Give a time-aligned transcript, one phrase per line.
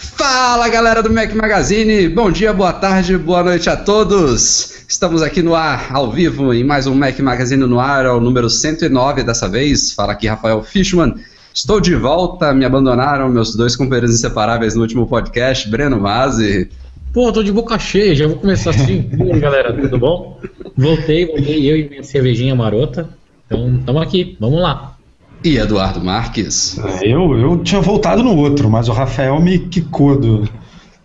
[0.00, 4.82] Fala galera do Mac Magazine, bom dia, boa tarde, boa noite a todos.
[4.88, 8.18] Estamos aqui no ar, ao vivo, em mais um Mac Magazine no ar, é o
[8.18, 9.92] número 109 dessa vez.
[9.92, 11.16] Fala aqui Rafael Fishman.
[11.52, 16.70] Estou de volta, me abandonaram meus dois companheiros inseparáveis no último podcast, Breno Mazzi.
[17.12, 19.06] Pô, tô de boca cheia, já vou começar assim.
[19.22, 20.40] e aí, galera, tudo bom?
[20.78, 23.06] Voltei, voltei eu e minha cervejinha marota.
[23.46, 24.96] Então, estamos aqui, vamos lá.
[25.42, 26.78] E Eduardo Marques.
[26.78, 30.48] É, eu, eu tinha voltado no outro, mas o Rafael me quicou do,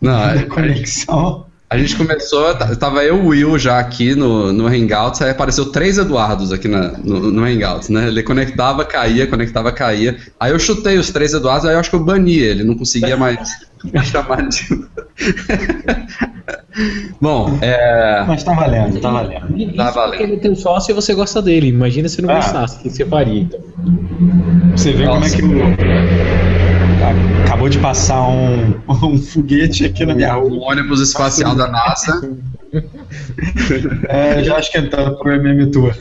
[0.01, 1.45] Não, da a, conexão.
[1.69, 5.29] a gente começou, t- tava eu e o Will já aqui no, no Hangouts, aí
[5.31, 8.07] apareceu três Eduardos aqui na- no, no Hangouts, né?
[8.07, 10.17] Ele conectava, caía, conectava, caía.
[10.39, 13.15] Aí eu chutei os três Eduardos, aí eu acho que eu bani ele, não conseguia
[13.15, 13.49] mais
[13.83, 14.85] me chamar de.
[17.21, 18.23] Bom, é.
[18.27, 19.73] Mas tá valendo, tá valendo.
[19.75, 20.09] Tá valendo.
[20.11, 21.67] Porque ele é teu sócio e você gosta dele.
[21.69, 22.35] Imagina se não Ah.
[22.35, 23.59] gostasse, o que você faria, então.
[24.75, 25.37] Você vê como é Nossa.
[25.37, 25.61] que o.
[27.45, 30.49] Acabou de passar um, um foguete aqui na minha rua.
[30.51, 32.29] O ônibus espacial da NASA.
[34.09, 35.95] É, já esquentando pro MM Tour.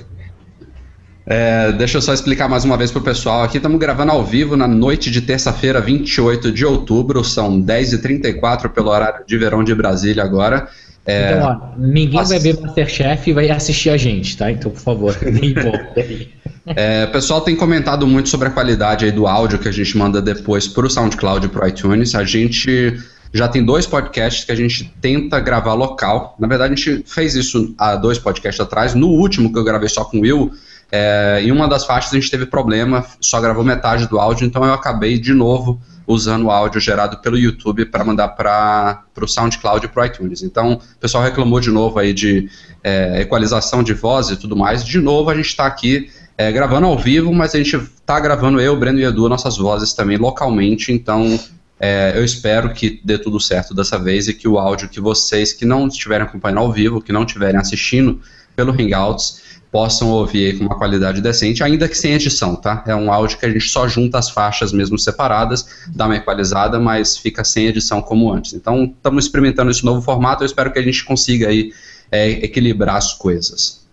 [1.26, 3.56] É, deixa eu só explicar mais uma vez pro pessoal aqui.
[3.56, 7.24] Estamos gravando ao vivo na noite de terça-feira, 28 de outubro.
[7.24, 10.68] São 10h34 pelo horário de verão de Brasília agora.
[11.06, 14.50] É, Então, ó, ninguém vai ver Masterchef e vai assistir a gente, tá?
[14.50, 16.28] Então, por favor, nem volta aí.
[16.66, 19.96] é, o pessoal tem comentado muito sobre a qualidade aí do áudio que a gente
[19.96, 22.14] manda depois pro SoundCloud e pro iTunes.
[22.14, 22.98] A gente
[23.32, 26.36] já tem dois podcasts que a gente tenta gravar local.
[26.38, 28.94] Na verdade, a gente fez isso há dois podcasts atrás.
[28.94, 30.52] No último que eu gravei só com o Will,
[30.96, 34.64] é, em uma das faixas a gente teve problema, só gravou metade do áudio, então
[34.64, 39.86] eu acabei de novo usando o áudio gerado pelo YouTube para mandar para o SoundCloud
[39.86, 40.44] e para o iTunes.
[40.44, 42.48] Então, o pessoal reclamou de novo aí de
[42.84, 44.84] é, equalização de voz e tudo mais.
[44.84, 46.08] De novo, a gente está aqui
[46.38, 49.94] é, gravando ao vivo, mas a gente está gravando eu, Breno e Edu, nossas vozes
[49.94, 51.40] também localmente, então
[51.80, 55.52] é, eu espero que dê tudo certo dessa vez e que o áudio que vocês
[55.52, 58.20] que não estiverem acompanhando ao vivo, que não estiverem assistindo
[58.54, 59.42] pelo Hangouts,
[59.74, 62.84] possam ouvir com uma qualidade decente, ainda que sem edição, tá?
[62.86, 66.78] É um áudio que a gente só junta as faixas mesmo separadas, dá uma equalizada,
[66.78, 68.52] mas fica sem edição como antes.
[68.52, 71.72] Então, estamos experimentando esse novo formato, eu espero que a gente consiga aí
[72.08, 73.83] é, equilibrar as coisas.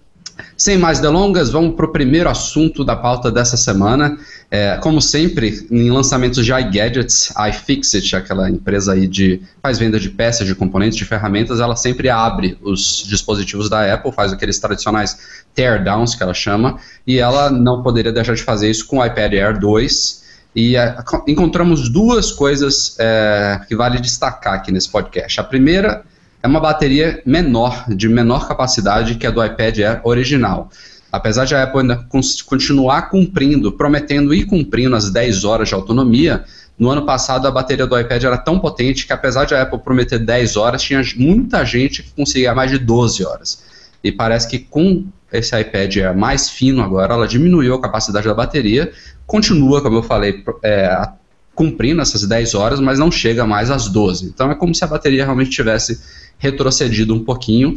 [0.58, 4.18] Sem mais delongas, vamos para o primeiro assunto da pauta dessa semana.
[4.50, 10.10] É, como sempre, em lançamentos de iGadgets, iFixit, aquela empresa aí de faz venda de
[10.10, 15.18] peças, de componentes, de ferramentas, ela sempre abre os dispositivos da Apple, faz aqueles tradicionais
[15.56, 16.78] teardowns que ela chama,
[17.08, 20.22] e ela não poderia deixar de fazer isso com o iPad Air 2.
[20.54, 25.40] E é, co- encontramos duas coisas é, que vale destacar aqui nesse podcast.
[25.40, 26.04] A primeira
[26.44, 30.70] é uma bateria menor, de menor capacidade que a do iPad Air original.
[31.12, 32.08] Apesar de a Apple ainda
[32.46, 36.46] continuar cumprindo, prometendo e cumprindo as 10 horas de autonomia,
[36.80, 39.80] no ano passado a bateria do iPad era tão potente que apesar de a Apple
[39.80, 43.64] prometer 10 horas, tinha muita gente que conseguia mais de 12 horas.
[44.04, 48.34] E parece que com esse iPad Air mais fino agora, ela diminuiu a capacidade da
[48.34, 48.92] bateria,
[49.28, 51.10] continua, como eu falei, é,
[51.54, 54.28] cumprindo essas 10 horas, mas não chega mais às 12.
[54.28, 56.00] Então é como se a bateria realmente tivesse
[56.42, 57.76] retrocedido um pouquinho.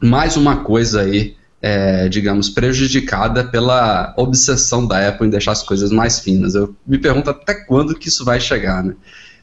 [0.00, 5.90] Mais uma coisa aí, é, digamos, prejudicada pela obsessão da Apple em deixar as coisas
[5.90, 6.54] mais finas.
[6.54, 8.94] Eu me pergunto até quando que isso vai chegar, né?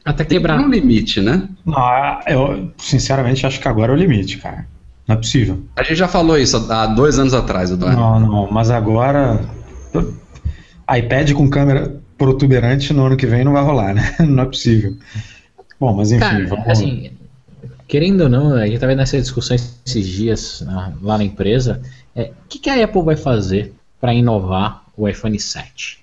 [0.04, 0.58] Até Tem quebrar.
[0.60, 1.48] um limite, né?
[1.64, 4.66] Não, eu sinceramente acho que agora é o limite, cara.
[5.06, 5.62] Não é possível.
[5.76, 7.98] A gente já falou isso há dois anos atrás, Eduardo.
[8.00, 9.40] Não, não, mas agora.
[10.98, 14.14] iPad com câmera protuberante no ano que vem não vai rolar, né?
[14.20, 14.94] Não é possível.
[15.80, 16.68] Bom, mas enfim, Cara, vamos.
[16.68, 17.10] assim,
[17.86, 21.80] querendo ou não, a gente tá vendo essas discussões esses dias ah, lá na empresa.
[22.14, 26.02] é, O que, que a Apple vai fazer para inovar o iPhone 7?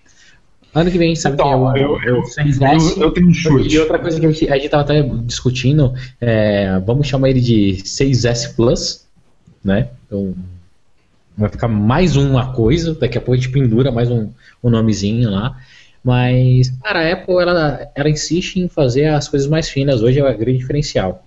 [0.74, 2.96] Ano que vem, a gente sabe Então, que é o, eu- eu- o 6S.
[2.98, 3.76] eu, eu tenho um chute.
[3.76, 7.42] E outra coisa que a gente, a gente tava até discutindo, é, vamos chamar ele
[7.42, 9.06] de 6S Plus,
[9.64, 9.90] né?
[10.08, 10.34] Então,
[11.38, 14.30] vai ficar mais uma coisa, daqui a pouco a gente pendura mais um,
[14.64, 15.58] um nomezinho lá.
[16.04, 20.24] Mas, cara, a Apple, ela, ela insiste em fazer as coisas mais finas, hoje é
[20.24, 21.26] o grande diferencial.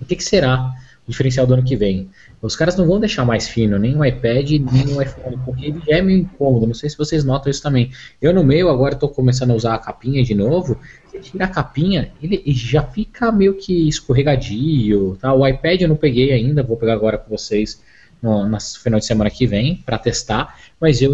[0.00, 0.72] O que, que será
[1.06, 2.08] o diferencial do ano que vem?
[2.40, 5.80] Os caras não vão deixar mais fino nem o iPad, nem o iPhone, porque ele
[5.86, 7.90] já é meio incômodo, não sei se vocês notam isso também.
[8.20, 10.78] Eu no meio agora estou começando a usar a capinha de novo.
[11.06, 15.18] Você tira a capinha, ele já fica meio que escorregadio.
[15.20, 15.34] Tá?
[15.34, 17.82] O iPad eu não peguei ainda, vou pegar agora com vocês
[18.22, 21.12] no, no final de semana que vem para testar, mas eu,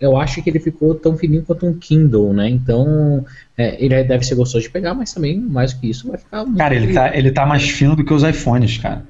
[0.00, 2.48] eu acho que ele ficou tão fininho quanto um Kindle, né?
[2.48, 3.24] Então,
[3.56, 6.44] é, ele deve ser gostoso de pegar, mas também, mais do que isso, vai ficar
[6.44, 9.04] muito Cara, ele tá, ele tá mais fino do que os iPhones, cara.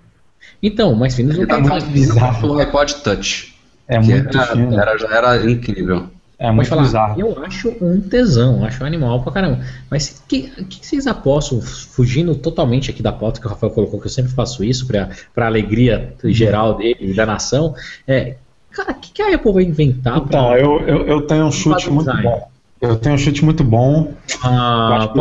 [0.63, 2.55] Então, mais fino do Ele que tá o muito bizarro.
[2.55, 3.55] O iPod Touch.
[3.89, 4.79] É que muito era, fino.
[4.79, 6.09] era- já era incrível.
[6.39, 7.21] É Pode muito falar, bizarro.
[7.21, 9.61] eu acho um tesão, acho um animal pra caramba.
[9.91, 14.01] Mas o que, que vocês apostam, fugindo totalmente aqui da pauta que o Rafael colocou,
[14.01, 17.75] que eu sempre faço isso pra, pra alegria geral dele e da nação,
[18.09, 18.37] é,
[18.73, 20.19] cara, o que, que a Apple vai inventar.
[20.19, 22.23] Então, eu, eu, eu tenho um chute muito design.
[22.29, 22.49] bom.
[22.81, 24.13] Eu tenho um chute muito bom.
[24.43, 25.19] Ah, eu acho que-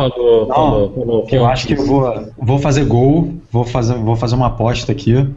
[0.47, 0.47] falou,
[0.93, 4.91] falou, eu acho que eu vou, vou fazer gol, vou fazer, vou fazer uma aposta
[4.91, 5.13] aqui.
[5.15, 5.35] O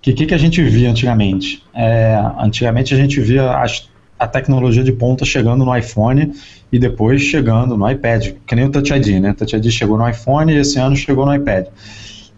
[0.00, 1.62] que, que, que a gente via antigamente?
[1.74, 3.88] É, antigamente a gente via as-
[4.18, 6.32] a tecnologia de ponta chegando no iPhone
[6.72, 9.34] e depois chegando no iPad, que nem o Touch ID, né?
[9.34, 11.66] Touch ID chegou no iPhone e esse ano chegou no iPad.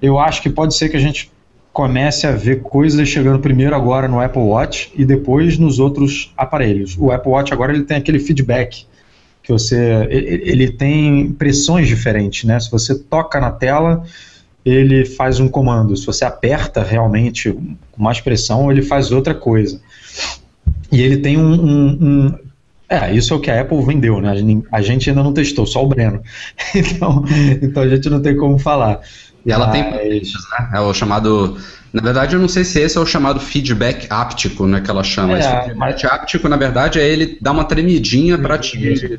[0.03, 1.31] Eu acho que pode ser que a gente
[1.77, 6.97] comece a ver coisas chegando primeiro agora no Apple Watch e depois nos outros aparelhos.
[6.99, 8.87] O Apple Watch agora ele tem aquele feedback
[9.43, 12.59] que você ele tem pressões diferentes, né?
[12.59, 14.03] Se você toca na tela,
[14.65, 15.95] ele faz um comando.
[15.99, 19.79] Se você aperta realmente com mais pressão, ele faz outra coisa.
[20.91, 22.35] E ele tem um, um- um-
[22.89, 24.33] é, isso é o que a Apple vendeu, né?
[24.73, 26.23] A gente ainda não testou, só o Breno.
[26.75, 27.23] Então,
[27.61, 29.03] então a gente não tem como falar.
[29.47, 30.71] E ela tem Mas- potências, né?
[30.75, 31.57] É o chamado.
[31.93, 34.81] Na verdade, eu não sei se esse é o chamado feedback áptico, né?
[34.81, 35.37] Que ela chama.
[35.37, 39.19] É, Esse feedback áptico, na verdade, é ele dar uma tremidinha pra te.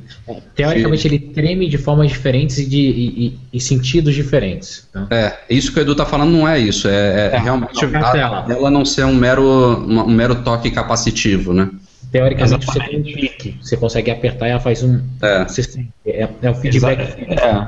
[0.54, 4.88] Teoricamente ele treme de formas diferentes e, de, e- e- e sentidos diferentes.
[4.92, 5.08] tá?
[5.10, 6.88] É, isso que o Edu tá falando não é isso.
[6.88, 6.92] É,
[7.32, 10.70] é É, realmente não, é a ela não ser um mero, uma- um mero toque
[10.70, 11.70] capacitivo, né?
[12.12, 12.90] Teoricamente você Exatamente.
[13.04, 15.02] tem um clique, você consegue apertar e ela faz um.
[15.22, 15.44] É.
[15.46, 15.88] Você.
[16.06, 17.00] É, é o feedback.
[17.32, 17.68] É,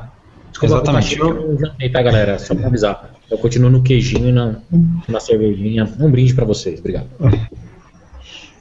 [0.59, 1.17] Desculpa, exatamente.
[1.17, 2.38] Eu jantei, tá, galera?
[2.38, 3.13] Só pra avisar.
[3.31, 4.56] Eu continuo no queijinho e na,
[5.07, 5.88] na cervejinha.
[6.00, 7.07] Um brinde pra vocês, obrigado.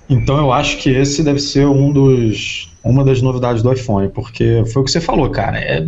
[0.08, 4.62] Então eu acho que esse deve ser um dos, uma das novidades do iPhone, porque
[4.72, 5.58] foi o que você falou, cara.
[5.58, 5.86] É,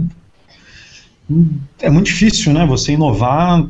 [1.80, 2.66] é muito difícil, né?
[2.66, 3.66] Você inovar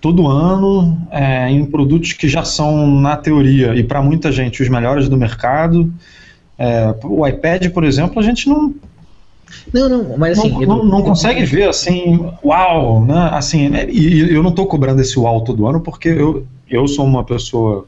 [0.00, 4.68] todo ano é, em produtos que já são, na teoria, e para muita gente, os
[4.68, 5.90] melhores do mercado.
[6.58, 8.74] É, o iPad, por exemplo, a gente não,
[9.72, 10.50] Não, não, mas assim.
[10.50, 13.30] não, Edu, não- não consegue ver assim, uau, né?
[13.32, 13.86] Assim, né?
[13.88, 17.24] e, e eu não estou cobrando esse uau todo ano porque eu, eu sou uma
[17.24, 17.86] pessoa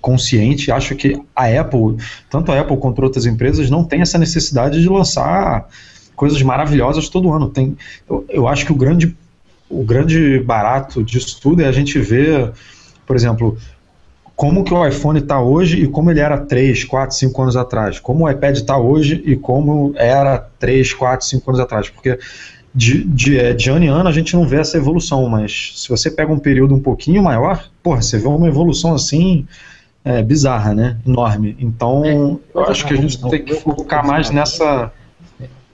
[0.00, 1.96] consciente, acho que a Apple,
[2.28, 5.66] tanto a Apple quanto outras empresas, não tem essa necessidade de lançar
[6.14, 7.48] coisas maravilhosas todo ano.
[7.48, 7.74] Tem,
[8.08, 9.16] eu, eu acho que o grande,
[9.68, 12.52] o grande barato disso tudo é a gente ver,
[13.06, 13.56] por exemplo,
[14.36, 18.00] como que o iPhone está hoje e como ele era 3, 4, 5 anos atrás.
[18.00, 21.88] Como o iPad está hoje e como era 3, 4, 5 anos atrás.
[21.88, 22.18] Porque
[22.74, 25.88] de, de, eh, de ano em ano a gente não vê essa evolução, mas se
[25.88, 29.46] você pega um período um pouquinho maior, porra, você vê uma evolução assim
[30.04, 30.98] é, bizarra, né?
[31.06, 31.56] Enorme.
[31.58, 34.92] Então, eu acho que a gente tem que focar mais nessa.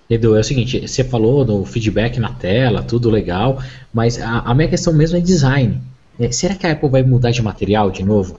[0.08, 3.62] Edu, é o seguinte, você falou do feedback na tela, tudo legal,
[3.94, 5.80] mas a, a minha questão mesmo é design.
[6.18, 8.38] É, será que a Apple vai mudar de material de novo?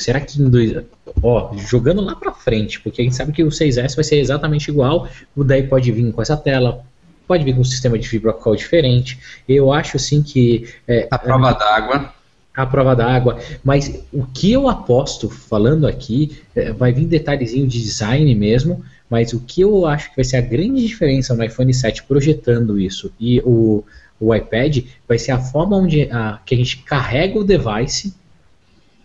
[0.00, 0.74] Será que em dois,
[1.22, 4.68] ó, jogando lá pra frente, porque a gente sabe que o 6S vai ser exatamente
[4.70, 6.84] igual, o daí pode vir com essa tela,
[7.26, 9.18] pode vir com um sistema de fibra optical diferente.
[9.48, 12.12] Eu acho assim que é, A prova d'água.
[12.56, 13.38] a prova d'água.
[13.62, 19.32] Mas o que eu aposto, falando aqui, é, vai vir detalhezinho de design mesmo, mas
[19.32, 23.12] o que eu acho que vai ser a grande diferença no iPhone 7 projetando isso
[23.18, 23.84] e o,
[24.20, 28.14] o iPad vai ser a forma onde a, que a gente carrega o device.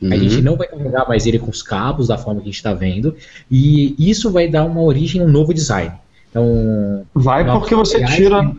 [0.01, 0.19] A Uhum.
[0.19, 2.73] gente não vai carregar mais ele com os cabos da forma que a gente está
[2.73, 3.15] vendo,
[3.49, 5.91] e isso vai dar uma origem a um novo design.
[6.29, 8.51] Então, Vai porque você tira.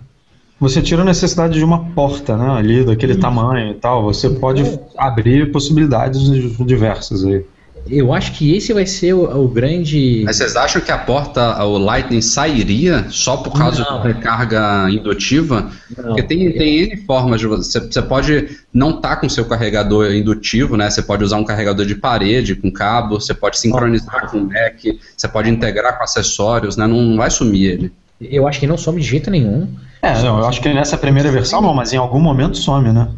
[0.58, 2.48] Você tira a necessidade de uma porta, né?
[2.48, 4.02] Ali, daquele tamanho e tal.
[4.04, 4.62] Você pode
[4.96, 6.22] abrir possibilidades
[6.64, 7.44] diversas aí.
[7.88, 10.22] Eu acho que esse vai ser o, o grande.
[10.24, 13.98] Mas vocês acham que a porta, o Lightning sairia só por causa Não.
[13.98, 15.70] da recarga indutiva?
[15.96, 17.80] Não, Porque tem, tem N formas de você.
[17.80, 20.90] Você pode não estar com seu carregador indutivo, né?
[20.90, 24.80] Você pode usar um carregador de parede com cabo, você pode sincronizar com o Mac,
[25.16, 26.86] você pode integrar com acessórios, né?
[26.86, 27.92] Não, não vai sumir ele.
[28.20, 29.68] Eu acho que não some de jeito nenhum.
[30.02, 33.08] É, não, eu acho que nessa primeira versão não, mas em algum momento some, né?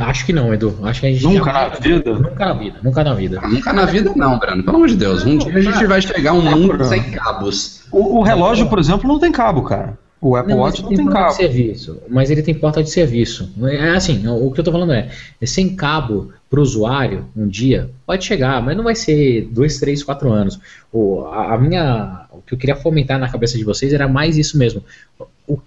[0.00, 0.78] Acho que não, Edu.
[0.82, 2.12] Acho que a gente Nunca já- na vida?
[2.14, 3.40] Nunca na vida, nunca na vida.
[3.48, 4.62] Nunca na vida não, Breno.
[4.62, 5.24] Pelo amor de Deus.
[5.24, 7.82] Um dia a gente vai chegar a um mundo sem cabos.
[7.90, 9.96] O, o relógio, por exemplo, não tem cabo, cara.
[10.20, 11.30] O Apple Não, Watch não ele tem porta cabo.
[11.30, 13.50] de serviço, mas ele tem porta de serviço.
[13.64, 15.08] É assim, o que eu tô falando é,
[15.40, 19.80] é sem cabo para o usuário um dia pode chegar, mas não vai ser dois,
[19.80, 20.60] três, quatro anos.
[20.92, 24.36] O, a, a minha, o que eu queria fomentar na cabeça de vocês era mais
[24.36, 24.84] isso mesmo.
[25.48, 25.58] O-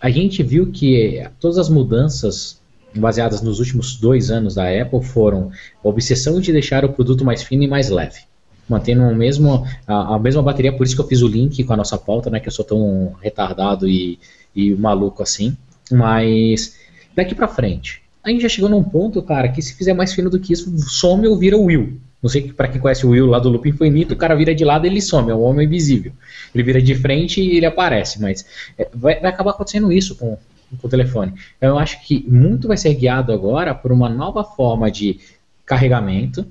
[0.00, 2.59] a gente viu que todas as mudanças
[2.94, 5.50] baseadas nos últimos dois anos da Apple foram
[5.84, 8.20] a obsessão de deixar o produto mais fino e mais leve.
[8.68, 11.72] Mantendo o mesmo, a, a mesma bateria, por isso que eu fiz o link com
[11.72, 12.38] a nossa pauta, né?
[12.38, 14.18] Que eu sou tão retardado e,
[14.54, 15.56] e maluco assim.
[15.90, 16.76] Mas
[17.14, 20.30] daqui para frente, a gente já chegou num ponto, cara, que se fizer mais fino
[20.30, 21.98] do que isso, some ou vira Will.
[22.22, 24.62] Não sei para quem conhece o Will lá do Loop Infinito, o cara vira de
[24.62, 26.12] lado e ele some, é um homem invisível.
[26.54, 28.44] Ele vira de frente e ele aparece, mas
[28.76, 30.36] é, vai, vai acabar acontecendo isso com,
[30.78, 31.34] com o telefone.
[31.60, 35.18] Eu acho que muito vai ser guiado agora por uma nova forma de
[35.64, 36.46] carregamento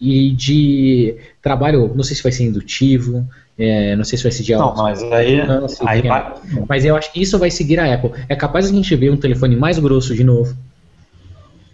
[0.00, 3.26] e de trabalho, não sei se vai ser indutivo,
[3.58, 5.40] é, não sei se vai ser de Não, mas aí,
[5.86, 6.34] aí vai...
[6.68, 8.10] Mas eu acho que isso vai seguir a Apple.
[8.28, 10.56] É capaz a gente ver um telefone mais grosso de novo,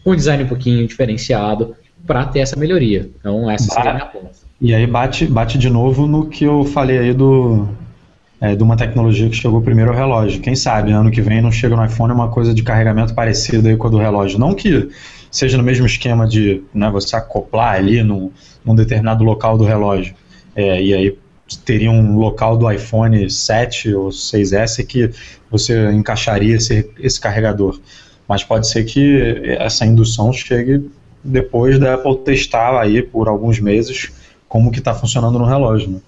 [0.05, 1.75] um design um pouquinho diferenciado,
[2.07, 3.11] para ter essa melhoria.
[3.19, 4.31] Então, essa seria a minha ponta.
[4.61, 7.69] E aí bate, bate de novo no que eu falei aí do,
[8.41, 10.41] é, de uma tecnologia que chegou primeiro ao relógio.
[10.41, 13.77] Quem sabe, ano que vem não chega no iPhone uma coisa de carregamento parecida aí
[13.77, 14.39] com a do relógio.
[14.39, 14.89] Não que
[15.31, 18.31] seja no mesmo esquema de né, você acoplar ali num,
[18.65, 20.15] num determinado local do relógio.
[20.55, 21.19] É, e aí
[21.65, 25.11] teria um local do iPhone 7 ou 6S que
[25.51, 27.81] você encaixaria esse, esse carregador.
[28.29, 30.91] Mas pode ser que essa indução chegue
[31.25, 34.13] depois da Apple testar aí por alguns meses
[34.49, 35.91] como que está funcionando no relógio.
[35.91, 36.01] Né?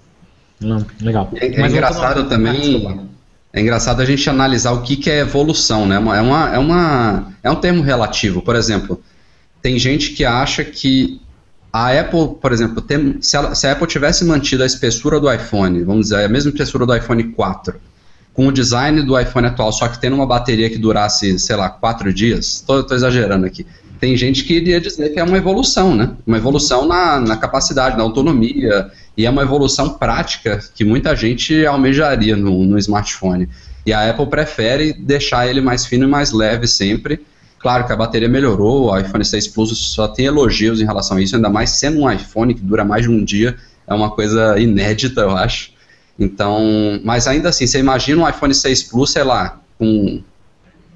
[0.60, 1.30] Não, legal.
[1.34, 3.08] É, é engraçado também.
[3.52, 5.96] É engraçado a gente analisar o que, que é evolução, né?
[5.96, 8.42] É, uma, é, uma, é um termo relativo.
[8.42, 9.02] Por exemplo,
[9.60, 11.20] tem gente que acha que
[11.72, 15.32] a Apple, por exemplo, tem, se, ela, se, a Apple tivesse mantido a espessura do
[15.32, 17.74] iPhone, vamos dizer, a mesma espessura do iPhone 4,
[18.32, 21.68] com o design do iPhone atual, só que tendo uma bateria que durasse, sei lá,
[21.68, 23.66] 4 dias, estou exagerando aqui,
[24.00, 26.10] tem gente que iria dizer que é uma evolução, né?
[26.26, 31.66] Uma evolução na, na capacidade, na autonomia, e é uma evolução prática que muita gente
[31.66, 33.46] almejaria no, no smartphone.
[33.84, 37.20] E a Apple prefere deixar ele mais fino e mais leve sempre.
[37.58, 41.20] Claro que a bateria melhorou, o iPhone 6 Plus só tem elogios em relação a
[41.20, 43.54] isso, ainda mais sendo um iPhone que dura mais de um dia,
[43.86, 45.72] é uma coisa inédita, eu acho.
[46.18, 50.22] Então, mas ainda assim, você imagina um iPhone 6 Plus, sei lá, com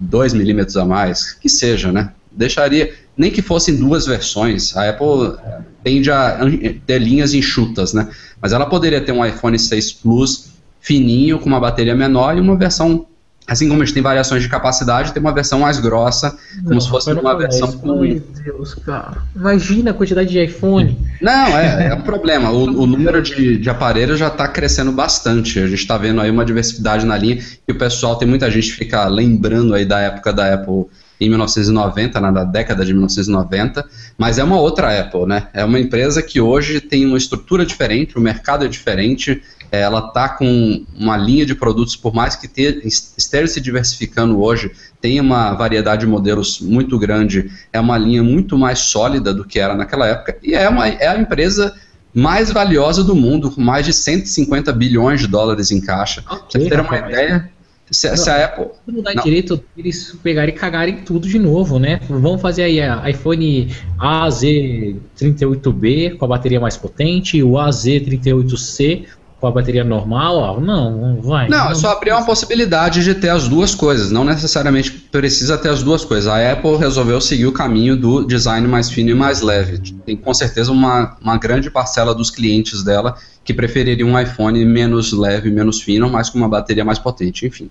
[0.00, 2.10] 2 milímetros a mais, que seja, né?
[2.36, 5.34] Deixaria, nem que fossem duas versões, a Apple
[5.82, 6.40] tende a
[6.86, 8.08] ter linhas enxutas, né?
[8.40, 12.56] Mas ela poderia ter um iPhone 6 Plus fininho, com uma bateria menor e uma
[12.56, 13.06] versão,
[13.46, 16.88] assim como a gente tem variações de capacidade, tem uma versão mais grossa, como se
[16.88, 18.00] fosse uma versão com...
[18.00, 19.22] Meu Deus, cara.
[19.34, 20.98] Imagina a quantidade de iPhone.
[21.22, 22.50] Não, é, é um problema.
[22.50, 25.58] O, o número de, de aparelhos já está crescendo bastante.
[25.58, 28.70] A gente está vendo aí uma diversidade na linha e o pessoal, tem muita gente
[28.70, 30.84] que fica lembrando aí da época da Apple
[31.24, 33.84] em 1990, na década de 1990,
[34.16, 35.48] mas é uma outra Apple, né?
[35.52, 40.06] É uma empresa que hoje tem uma estrutura diferente, o mercado é diferente, é, ela
[40.06, 42.48] está com uma linha de produtos, por mais que
[42.86, 48.56] esteja se diversificando hoje, tem uma variedade de modelos muito grande, é uma linha muito
[48.56, 51.74] mais sólida do que era naquela época, e é, uma, é a empresa
[52.14, 56.22] mais valiosa do mundo, com mais de 150 bilhões de dólares em caixa.
[56.30, 57.50] Okay, Pra você ter uma ideia,
[57.90, 58.68] se, não, se a Apple.
[58.86, 59.22] Não dá não.
[59.22, 62.00] direito eles pegarem e cagarem tudo de novo, né?
[62.08, 69.06] Vamos fazer aí a iPhone AZ38B com a bateria mais potente, o AZ38C
[69.44, 71.50] com a bateria normal, ó, não, vai.
[71.50, 75.68] Não, não só abrir uma possibilidade de ter as duas coisas, não necessariamente precisa ter
[75.68, 76.26] as duas coisas.
[76.26, 79.92] A Apple resolveu seguir o caminho do design mais fino e mais leve.
[80.06, 85.12] Tem com certeza uma, uma grande parcela dos clientes dela que prefeririam um iPhone menos
[85.12, 87.68] leve, menos fino, mas com uma bateria mais potente, enfim.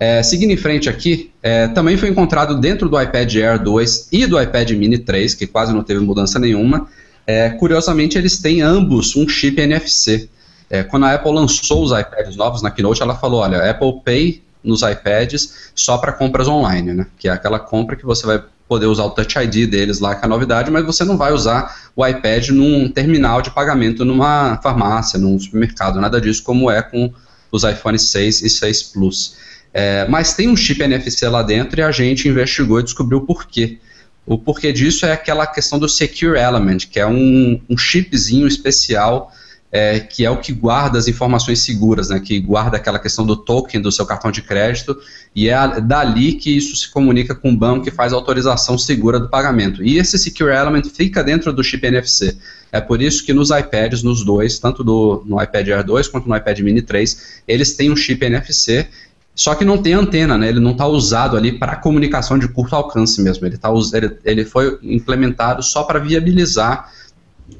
[0.00, 4.26] É, seguindo em frente aqui, é, também foi encontrado dentro do iPad Air 2 e
[4.26, 6.88] do iPad Mini 3, que quase não teve mudança nenhuma.
[7.24, 10.28] É, curiosamente, eles têm ambos um chip NFC.
[10.74, 14.42] É, quando a Apple lançou os iPads novos na Keynote, ela falou: olha, Apple Pay
[14.64, 17.06] nos iPads só para compras online, né?
[17.16, 20.22] Que é aquela compra que você vai poder usar o Touch ID deles lá, que
[20.22, 24.58] é a novidade, mas você não vai usar o iPad num terminal de pagamento numa
[24.64, 27.12] farmácia, num supermercado, nada disso, como é com
[27.52, 29.36] os iPhone 6 e 6 Plus.
[29.72, 33.26] É, mas tem um chip NFC lá dentro e a gente investigou e descobriu o
[33.26, 33.78] porquê.
[34.26, 39.30] O porquê disso é aquela questão do Secure Element, que é um, um chipzinho especial
[39.74, 43.34] é, que é o que guarda as informações seguras, né, que guarda aquela questão do
[43.34, 44.96] token do seu cartão de crédito,
[45.34, 49.18] e é dali que isso se comunica com o banco que faz a autorização segura
[49.18, 49.82] do pagamento.
[49.82, 52.36] E esse Secure Element fica dentro do chip NFC.
[52.70, 56.28] É por isso que nos iPads, nos dois, tanto do, no iPad Air 2 quanto
[56.28, 58.86] no iPad Mini 3, eles têm um chip NFC
[59.34, 60.48] só que não tem antena, né?
[60.48, 63.44] Ele não está usado ali para comunicação de curto alcance mesmo.
[63.44, 66.88] Ele, tá, ele, ele foi implementado só para viabilizar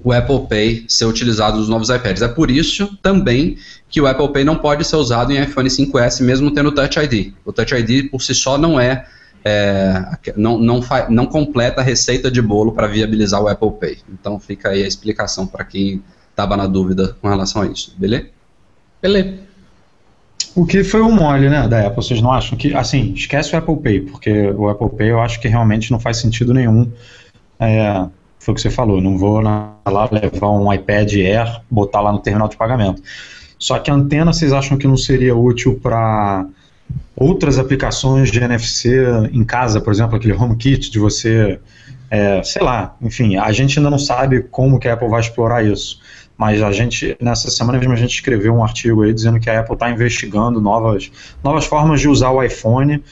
[0.03, 2.23] o Apple Pay ser utilizado nos novos iPads.
[2.23, 3.57] É por isso também
[3.89, 7.33] que o Apple Pay não pode ser usado em iPhone 5S mesmo tendo Touch ID.
[7.45, 9.07] O Touch ID por si só não é
[9.45, 10.03] é,
[10.37, 13.99] não, não, não completa a receita de bolo para viabilizar o Apple Pay.
[14.11, 18.27] Então fica aí a explicação para quem estava na dúvida com relação a isso, beleza?
[19.03, 19.35] Beleza.
[20.57, 22.03] O que foi um mole, né, da Apple?
[22.03, 25.41] Vocês não acham que, assim, esquece o Apple Pay, porque o Apple Pay eu acho
[25.41, 26.91] que realmente não faz sentido nenhum.
[27.59, 28.07] É,
[28.45, 29.75] foi o que você falou, não vou lá
[30.13, 33.03] levar um iPad Air, botar lá no terminal de pagamento.
[33.59, 36.47] Só que a antena vocês acham que não seria útil para
[37.17, 38.97] outras aplicações de NFC
[39.33, 41.59] em casa, por exemplo, aquele HomeKit de você,
[42.11, 45.65] é, sei lá, enfim, a gente ainda não sabe como que a Apple vai explorar
[45.65, 46.01] isso,
[46.37, 49.61] mas a gente, nessa semana mesmo, a gente escreveu um artigo aí dizendo que a
[49.61, 51.11] Apple está investigando novas,
[51.43, 53.03] novas formas de usar o iPhone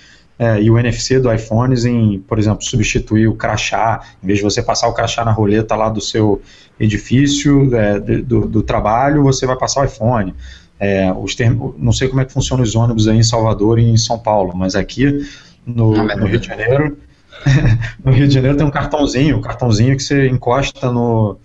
[0.43, 4.45] é, e o NFC do iPhone em, por exemplo, substituir o crachá, em vez de
[4.45, 6.43] você passar o crachá na roleta lá do seu
[6.81, 10.35] edifício, é, do, do trabalho, você vai passar o iPhone.
[10.81, 13.85] É, os termos, não sei como é que funciona os ônibus aí em Salvador e
[13.85, 15.25] em São Paulo, mas aqui
[15.65, 16.99] no, no Rio de Janeiro,
[18.05, 21.39] no Rio de Janeiro tem um cartãozinho, um cartãozinho que você encosta no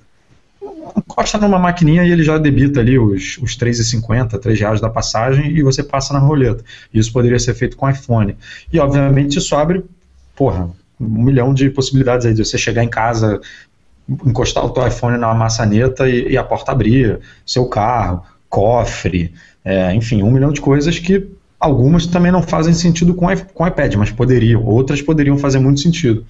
[0.96, 5.52] encosta numa maquininha e ele já debita ali os, os 3,50, 3 reais da passagem
[5.52, 6.64] e você passa na roleta.
[6.94, 8.38] Isso poderia ser feito com iPhone.
[8.72, 9.84] E obviamente isso abre,
[10.36, 13.40] porra, um milhão de possibilidades aí de você chegar em casa,
[14.26, 19.94] encostar o teu iPhone na maçaneta e, e a porta abrir, seu carro, cofre, é,
[19.94, 21.28] enfim, um milhão de coisas que
[21.60, 26.26] algumas também não fazem sentido com, com iPad, mas poderiam, outras poderiam fazer muito sentido.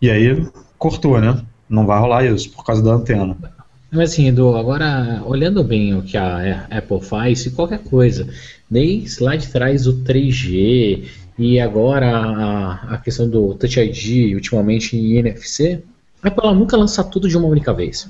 [0.00, 0.46] E aí
[0.78, 1.40] cortou, né?
[1.68, 3.36] Não vai rolar isso por causa da antena.
[3.90, 8.28] Mas assim, Edu, agora olhando bem o que a Apple faz, se qualquer coisa,
[8.70, 11.04] desde lá de trás o 3G
[11.36, 15.82] e agora a, a questão do Touch ID, ultimamente em NFC,
[16.22, 18.08] a Apple ela nunca lança tudo de uma única vez.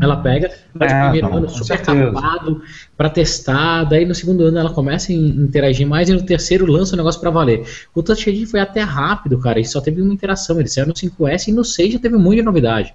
[0.00, 2.62] Ela pega, faz é, o primeiro não, ano super capado
[2.96, 6.94] para testar, daí no segundo ano ela começa a interagir mais e no terceiro lança
[6.94, 7.64] o negócio para valer.
[7.94, 10.58] O Touch ID foi até rápido, cara, e só teve uma interação.
[10.58, 12.92] Ele saiu no 5S e no 6 já teve muita novidade.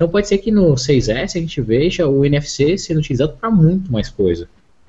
[0.00, 3.92] Então pode ser que no 6S a gente veja o NFC sendo utilizado para muito
[3.92, 4.48] mais coisa.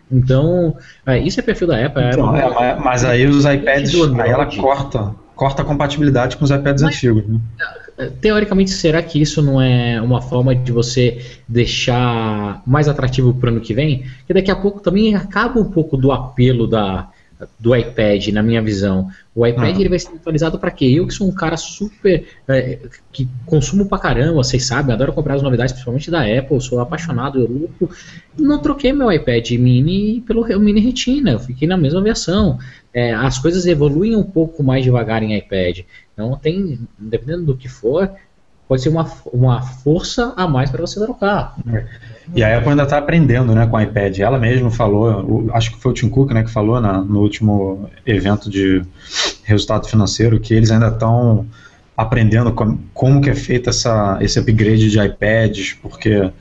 [0.10, 2.02] Então, é, isso é perfil da Apple.
[2.02, 6.82] Então, é, mas aí os iPads, aí ela corta, corta a compatibilidade com os iPads
[6.82, 7.28] mas, antigos.
[7.28, 7.42] Né?
[8.22, 13.52] Teoricamente, será que isso não é uma forma de você deixar mais atrativo para o
[13.52, 14.06] ano que vem?
[14.26, 17.10] Que daqui a pouco também acaba um pouco do apelo da,
[17.60, 19.10] do iPad, na minha visão.
[19.34, 20.86] O iPad ele vai ser atualizado para quê?
[20.86, 22.28] Eu que sou um cara super.
[22.48, 22.80] É,
[23.12, 27.40] que consumo pra caramba, vocês sabem, adoro comprar as novidades, principalmente da Apple, sou apaixonado,
[27.40, 27.90] eu louco.
[28.38, 32.60] Não troquei meu iPad mini pelo mini Retina, eu fiquei na mesma versão.
[32.94, 35.80] É, as coisas evoluem um pouco mais devagar em iPad.
[36.14, 38.12] Então tem, dependendo do que for,
[38.72, 41.58] pode ser uma, uma força a mais para você trocar.
[42.34, 44.18] E a Apple ainda está aprendendo né, com o iPad.
[44.20, 47.90] Ela mesma falou, acho que foi o Tim Cook né, que falou na, no último
[48.06, 48.82] evento de
[49.44, 51.46] resultado financeiro, que eles ainda estão
[51.98, 56.32] aprendendo com, como que é feito essa, esse upgrade de iPads, porque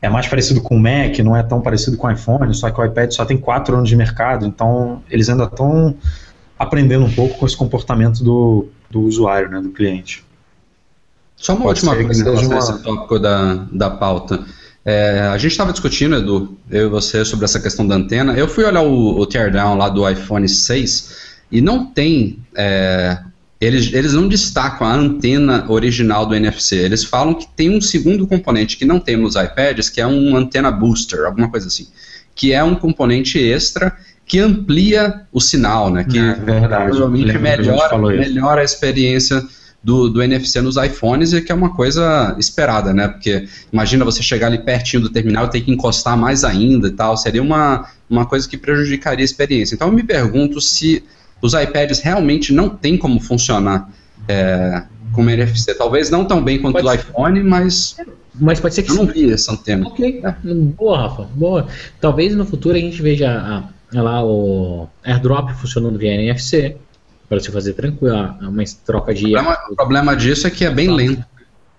[0.00, 2.80] é mais parecido com o Mac, não é tão parecido com o iPhone, só que
[2.80, 5.96] o iPad só tem quatro anos de mercado, então eles ainda estão
[6.56, 10.22] aprendendo um pouco com esse comportamento do, do usuário, né, do cliente.
[11.36, 12.56] Só uma Pode última coisa em relação uma...
[12.56, 14.44] a esse tópico da, da pauta.
[14.84, 18.34] É, a gente estava discutindo, Edu, eu e você, sobre essa questão da antena.
[18.34, 21.16] Eu fui olhar o, o teardown lá do iPhone 6
[21.50, 22.38] e não tem.
[22.54, 23.18] É,
[23.60, 26.76] eles, eles não destacam a antena original do NFC.
[26.76, 30.36] Eles falam que tem um segundo componente que não tem nos iPads, que é um
[30.36, 31.88] antena booster, alguma coisa assim.
[32.34, 36.04] Que é um componente extra que amplia o sinal, né?
[36.04, 36.90] Que é verdade.
[36.90, 39.42] provavelmente melhora, melhora a experiência
[39.84, 43.06] do, do NFC nos iPhones e que é uma coisa esperada, né?
[43.06, 46.90] Porque imagina você chegar ali pertinho do terminal e ter que encostar mais ainda e
[46.90, 49.74] tal, seria uma, uma coisa que prejudicaria a experiência.
[49.74, 51.04] Então eu me pergunto se
[51.42, 53.90] os iPads realmente não tem como funcionar
[54.26, 55.74] é, com NFC.
[55.74, 57.94] Talvez não tão bem quanto pode o iPhone, mas.
[58.36, 59.86] Mas pode ser que Eu não vi essa antena.
[59.86, 60.54] Ok, é.
[60.54, 61.68] boa, Rafa, boa.
[62.00, 66.76] Talvez no futuro a gente veja a, a, lá o AirDrop funcionando via NFC
[67.34, 69.26] para você fazer tranquilo, uma troca de.
[69.26, 71.24] O problema, o problema, disso é que é bem lento,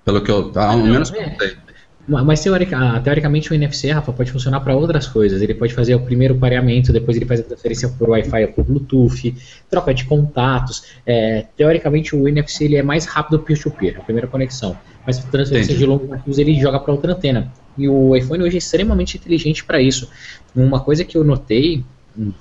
[0.04, 1.66] pelo que eu, ao menos é.
[2.08, 5.42] Mas teorica, ah, teoricamente o NFC, Rafa, pode funcionar para outras coisas.
[5.42, 8.64] Ele pode fazer o primeiro pareamento, depois ele faz a transferência por Wi-Fi ou por
[8.64, 9.36] Bluetooth,
[9.72, 10.84] troca de contatos.
[11.04, 14.78] É, teoricamente o NFC ele é mais rápido peer-to-peer, a primeira conexão.
[15.04, 15.80] Mas transferência Entendi.
[15.80, 17.52] de longos arquivos ele joga para outra antena.
[17.76, 20.08] E o iPhone hoje é extremamente inteligente para isso.
[20.56, 21.84] Uma coisa que eu notei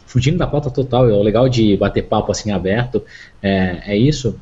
[0.07, 3.03] fugindo da pauta total, é o legal de bater papo assim aberto,
[3.43, 4.39] é, é isso.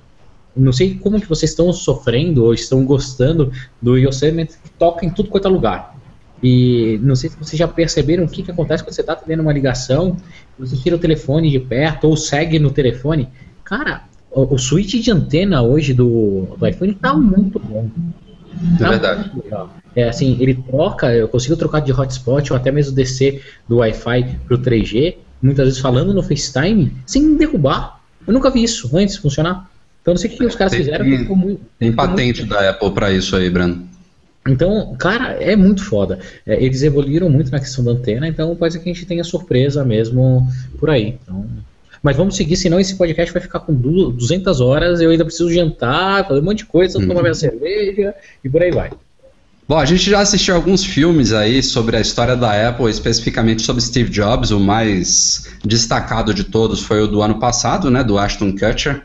[0.54, 5.10] Não sei como que vocês estão sofrendo ou estão gostando do Yosemite que toca em
[5.10, 5.96] tudo quanto é lugar.
[6.42, 9.42] E não sei se vocês já perceberam o que, que acontece quando você está atendendo
[9.42, 10.16] uma ligação,
[10.58, 13.28] você tira o telefone de perto ou segue no telefone.
[13.64, 17.88] Cara, o, o switch de antena hoje do, do iPhone tá muito bom.
[18.80, 19.30] É verdade.
[19.94, 24.38] É assim, ele troca, eu consigo trocar de hotspot ou até mesmo descer do Wi-Fi
[24.46, 28.00] pro 3G, muitas vezes falando no FaceTime, sem derrubar.
[28.26, 29.70] Eu nunca vi isso antes funcionar.
[30.00, 31.04] Então não sei o que os caras Tem- fizeram.
[31.04, 33.86] tem- ficou muito- Tem ficou muito patente da Apple pra isso aí, Breno.
[34.48, 36.18] então, cara, é muito foda.
[36.46, 39.22] É, eles evoluíram muito na questão da antena, então pode ser que a gente tenha
[39.22, 40.46] surpresa mesmo
[40.78, 41.18] por aí.
[41.22, 41.46] Então,
[42.02, 45.00] mas vamos seguir, senão esse podcast vai ficar com du- 200 horas.
[45.00, 47.06] Eu ainda preciso jantar, fazer um monte de coisa, Uhum.
[47.06, 48.90] tomar minha cerveja e por aí vai.
[49.68, 53.80] Bom, a gente já assistiu alguns filmes aí sobre a história da Apple, especificamente sobre
[53.80, 54.50] Steve Jobs.
[54.50, 59.04] O mais destacado de todos foi o do ano passado, né, do Ashton Kutcher,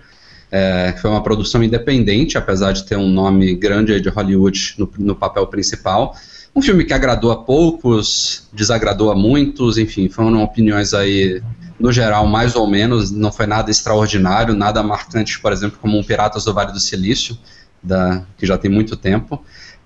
[0.52, 4.92] é, que foi uma produção independente, apesar de ter um nome grande de Hollywood no,
[4.98, 6.16] no papel principal.
[6.56, 11.40] Um filme que agradou a poucos, desagradou a muitos, enfim, foram opiniões aí,
[11.80, 13.12] no geral, mais ou menos.
[13.12, 17.38] Não foi nada extraordinário, nada marcante, por exemplo, como um Piratas do Vale do Silício,
[17.84, 19.40] da, que já tem muito tempo.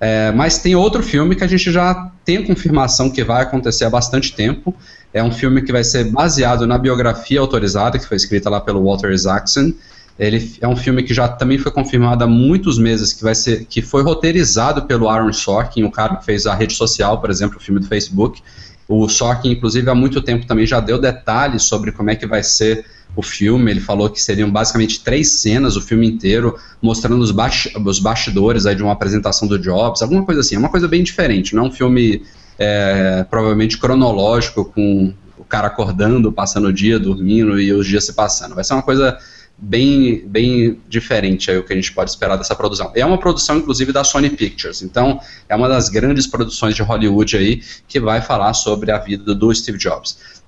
[0.04, 3.86] É, mas tem outro filme que a gente já tem a confirmação que vai acontecer
[3.86, 4.76] há bastante tempo.
[5.14, 8.84] É um filme que vai ser baseado na biografia autorizada, que foi escrita lá pelo
[8.84, 9.72] Walter Isaacson.
[10.18, 13.66] Ele é um filme que já também foi confirmado há muitos meses, que vai ser,
[13.66, 17.58] que foi roteirizado pelo Aaron Sorkin, o cara que fez a rede social, por exemplo,
[17.58, 18.42] o filme do Facebook.
[18.88, 22.42] O Sorkin, inclusive, há muito tempo também já deu detalhes sobre como é que vai
[22.42, 22.86] ser
[23.16, 23.72] o filme.
[23.72, 28.66] Ele falou que seriam basicamente três cenas, o filme inteiro, mostrando os, basti- os bastidores
[28.66, 30.56] aí de uma apresentação do Jobs, alguma coisa assim.
[30.56, 32.24] É uma coisa bem diferente, não é um filme
[32.58, 38.14] é, provavelmente cronológico, com o cara acordando, passando o dia, dormindo e os dias se
[38.14, 38.56] passando.
[38.56, 39.18] Vai ser uma coisa
[39.58, 42.92] bem, bem diferente aí o que a gente pode esperar dessa produção.
[42.96, 47.38] É uma produção, inclusive, da Sony Pictures, então é uma das grandes produções de Hollywood
[47.38, 50.41] aí que vai falar sobre a vida do Steve Jobs.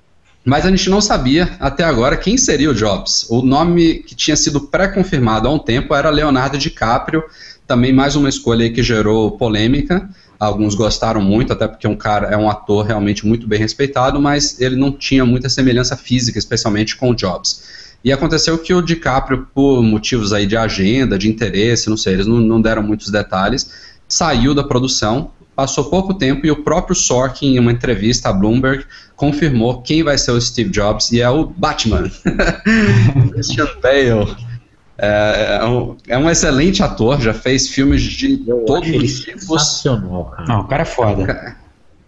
[0.44, 3.26] Mas a gente não sabia até agora quem seria o Jobs.
[3.30, 7.24] O nome que tinha sido pré-confirmado há um tempo era Leonardo DiCaprio,
[7.66, 10.06] também mais uma escolha que gerou polêmica.
[10.38, 14.60] Alguns gostaram muito, até porque um cara é um ator realmente muito bem respeitado, mas
[14.60, 17.62] ele não tinha muita semelhança física, especialmente com o Jobs.
[18.04, 22.26] E aconteceu que o DiCaprio, por motivos aí de agenda, de interesse, não sei, eles
[22.26, 23.70] não, não deram muitos detalhes,
[24.06, 28.84] saiu da produção, passou pouco tempo e o próprio Sorkin, em uma entrevista à Bloomberg,
[29.16, 32.10] confirmou quem vai ser o Steve Jobs e é o Batman.
[33.32, 34.36] Christian Bale.
[34.96, 39.82] É, é um, é um excelente ator, já fez filmes de Eu todos os tipos.
[39.82, 40.44] cara.
[40.46, 41.56] Não, o cara é foda.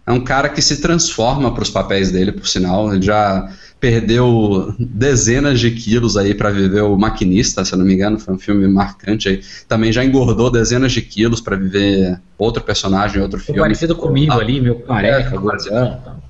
[0.07, 2.93] É um cara que se transforma para os papéis dele, por sinal.
[2.95, 7.95] Ele já perdeu dezenas de quilos aí para viver o Maquinista, se eu não me
[7.95, 9.41] engano, foi um filme marcante aí.
[9.69, 13.69] Também já engordou dezenas de quilos para viver outro personagem, outro Ficou filme.
[13.69, 16.01] parecido comigo Ah, ali, meu careca, ficou gordão.
[16.05, 16.23] tal.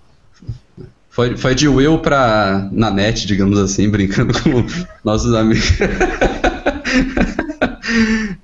[1.09, 4.65] Foi, foi de Will pra Nanete, digamos assim, brincando com
[5.05, 5.73] nossos amigos.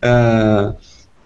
[0.00, 0.74] Ah,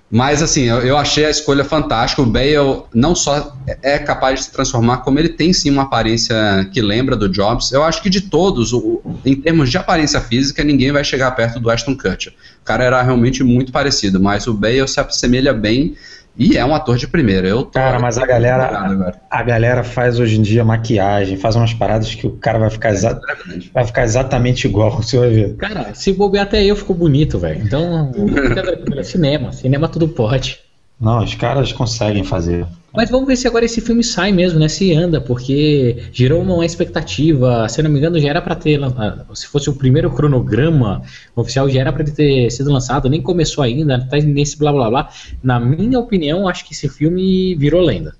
[0.08, 2.22] mas assim, eu, eu achei a escolha fantástica.
[2.22, 6.36] O Bale não só é capaz de se transformar, como ele tem sim uma aparência
[6.72, 7.72] que lembra do Jobs.
[7.72, 11.58] Eu acho que de todos, o- em termos de aparência física, ninguém vai chegar perto
[11.58, 12.32] do Ashton Kutcher.
[12.62, 15.96] O cara era realmente muito parecido, mas o Bale se assemelha bem
[16.38, 17.46] e é um ator de primeira.
[17.48, 19.12] Eu tô Cara, mas a galera-.
[19.30, 22.90] A galera faz hoje em dia maquiagem, faz umas paradas que o cara vai ficar,
[22.90, 23.20] exa-
[23.50, 25.56] É vai ficar exatamente igual, você vai ver.
[25.56, 27.62] Cara, se bobear até eu fico bonito, velho.
[27.64, 28.12] Então,
[28.96, 29.52] é cinema.
[29.52, 30.58] Cinema tudo pode.
[30.98, 32.66] Não, os caras conseguem fazer.
[32.94, 34.68] Mas vamos ver se agora esse filme sai mesmo, né?
[34.68, 37.68] Se anda, porque gerou uma expectativa.
[37.68, 38.82] Se eu não me engano, já era pra ter.
[38.82, 41.02] ah, Se fosse o primeiro cronograma
[41.34, 44.88] oficial, já era pra ele ter sido lançado, nem começou ainda, tá nesse blá blá
[44.88, 45.10] blá.
[45.42, 48.16] Na minha opinião, acho que esse filme virou lenda.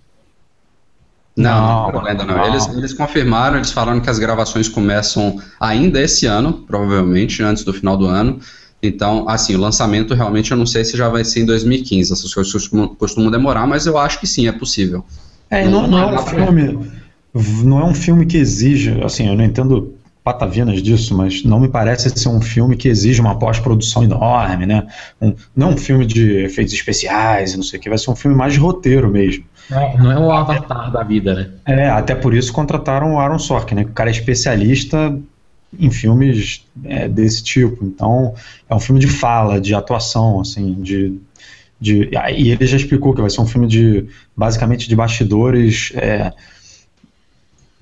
[1.34, 2.36] Não, Não, não, ainda não.
[2.36, 2.46] não.
[2.46, 7.72] Eles, eles confirmaram, eles falaram que as gravações começam ainda esse ano, provavelmente, antes do
[7.74, 8.38] final do ano.
[8.82, 12.12] Então, assim, o lançamento realmente eu não sei se já vai ser em 2015.
[12.12, 15.04] Essas coisas costumam, costumam demorar, mas eu acho que sim, é possível.
[15.50, 16.90] É, e não, não é um filme.
[17.64, 21.68] Não é um filme que exige, assim, eu não entendo patavinas disso, mas não me
[21.68, 24.84] parece ser um filme que exige uma pós-produção enorme, né?
[25.22, 28.16] Um- não um filme de efeitos especiais e não sei o que, vai ser um
[28.16, 29.44] filme mais de roteiro mesmo.
[29.70, 31.50] Não é um avatar da vida, né?
[31.64, 33.82] É, até por isso contrataram o Aaron Sorkin, né?
[33.82, 35.16] O cara é especialista
[35.78, 37.84] em filmes é, desse tipo.
[37.84, 38.34] Então,
[38.68, 41.18] é um filme de fala, de atuação, assim, de.
[41.80, 46.32] de e ele já explicou que vai ser um filme de basicamente de bastidores é,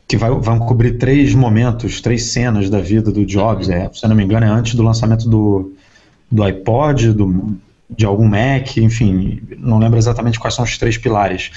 [0.06, 3.68] que vai, vão cobrir três momentos, três cenas da vida do Jobs.
[3.68, 5.72] É, se eu não me engano, é antes do lançamento do,
[6.30, 7.56] do iPod, do,
[7.90, 11.50] de algum Mac, enfim, não lembro exatamente quais são os três pilares.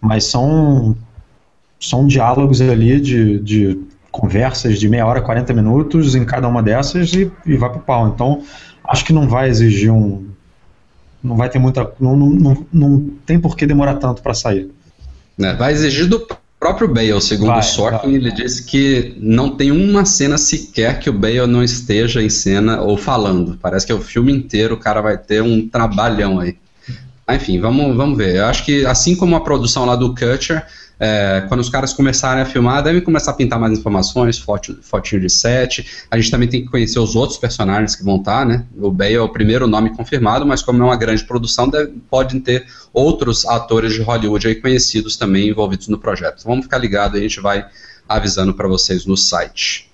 [0.00, 0.96] Mas são
[1.80, 7.12] são diálogos ali de, de conversas de meia hora, 40 minutos em cada uma dessas
[7.12, 8.08] e, e vai pro pau.
[8.08, 8.42] Então,
[8.84, 10.26] acho que não vai exigir um.
[11.22, 11.92] Não vai ter muita.
[12.00, 14.70] Não, não, não, não tem por que demorar tanto para sair.
[15.38, 16.26] É, vai exigir do
[16.58, 21.08] próprio Bale, segundo vai, o Sorkin, ele disse que não tem uma cena sequer que
[21.08, 23.56] o Bale não esteja em cena ou falando.
[23.60, 26.56] Parece que é o filme inteiro, o cara vai ter um trabalhão aí.
[27.30, 28.36] Enfim, vamos, vamos ver.
[28.36, 30.66] Eu acho que assim como a produção lá do Kutcher,
[31.00, 35.20] é, quando os caras começarem a filmar, devem começar a pintar mais informações, foto, fotinho
[35.20, 35.86] de set.
[36.10, 38.64] A gente também tem que conhecer os outros personagens que vão estar, né?
[38.76, 42.40] O Bale é o primeiro nome confirmado, mas como é uma grande produção, deve, podem
[42.40, 46.42] ter outros atores de Hollywood aí conhecidos também envolvidos no projeto.
[46.44, 47.64] Vamos ficar ligado, a gente vai
[48.08, 49.88] avisando para vocês no site.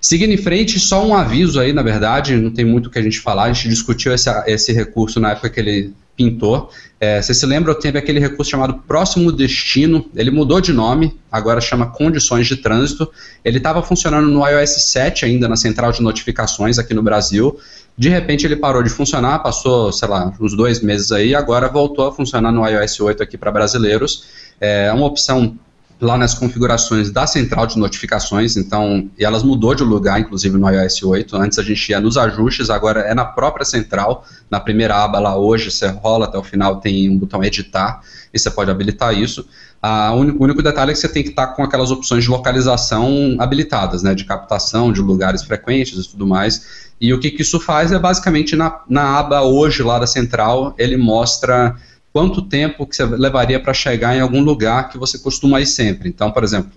[0.00, 3.02] Seguindo em frente, só um aviso aí, na verdade, não tem muito o que a
[3.02, 6.70] gente falar, a gente discutiu esse recurso na época que ele pintor.
[7.00, 11.60] É, você se lembra, teve aquele recurso chamado Próximo Destino, ele mudou de nome, agora
[11.60, 13.08] chama Condições de Trânsito.
[13.44, 17.56] Ele estava funcionando no iOS 7 ainda, na central de notificações aqui no Brasil.
[17.96, 22.08] De repente ele parou de funcionar, passou, sei lá, uns dois meses aí, agora voltou
[22.08, 24.24] a funcionar no iOS 8 aqui para brasileiros.
[24.60, 25.56] É uma opção
[26.00, 30.70] lá nas configurações da central de notificações, então, e elas mudou de lugar, inclusive no
[30.70, 31.36] iOS 8.
[31.36, 35.36] Antes a gente ia nos ajustes, agora é na própria central, na primeira aba lá
[35.36, 38.00] hoje, você rola até o final, tem um botão editar,
[38.32, 39.44] e você pode habilitar isso.
[39.82, 43.36] Ah, o, único, detalhe é que você tem que estar com aquelas opções de localização
[43.38, 46.88] habilitadas, né, de captação de lugares frequentes e tudo mais.
[47.00, 50.74] E o que, que isso faz é basicamente na, na aba hoje lá da central,
[50.76, 51.76] ele mostra
[52.12, 56.08] quanto tempo que você levaria para chegar em algum lugar que você costuma ir sempre.
[56.08, 56.72] Então, por exemplo,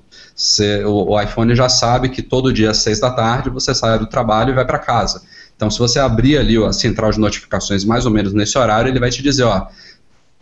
[0.85, 4.07] o, o, iPhone já sabe que todo dia às seis da tarde você sai do
[4.07, 5.21] trabalho e vai para casa.
[5.55, 8.99] Então, se você abrir ali a central de notificações mais ou menos nesse horário, ele
[8.99, 9.67] vai te dizer, ó,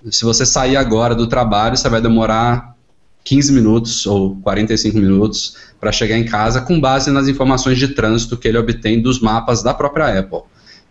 [0.09, 2.75] se você sair agora do trabalho, você vai demorar
[3.23, 8.37] 15 minutos ou 45 minutos para chegar em casa com base nas informações de trânsito
[8.37, 10.41] que ele obtém dos mapas da própria Apple.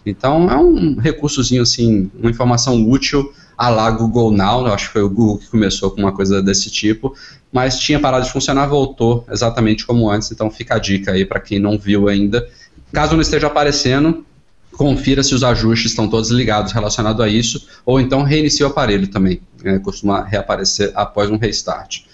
[0.05, 4.93] Então é um recursozinho assim, uma informação útil a lá Google Now, eu acho que
[4.93, 7.17] foi o Google que começou com uma coisa desse tipo,
[7.53, 11.41] mas tinha parado de funcionar, voltou exatamente como antes, então fica a dica aí para
[11.41, 12.49] quem não viu ainda.
[12.93, 14.25] Caso não esteja aparecendo,
[14.73, 19.09] confira se os ajustes estão todos ligados relacionados a isso, ou então reinicie o aparelho
[19.09, 22.05] também, né, costuma reaparecer após um restart.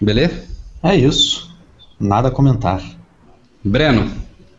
[0.00, 0.44] Beleza?
[0.80, 1.52] É isso.
[1.98, 2.80] Nada a comentar.
[3.64, 4.12] Breno,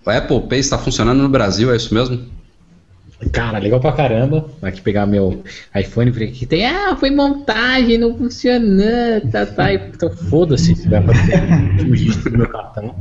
[0.05, 2.38] o Apple Pay está funcionando no Brasil, é isso mesmo?
[3.33, 4.49] Cara, legal pra caramba.
[4.61, 5.43] Vai aqui pegar meu
[5.75, 6.65] iPhone e aqui tem.
[6.65, 9.21] Ah, foi montagem, não funcionou.
[9.31, 9.73] Tá, tá.
[9.73, 11.37] Então foda-se se vai aparecer
[11.81, 12.95] o registro do meu cartão.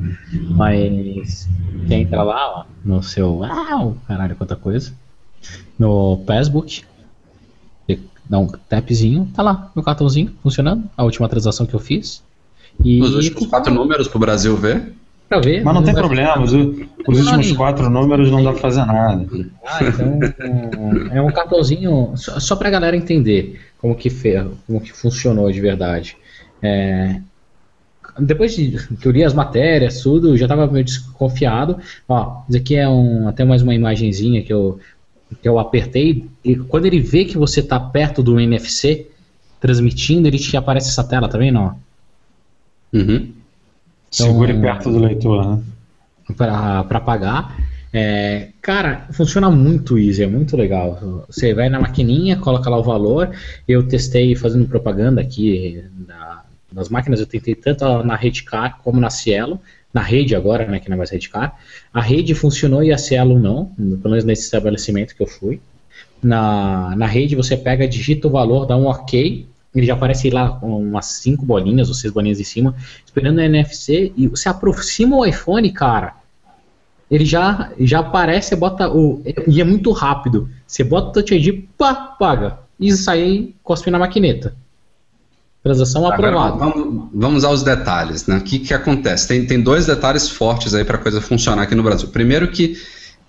[0.51, 1.49] Mas
[1.87, 3.45] quem entra lá, ó, no seu.
[3.45, 4.93] Ah, caralho, quanta coisa.
[5.79, 6.83] No Passbook.
[8.29, 10.85] Dá um tapzinho, tá lá, meu cartãozinho funcionando.
[10.95, 12.23] A última transação que eu fiz.
[12.85, 14.93] E Os últimos quatro números pro Brasil ver
[15.29, 15.63] pra ver.
[15.63, 19.27] Mas não, tem problema, os, os últimos quatro números não dá pra fazer nada.
[19.65, 20.19] Ah, então
[21.13, 24.11] é um cartãozinho, só, só pra galera entender como que,
[24.67, 26.17] como que funcionou de verdade.
[26.63, 27.21] É,
[28.19, 31.79] depois de que eu li as matérias, tudo, eu já estava meio desconfiado.
[32.09, 34.81] Ó, isso aqui é um, até mais uma imagenzinha que eu,
[35.41, 36.27] que eu apertei.
[36.45, 39.07] E quando ele vê que você está perto do NFC
[39.61, 41.59] transmitindo, ele te aparece essa tela, tá vendo?
[41.59, 41.75] Ó?
[42.93, 43.33] Uhum.
[44.13, 45.63] Então, Segure perto do leitor, né?
[46.37, 47.57] Para pagar.
[47.93, 51.25] É, cara, funciona muito easy, é muito legal.
[51.29, 53.31] Você vai na maquininha, coloca lá o valor.
[53.67, 56.43] Eu testei fazendo propaganda aqui na,
[56.73, 59.61] nas máquinas, eu tentei tanto na Redcar como na Cielo.
[59.93, 61.59] Na rede agora, né, que não é mais Redcar.
[61.93, 65.61] A rede funcionou e a Cielo não, pelo menos nesse estabelecimento que eu fui.
[66.23, 70.51] Na, na rede você pega, digita o valor, dá um OK, ele já aparece lá
[70.51, 75.17] com umas cinco bolinhas ou seis bolinhas em cima, esperando o NFC, e você aproxima
[75.17, 76.15] o iPhone, cara,
[77.11, 79.23] ele já, já aparece, bota o.
[79.47, 80.49] E é muito rápido.
[80.67, 82.59] Você bota o Touch ID, pá, paga.
[82.79, 84.55] E sai cospe na maquineta.
[85.63, 86.57] Transação aprovada.
[86.57, 88.37] Vamos, vamos aos detalhes, né?
[88.37, 89.27] O que, que acontece?
[89.27, 92.09] Tem, tem dois detalhes fortes aí para a coisa funcionar aqui no Brasil.
[92.09, 92.77] Primeiro que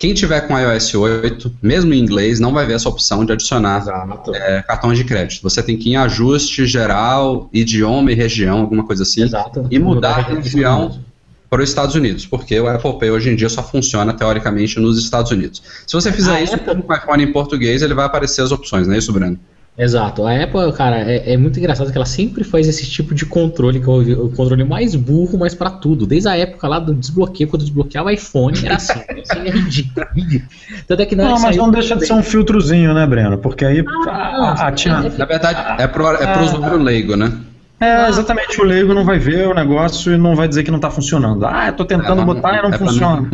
[0.00, 3.84] quem tiver com iOS 8, mesmo em inglês, não vai ver essa opção de adicionar
[4.34, 5.42] é, cartões de crédito.
[5.42, 9.66] Você tem que ir em ajuste geral, idioma e região, alguma coisa assim, Exato.
[9.70, 10.98] e mudar a região
[11.50, 14.96] para os Estados Unidos, porque o Apple Pay hoje em dia só funciona teoricamente nos
[14.98, 15.62] Estados Unidos.
[15.86, 16.82] Se você fizer a isso Apple...
[16.82, 19.38] com o iPhone em português, ele vai aparecer as opções, não é isso, Breno?
[19.80, 20.26] Exato.
[20.26, 23.80] A Apple, cara, é, é, muito engraçado que ela sempre faz esse tipo de controle,
[23.80, 26.06] que é o, o controle mais burro, mas para tudo.
[26.06, 28.92] Desde a época lá do desbloqueio, quando desbloqueava o iPhone, era assim.
[29.08, 30.06] assim é ridículo.
[30.86, 33.38] Tanto é que não, não mas não deixa de ser um filtrozinho, né, Breno?
[33.38, 35.00] Porque aí ah, a, a, tinha...
[35.00, 37.32] Na verdade, é pro, é pro usuário leigo, né?
[37.80, 40.76] É, exatamente, o leigo não vai ver o negócio e não vai dizer que não
[40.76, 41.46] está funcionando.
[41.46, 43.30] Ah, eu tô tentando É, botar e não é funciona.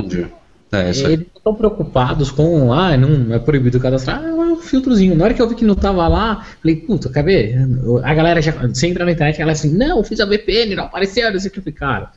[0.70, 1.14] É, isso aí.
[1.14, 5.14] Eles estão preocupados com, ah, não é proibido cadastrar, ah, é um filtrozinho.
[5.14, 7.56] Na hora que eu vi que não tava lá, falei, puta, ver?
[8.02, 10.84] A galera já, você entra na internet, a galera assim, não, fiz a VPN, não
[10.84, 12.10] apareceu, não sei o que, cara.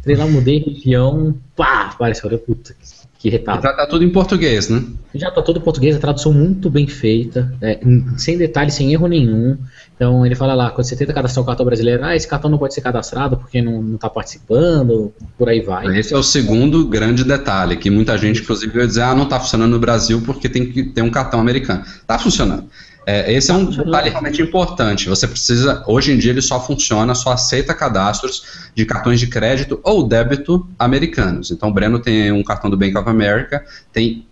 [0.00, 2.95] Entrei lá, mudei região, pá, apareceu, eu, puta, que
[3.30, 3.62] retardo.
[3.62, 4.82] Tá, tá tudo em português, né?
[5.14, 8.92] Já tá todo em português, a tradução muito bem feita, é, em- sem detalhe, sem
[8.92, 9.56] erro nenhum.
[9.94, 12.58] Então ele fala lá, quando você tenta cadastrar o cartão brasileiro, ah, esse cartão não
[12.58, 15.98] pode ser cadastrado porque não, não tá participando, por aí vai.
[15.98, 19.40] Esse é o segundo grande detalhe, que muita gente, inclusive, vai dizer, ah, não tá
[19.40, 21.82] funcionando no Brasil porque tem que ter um cartão americano.
[22.06, 22.64] Tá funcionando.
[23.08, 25.08] É, esse é um detalhe realmente importante.
[25.08, 29.78] Você precisa, hoje em dia ele só funciona, só aceita cadastros de cartões de crédito
[29.84, 31.52] ou débito americanos.
[31.52, 34.26] Então o Breno tem um cartão do Bank of America, tem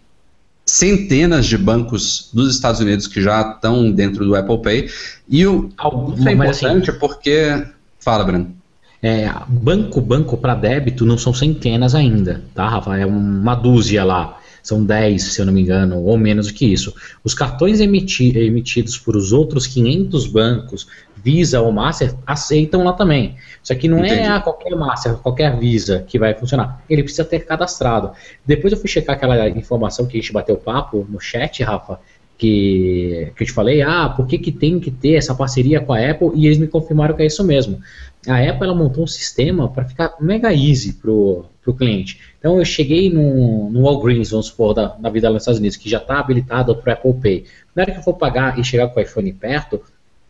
[0.67, 4.91] centenas de bancos dos Estados Unidos que já estão dentro do Apple Pay.
[5.29, 5.71] E o,
[6.17, 7.65] isso é mas assim, importante porque.
[8.01, 8.55] Fala, Breno.
[9.01, 12.99] É, banco, banco para débito não são centenas ainda, tá, Rafa?
[12.99, 14.39] É uma dúzia lá.
[14.65, 16.95] São 10, se eu não me engano, ou menos do que isso.
[17.23, 20.87] Os cartões emiti- emitidos por os outros 500 bancos,
[21.23, 23.37] Visa ou Master, aceitam lá também.
[23.63, 24.21] Isso aqui não Entendi.
[24.21, 26.83] é qualquer Master, qualquer Visa que vai funcionar.
[26.89, 28.13] Ele precisa ter cadastrado.
[28.45, 32.01] Depois eu fui checar aquela informação que a gente bateu papo no chat, Rafa,
[32.37, 35.93] que, que eu te falei, ah, por que, que tem que ter essa parceria com
[35.93, 36.31] a Apple?
[36.35, 37.81] E eles me confirmaram que é isso mesmo
[38.29, 42.21] a Apple ela montou um sistema para ficar mega easy pro, pro cliente.
[42.39, 45.89] Então eu cheguei no, no Walgreens, vamos supor, da, da vida nos Estados Unidos, que
[45.89, 47.45] já está habilitado para Apple Pay.
[47.75, 49.81] Na hora que eu for pagar e chegar com o iPhone perto,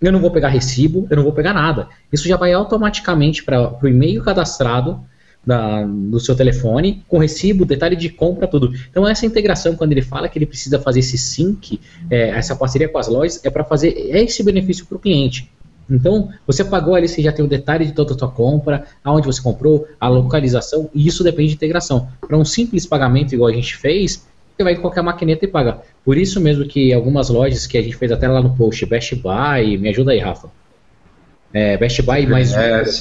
[0.00, 1.88] eu não vou pegar recibo, eu não vou pegar nada.
[2.12, 5.00] Isso já vai automaticamente para o e-mail cadastrado
[5.46, 8.72] da, do seu telefone, com recibo, detalhe de compra, tudo.
[8.90, 11.80] Então essa integração, quando ele fala que ele precisa fazer esse sync,
[12.10, 15.50] é, essa parceria com as lojas, é para fazer esse benefício para o cliente.
[15.88, 19.26] Então, você pagou ali, você já tem o detalhe de toda a sua compra, aonde
[19.26, 22.08] você comprou, a localização, e isso depende de integração.
[22.20, 24.26] Para um simples pagamento, igual a gente fez,
[24.56, 25.80] você vai em qualquer maquineta e paga.
[26.04, 29.14] Por isso mesmo que algumas lojas que a gente fez até lá no post, Best
[29.16, 30.48] Buy, me ajuda aí, Rafa.
[31.52, 33.00] É, Best Buy mais CVS,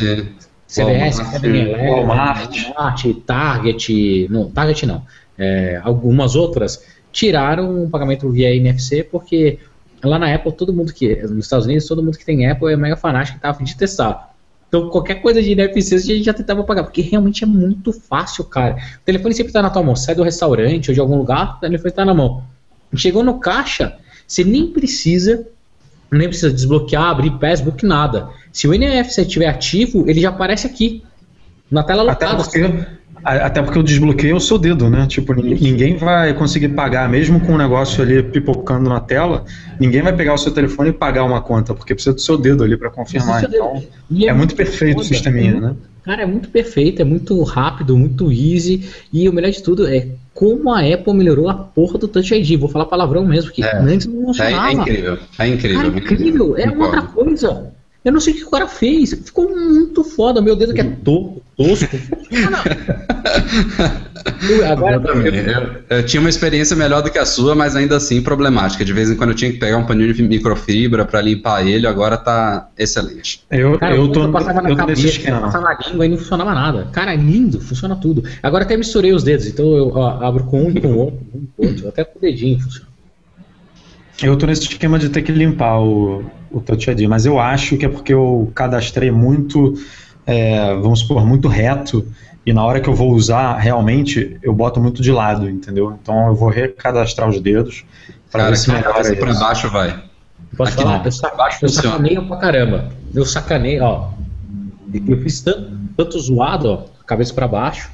[0.73, 2.73] CVS, Walmart, 7-Eleven, Walmart.
[2.75, 5.03] Walmart, Target, não, Target não,
[5.38, 9.59] é, algumas outras tiraram o pagamento via NFC porque
[10.03, 12.75] lá na Apple todo mundo que nos Estados Unidos todo mundo que tem Apple é
[12.75, 14.33] mega fanático e tava de testar.
[14.67, 18.43] Então qualquer coisa de NFC a gente já tentava pagar porque realmente é muito fácil,
[18.45, 18.75] cara.
[18.75, 21.59] O telefone sempre tá na tua mão, sai do restaurante ou de algum lugar, o
[21.59, 22.43] telefone tá na mão.
[22.95, 23.95] Chegou no caixa,
[24.27, 25.47] você nem precisa
[26.17, 28.30] nem precisa desbloquear, abrir Facebook, nada.
[28.52, 31.04] Se o NFC estiver ativo, ele já aparece aqui.
[31.71, 32.43] Na tela Até lotada.
[32.43, 32.86] porque,
[33.23, 35.08] até porque eu desbloqueei o seu dedo, né?
[35.08, 39.45] Tipo, nin- ninguém vai conseguir pagar, mesmo com o negócio ali pipocando na tela,
[39.80, 42.63] ninguém vai pegar o seu telefone e pagar uma conta, porque precisa do seu dedo
[42.63, 43.43] ali para confirmar.
[43.43, 43.82] Então.
[44.12, 45.76] E é muito perfeito o sisteminha, é muito- né?
[46.04, 48.88] Cara, é muito perfeito, é muito rápido, muito easy.
[49.12, 52.60] E o melhor de tudo é como a Apple melhorou a porra do Touch ID.
[52.60, 53.78] Vou falar palavrão mesmo, porque É.
[53.78, 54.68] antes não É, funcionava.
[54.70, 55.18] é incrível.
[55.39, 55.82] É incrível.
[55.92, 56.58] Cara, incrível.
[56.58, 56.96] É uma Concordo.
[56.96, 57.72] outra coisa.
[58.04, 59.12] Eu não sei o que o cara fez.
[59.13, 60.42] Ficou muito foda.
[60.42, 61.96] Meu dedo que é to tosco.
[62.34, 64.12] Eu-
[64.71, 65.36] Agora, Eu, também.
[65.36, 68.86] Eu- eu tinha uma experiência melhor do que a sua, mas ainda assim problemática.
[68.86, 71.86] De vez em quando eu tinha que pegar um paninho de microfibra para limpar ele,
[71.86, 73.43] agora tá excelente.
[73.51, 76.17] Eu, Cara, eu tô, passava na eu tô nesse cabeça, passava na língua e não
[76.17, 76.88] funcionava nada.
[76.91, 78.23] Cara, é lindo, funciona tudo.
[78.41, 81.19] Agora até misturei os dedos, então eu ó, abro com um e com o outro,
[81.33, 82.88] um com o outro, até com o dedinho funciona.
[84.21, 87.77] Eu tô nesse esquema de ter que limpar o, o Touch ID, mas eu acho
[87.77, 89.73] que é porque eu cadastrei muito,
[90.25, 92.05] é, vamos supor, muito reto,
[92.45, 95.97] e na hora que eu vou usar, realmente, eu boto muito de lado, entendeu?
[96.01, 97.86] Então eu vou recadastrar os dedos
[98.32, 99.39] para Cara, ver se melhora cabeça pra isso.
[99.39, 100.03] baixo vai.
[100.58, 100.97] Posso Aqui falar?
[100.99, 101.06] não.
[101.06, 102.89] Eu, sa Abaixo eu sacaneio pra caramba.
[103.13, 104.10] Eu sacanei, ó.
[105.08, 107.89] Eu fiz tanto, tanto zoado, ó, cabeça pra baixo.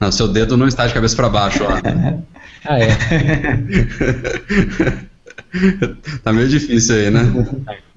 [0.00, 1.68] Não, seu dedo não está de cabeça para baixo, ó.
[2.64, 2.88] Ah, é.
[6.24, 7.20] tá meio difícil aí, né?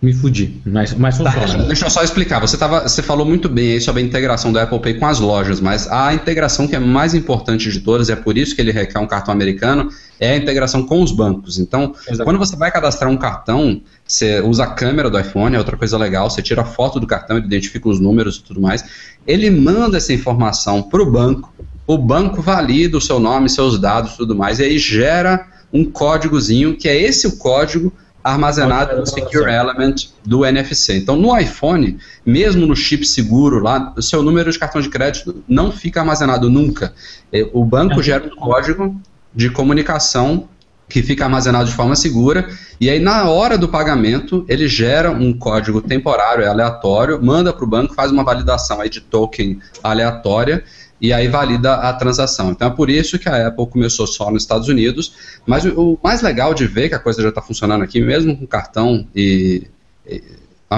[0.00, 0.60] Me fudi.
[0.64, 1.64] Mas, mas Tá, funciona.
[1.64, 2.38] deixa eu só explicar.
[2.40, 5.18] Você, tava, você falou muito bem aí sobre a integração do Apple Pay com as
[5.18, 8.70] lojas, mas a integração que é mais importante de todas, é por isso que ele
[8.70, 11.58] requer um cartão americano, é a integração com os bancos.
[11.58, 12.22] Então, Exato.
[12.22, 15.98] quando você vai cadastrar um cartão, você usa a câmera do iPhone, é outra coisa
[15.98, 18.84] legal, você tira a foto do cartão, ele identifica os números e tudo mais,
[19.26, 21.52] ele manda essa informação para o banco,
[21.88, 25.84] o banco valida o seu nome, seus dados e tudo mais, e aí gera um
[25.84, 27.92] códigozinho, que é esse o código
[28.22, 30.98] armazenado no Secure Element do NFC.
[30.98, 35.42] Então, no iPhone, mesmo no chip seguro lá, o seu número de cartão de crédito
[35.48, 36.92] não fica armazenado nunca.
[37.32, 38.02] Eh, O banco É.
[38.02, 39.00] gera um código
[39.34, 40.48] de comunicação
[40.88, 42.48] que fica armazenado de forma segura,
[42.80, 47.62] e aí na hora do pagamento ele gera um código temporário, é aleatório, manda para
[47.64, 50.64] o banco, faz uma validação aí de token aleatória,
[51.00, 52.50] e aí valida a transação.
[52.50, 55.12] Então é por isso que a Apple começou só nos Estados Unidos,
[55.46, 58.36] mas o, o mais legal de ver que a coisa já está funcionando aqui, mesmo
[58.36, 59.66] com cartão e,
[60.06, 60.22] e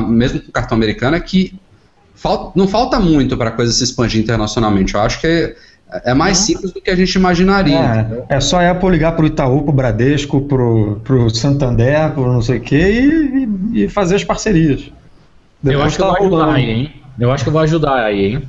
[0.09, 1.55] mesmo com cartão americano, é que
[2.15, 4.95] falta, não falta muito para a coisa se expandir internacionalmente.
[4.95, 5.57] Eu acho que é,
[6.11, 8.25] é mais simples do que a gente imaginaria.
[8.29, 12.13] É, é só a Apple ligar para o Itaú, para o Bradesco, para o Santander,
[12.13, 14.93] para não sei o quê, e, e fazer as parcerias.
[15.63, 16.93] Depois eu acho que tá eu vou ajudar aí, hein?
[17.19, 18.43] Eu acho que eu vou ajudar aí, hein?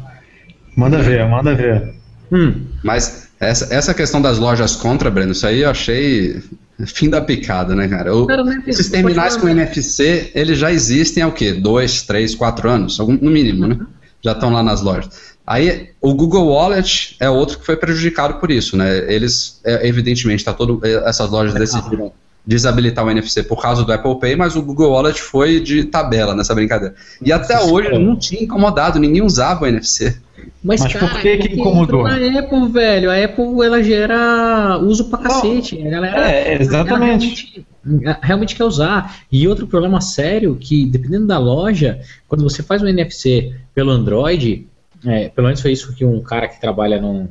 [0.75, 1.93] Manda ver, manda ver.
[2.31, 2.65] Hum.
[2.83, 6.41] Mas essa, essa questão das lojas contra, Breno, isso aí eu achei
[6.85, 8.15] fim da picada, né, cara?
[8.15, 11.53] O, cara esses terminais com NFC, eles já existem há o quê?
[11.53, 12.97] Dois, três, quatro anos?
[12.99, 13.79] No mínimo, né?
[14.21, 15.31] Já estão lá nas lojas.
[15.45, 19.11] Aí o Google Wallet é outro que foi prejudicado por isso, né?
[19.11, 22.13] Eles, é, evidentemente, tá todo, é, essas lojas decidiram
[22.45, 26.35] desabilitar o NFC por causa do Apple Pay, mas o Google Wallet foi de tabela
[26.35, 26.95] nessa brincadeira.
[27.21, 30.17] E até hoje não tinha incomodado, ninguém usava o NFC.
[30.63, 32.05] Mas, Mas cara, por que, que incomodou?
[32.05, 35.81] A Apple, velho, a Apple ela gera uso pra cacete.
[35.87, 37.65] A galera, é, exatamente.
[37.83, 39.19] Realmente, realmente, quer usar.
[39.31, 44.67] E outro problema sério que, dependendo da loja, quando você faz um NFC pelo Android,
[45.05, 47.27] é, pelo menos foi isso que um cara que trabalha num.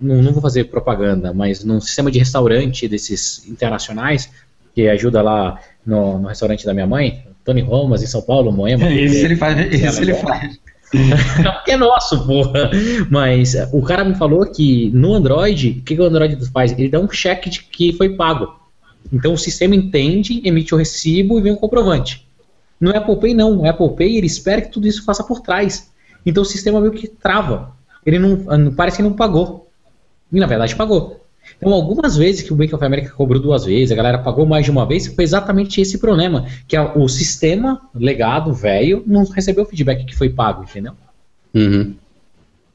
[0.00, 4.30] Não, não vou fazer propaganda, mas num sistema de restaurante desses internacionais,
[4.74, 8.88] que ajuda lá no, no restaurante da minha mãe, Tony Romas, em São Paulo, Moema.
[8.92, 9.72] Isso ele faz.
[9.72, 10.58] Isso ele faz.
[11.66, 12.70] é nosso, porra.
[13.10, 16.72] Mas eh, o cara me falou que no Android, o que, que o Android faz?
[16.72, 18.58] Ele dá um cheque de que foi pago.
[19.12, 22.26] Então o sistema entende, emite o recibo e vem o comprovante.
[22.80, 23.56] No Apple Pay não.
[23.56, 25.90] No Apple Pay ele espera que tudo isso faça por trás.
[26.24, 27.72] Então o sistema meio que trava.
[28.04, 29.67] Ele não parece que não pagou.
[30.32, 31.24] E na verdade pagou.
[31.56, 34.64] Então, algumas vezes que o Bank of America cobrou duas vezes, a galera pagou mais
[34.64, 39.64] de uma vez, foi exatamente esse problema, que é o sistema legado velho não recebeu
[39.64, 40.92] o feedback que foi pago, entendeu?
[41.54, 41.94] Uhum.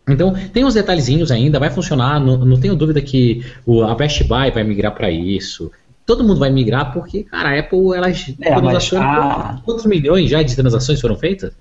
[0.07, 4.23] Então, tem uns detalhezinhos ainda, vai funcionar, não, não tenho dúvida que o, a Best
[4.25, 5.71] Buy vai migrar para isso.
[6.05, 9.61] Todo mundo vai migrar porque, cara, a Apple, ela é, mas, a...
[9.63, 11.53] quantos milhões já de transações foram feitas?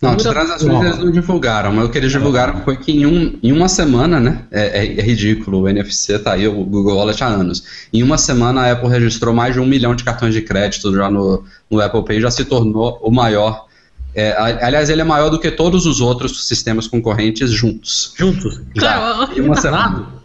[0.00, 3.38] Não, de transações eles não divulgaram, mas o que eles divulgaram foi que em, um,
[3.42, 4.44] em uma semana, né?
[4.50, 7.64] É, é, é, ridículo, o NFC tá aí, o Google Wallet há anos.
[7.92, 11.10] Em uma semana a Apple registrou mais de um milhão de cartões de crédito já
[11.10, 13.66] no, no Apple Pay, já se tornou o maior.
[14.14, 18.14] É, aliás, ele é maior do que todos os outros sistemas concorrentes juntos.
[18.16, 18.60] Juntos?
[18.74, 18.94] Já.
[18.94, 20.15] Cara, em uma semana.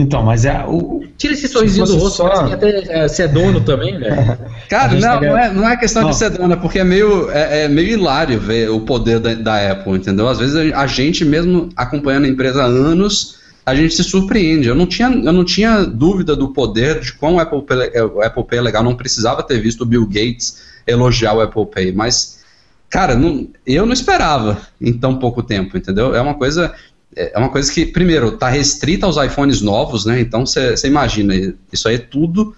[0.00, 1.04] Então, mas é o.
[1.18, 2.46] Tira esse sorrisinho do rosto, só...
[2.46, 4.38] que até é, ser dono também, né?
[4.70, 6.10] Cara, não, tá não, é, não é questão não.
[6.10, 9.34] de ser dono, é porque é meio, é, é, meio hilário ver o poder da,
[9.34, 10.26] da Apple, entendeu?
[10.26, 13.36] Às vezes a, a, gente, mesmo acompanhando a empresa há anos,
[13.66, 14.68] a gente se surpreende.
[14.68, 18.02] Eu não tinha, eu não tinha dúvida do poder de quão o Apple, Pay, é,
[18.02, 21.66] o Apple Pay é legal, não precisava ter visto o Bill Gates elogiar o Apple
[21.66, 22.40] Pay, mas.
[22.88, 26.12] Cara, não, eu não esperava em tão pouco tempo, entendeu?
[26.12, 26.74] É uma coisa
[27.16, 30.20] é uma coisa que, primeiro, está restrita aos iPhones novos, né?
[30.20, 31.34] Então você imagina,
[31.72, 32.54] isso aí é tudo.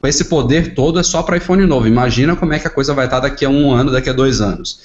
[0.00, 1.86] Com esse poder todo é só para iPhone novo.
[1.86, 4.12] Imagina como é que a coisa vai estar tá daqui a um ano, daqui a
[4.12, 4.80] dois anos.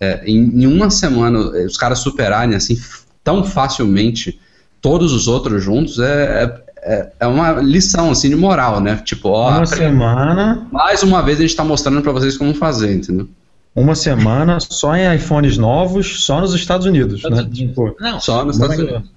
[0.00, 2.78] É, em, em, uma semana, os caras superarem assim
[3.22, 4.38] tão facilmente
[4.80, 9.00] todos os outros juntos é, é, é uma lição assim de moral, né?
[9.04, 10.66] Tipo, ó, uma semana.
[10.70, 13.28] Mais uma vez a gente está mostrando para vocês como fazer, entendeu?
[13.76, 17.44] Uma semana só em iPhones novos, só nos Estados Unidos, Estados né?
[17.44, 17.58] Unidos.
[17.68, 19.10] Tipo, não, só nos Estados Unidos.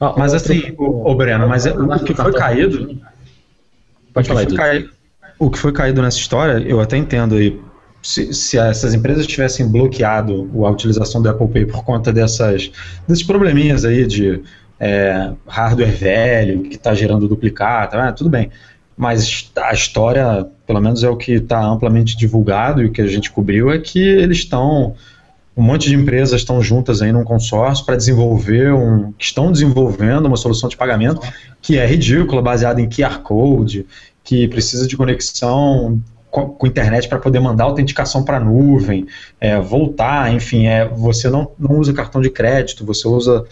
[0.00, 2.98] Ah, mas assim, o, o Breno, mas é, o que foi caído.
[4.14, 4.90] Pode falar, que caído,
[5.38, 7.60] O que foi caído nessa história, eu até entendo aí.
[8.00, 12.70] Se, se essas empresas tivessem bloqueado a utilização do Apple Pay por conta dessas,
[13.08, 14.40] desses probleminhas aí de
[14.78, 18.50] é, hardware velho que está gerando duplicata, ah, tudo bem
[18.98, 23.06] mas a história, pelo menos é o que está amplamente divulgado e o que a
[23.06, 24.94] gente cobriu, é que eles estão.
[25.56, 29.10] Um monte de empresas estão juntas aí num consórcio para desenvolver um.
[29.12, 31.20] que estão desenvolvendo uma solução de pagamento
[31.62, 33.86] que é ridícula, baseada em QR Code,
[34.22, 36.00] que precisa de conexão
[36.30, 39.06] com, internet para poder mandar autenticação para a nuvem,
[39.40, 43.44] é, voltar, enfim, é, você não, não usa cartão de crédito, você usa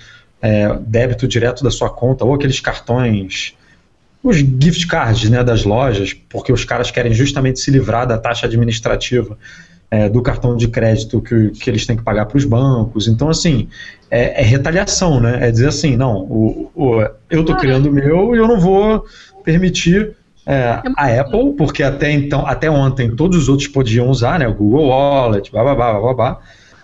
[0.42, 3.56] é, débito direto da sua conta, ou aqueles cartões
[4.28, 8.46] os gift cards né, das lojas, porque os caras querem justamente se livrar da taxa
[8.46, 9.38] administrativa
[9.90, 13.06] é, do cartão de crédito que, que eles têm que pagar para os bancos.
[13.06, 13.68] Então, assim,
[14.10, 15.48] é, é, retaliação, né?
[15.48, 17.00] É dizer assim, não, o, o
[17.30, 19.04] eu estou criando o meu e eu não vou
[19.44, 24.48] permitir é, a Apple, porque até então, até ontem, todos os outros podiam usar, né?
[24.48, 26.40] O Google Wallet, blá blá blá blá blá.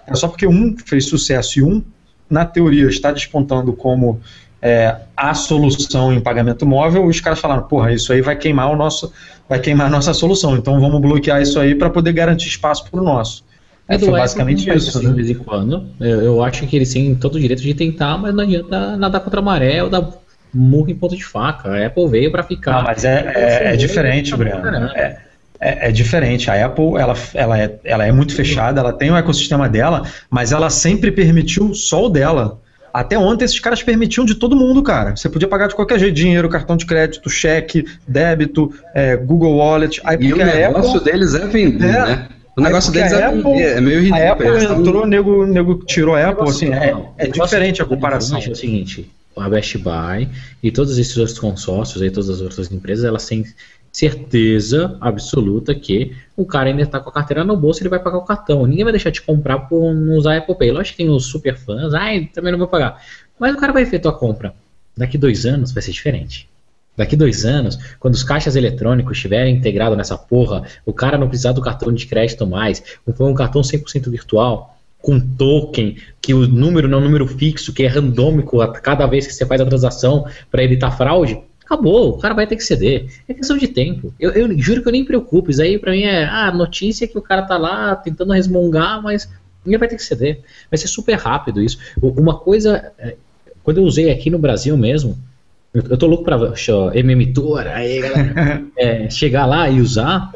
[0.07, 1.83] É só porque um fez sucesso e um,
[2.29, 4.21] na teoria, está despontando como
[4.63, 8.77] é, a solução em pagamento móvel, os caras falaram, porra, isso aí vai queimar o
[8.77, 9.13] nosso,
[9.49, 13.01] vai queimar a nossa solução, então vamos bloquear isso aí para poder garantir espaço para
[13.01, 13.45] o nosso.
[13.89, 15.11] É, foi basicamente isso, assim, né?
[15.11, 15.85] De vez em quando.
[16.01, 19.21] Eu, eu, acho que eles têm todo o direito de tentar, mas não adianta nadar
[19.21, 20.09] contra a maré ou dar
[20.55, 21.69] murro em ponto de faca.
[21.69, 22.77] A Apple veio para ficar.
[22.77, 24.65] Não, mas é, é, é diferente, Breno.
[24.95, 25.19] É,
[25.61, 26.49] é, é, diferente.
[26.49, 30.53] A Apple ela, ela, é, ela é muito fechada, ela tem o ecossistema dela, mas
[30.53, 32.62] ela sempre permitiu só o dela.
[32.93, 35.17] Até ontem esses caras permitiam de todo mundo, cara.
[35.17, 40.01] Você podia pagar de qualquer jeito, dinheiro, cartão de crédito, cheque, débito, é, Google Wallet.
[40.05, 42.29] Aí, e o negócio Apple, deles é vender, é, né?
[42.55, 44.23] O negócio deles é, Apple, é, meio ridículo.
[44.23, 48.39] A Apple entrou, o nego, nego tirou a Apple, assim, é, é diferente a comparação.
[48.39, 50.29] É o seguinte, a Best Buy
[50.63, 53.47] e todos esses outros consórcios, aí, todas as outras empresas, elas têm
[53.93, 58.17] certeza absoluta que o cara ainda está com a carteira no bolso ele vai pagar
[58.17, 58.67] o cartão.
[58.67, 60.73] Ninguém vai deixar de comprar por não usar Apple Pay.
[60.73, 63.03] Lógico que tem os super fãs, ai, também não vou pagar.
[63.39, 64.55] Mas o cara vai efetuar a compra.
[64.97, 66.49] Daqui dois anos vai ser diferente.
[66.97, 71.53] Daqui dois anos, quando os caixas eletrônicos estiverem integrados nessa porra, o cara não precisar
[71.53, 72.83] do cartão de crédito mais,
[73.15, 77.73] for um cartão 100% virtual, com token, que o número não é um número fixo,
[77.73, 81.41] que é randômico a cada vez que você faz a transação para evitar fraude,
[81.73, 83.07] acabou, o cara vai ter que ceder.
[83.27, 84.13] É questão de tempo.
[84.21, 85.51] Eu, eu juro que eu nem me preocupo.
[85.51, 89.29] Isso aí pra mim é ah, notícia que o cara tá lá tentando resmungar, mas
[89.67, 90.41] ele vai ter que ceder.
[90.71, 91.79] Vai ser super rápido isso.
[92.01, 93.17] Uma coisa, é,
[93.63, 95.19] quando eu usei aqui no Brasil mesmo,
[95.73, 96.39] eu, eu tô louco pra
[96.95, 100.31] MM Tour, aí galera, é, chegar lá e usar.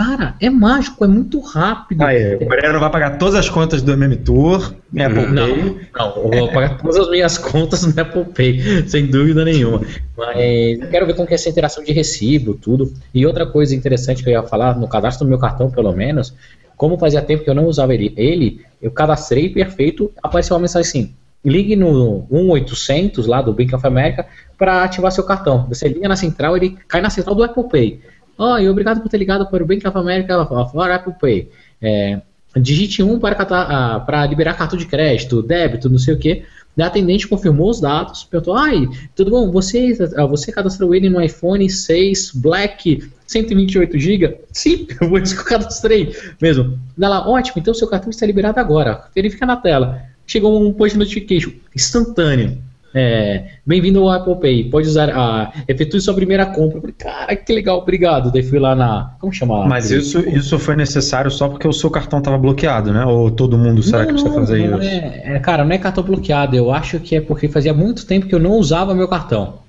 [0.00, 2.00] Cara, é mágico, é muito rápido.
[2.02, 5.80] Aí, o Breno vai pagar todas as contas do MM Tour, Apple não, Pay.
[5.94, 9.82] Não, eu vou pagar todas as minhas contas no Apple Pay, sem dúvida nenhuma.
[10.16, 12.90] Mas quero ver como que é essa interação de recibo, tudo.
[13.12, 16.32] E outra coisa interessante que eu ia falar, no cadastro do meu cartão, pelo menos,
[16.78, 20.88] como fazia tempo que eu não usava ele, ele eu cadastrei perfeito, apareceu uma mensagem
[20.88, 24.26] assim, ligue no 1800 lá do Bank of America
[24.56, 25.66] para ativar seu cartão.
[25.68, 28.00] Você liga na central, ele cai na central do Apple Pay.
[28.42, 31.50] Oh, e obrigado por ter ligado para o Bank of America for Apple Pay.
[31.82, 32.22] É,
[32.56, 36.42] digite 1 para, catar, para liberar cartão de crédito, débito, não sei o que.
[36.80, 39.50] A atendente confirmou os dados, perguntou: Ai, tudo bom?
[39.50, 39.92] Você,
[40.30, 44.40] você cadastrou ele no iPhone 6 Black 128 GB?
[44.50, 46.78] Sim, eu vou dizer que eu cadastrei mesmo.
[46.98, 49.04] Ela, ótimo, então seu cartão está liberado agora.
[49.14, 50.00] Verifica na tela.
[50.26, 52.56] Chegou um push notification instantâneo.
[52.92, 54.64] É, Bem-vindo ao Apple Pay.
[54.64, 55.52] Pode usar a.
[55.68, 56.80] Efetue sua primeira compra.
[56.80, 58.32] falei, cara, que legal, obrigado.
[58.32, 59.12] Daí fui lá na.
[59.20, 59.64] Como chama?
[59.66, 63.04] Mas isso, isso foi necessário só porque o seu cartão estava bloqueado, né?
[63.04, 64.88] Ou todo mundo será não, que precisa fazer não isso?
[64.88, 66.56] É, é, cara, não é cartão bloqueado.
[66.56, 69.60] Eu acho que é porque fazia muito tempo que eu não usava meu cartão.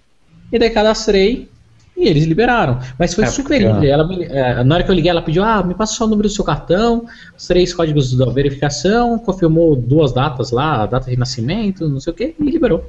[0.51, 1.47] E daí cadastrei
[1.95, 2.80] e eles liberaram.
[2.97, 3.86] Mas foi é super lindo.
[3.86, 6.28] Ela, é, na hora que eu liguei, ela pediu: ah, me passa só o número
[6.28, 7.05] do seu cartão,
[7.38, 12.11] os três códigos da verificação, confirmou duas datas lá, a data de nascimento, não sei
[12.11, 12.84] o que, e liberou.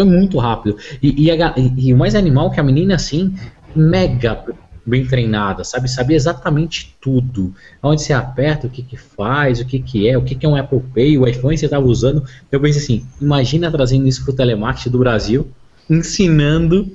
[0.00, 0.78] Foi muito rápido.
[1.02, 3.34] E, e, a, e, o mais animal que a menina, assim,
[3.76, 4.42] mega
[4.86, 5.90] bem treinada, sabe?
[5.90, 7.54] Sabia exatamente tudo.
[7.82, 10.48] Onde você aperta, o que que faz, o que que é, o que que é
[10.48, 12.24] um Apple Pay, o iPhone você estava usando.
[12.50, 15.48] Eu pensei assim, imagina trazendo isso para o telemarketing do Brasil,
[15.88, 16.90] ensinando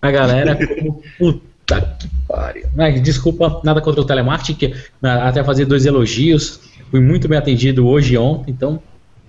[0.00, 2.64] a galera como puta que pariu.
[3.02, 6.60] Desculpa, nada contra o telemarketing, que até fazer dois elogios.
[6.90, 8.80] Fui muito bem atendido hoje e ontem, então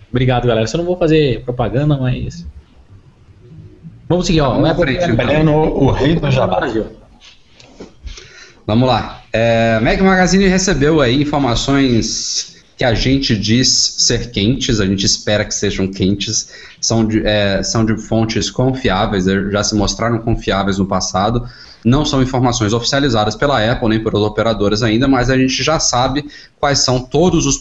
[0.09, 0.65] obrigado, galera.
[0.71, 2.45] Eu não vou fazer propaganda, mas
[4.07, 4.59] Vamos seguir, ó.
[4.59, 5.55] Vamos frente, então.
[5.55, 6.61] o rei do jabá.
[8.65, 9.21] Vamos lá.
[9.31, 15.43] É, Mac Magazine recebeu aí informações que a gente diz ser quentes, a gente espera
[15.43, 16.49] que sejam quentes,
[16.79, 21.49] são de, é, são de fontes confiáveis, já se mostraram confiáveis no passado,
[21.83, 26.29] não são informações oficializadas pela Apple nem pelas operadoras ainda, mas a gente já sabe
[26.59, 27.57] quais são todos os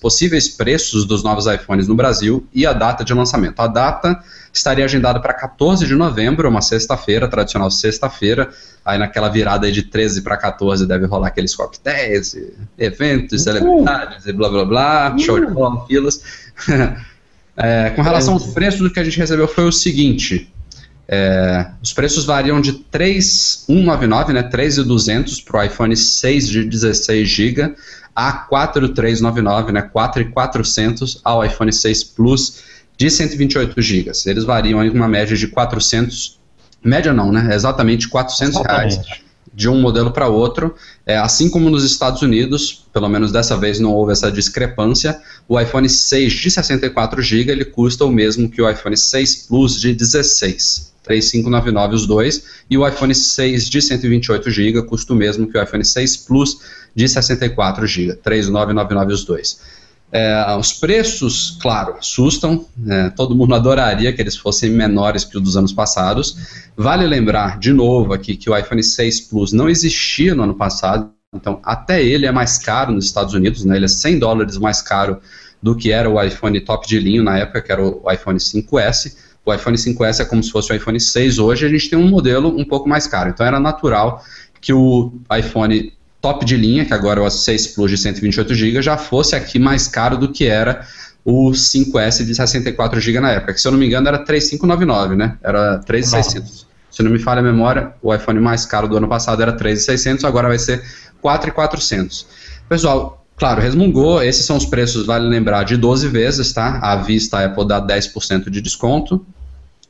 [0.00, 3.60] possíveis preços dos novos iPhones no Brasil e a data de lançamento.
[3.60, 4.20] A data
[4.52, 8.50] estaria agendada para 14 de novembro, uma sexta-feira, tradicional sexta-feira.
[8.84, 12.36] Aí naquela virada de 13 para 14 deve rolar aqueles coquetéis,
[12.78, 16.22] eventos, celebridades e blá blá blá, show de bola, filas.
[17.56, 20.52] é, com relação aos preços, o que a gente recebeu foi o seguinte:
[21.06, 27.74] é, os preços variam de 3,199, né, 3,200 para o iPhone 6 de 16 GB
[28.14, 32.70] a 4,399, né, 4,400 ao iPhone 6 Plus
[33.00, 34.12] de 128 GB.
[34.26, 36.38] Eles variam em uma média de 400,
[36.84, 38.96] média não, né, exatamente 400 exatamente.
[38.96, 39.20] reais
[39.54, 40.74] de um modelo para outro.
[41.06, 45.58] É, assim como nos Estados Unidos, pelo menos dessa vez não houve essa discrepância, o
[45.58, 49.94] iPhone 6 de 64 GB ele custa o mesmo que o iPhone 6 Plus de
[49.94, 50.90] 16.
[51.02, 55.62] 3599 os dois, e o iPhone 6 de 128 GB custa o mesmo que o
[55.62, 56.58] iPhone 6 Plus
[56.94, 59.58] de 64 GB, 3999 os dois.
[60.12, 62.66] É, os preços, claro, assustam.
[62.88, 66.36] É, todo mundo adoraria que eles fossem menores que os dos anos passados.
[66.76, 71.10] Vale lembrar, de novo, aqui que o iPhone 6 Plus não existia no ano passado.
[71.32, 73.76] Então, até ele é mais caro nos Estados Unidos, né?
[73.76, 75.20] ele é 100 dólares mais caro
[75.62, 79.14] do que era o iPhone top de linha na época, que era o iPhone 5S.
[79.44, 82.08] O iPhone 5S é como se fosse o iPhone 6 hoje, a gente tem um
[82.08, 83.30] modelo um pouco mais caro.
[83.30, 84.24] Então era natural
[84.60, 88.82] que o iPhone top de linha, que agora é o 6 Plus de 128 GB,
[88.82, 90.86] já fosse aqui mais caro do que era
[91.24, 95.16] o 5S de 64 GB na época, que se eu não me engano era 3599,
[95.16, 95.36] né?
[95.42, 96.66] Era 3600.
[96.90, 100.24] Se não me falha a memória, o iPhone mais caro do ano passado era 3.600,
[100.24, 100.82] agora vai ser
[101.22, 102.26] 4.400.
[102.68, 106.80] Pessoal, claro, resmungou, esses são os preços, vale lembrar, de 12 vezes, tá?
[106.82, 109.24] À vista a Apple dá 10% de desconto.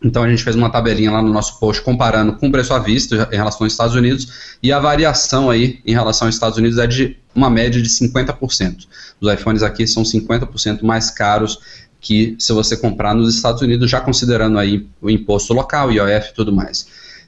[0.02, 2.78] Então a gente fez uma tabelinha lá no nosso post comparando com o preço à
[2.78, 6.78] vista em relação aos Estados Unidos e a variação aí em relação aos Estados Unidos
[6.78, 8.86] é de uma média de 50%.
[9.20, 11.58] Os iPhones aqui são 50% mais caros
[12.00, 16.34] que se você comprar nos Estados Unidos, já considerando aí o imposto local, IOF e
[16.34, 16.86] tudo mais.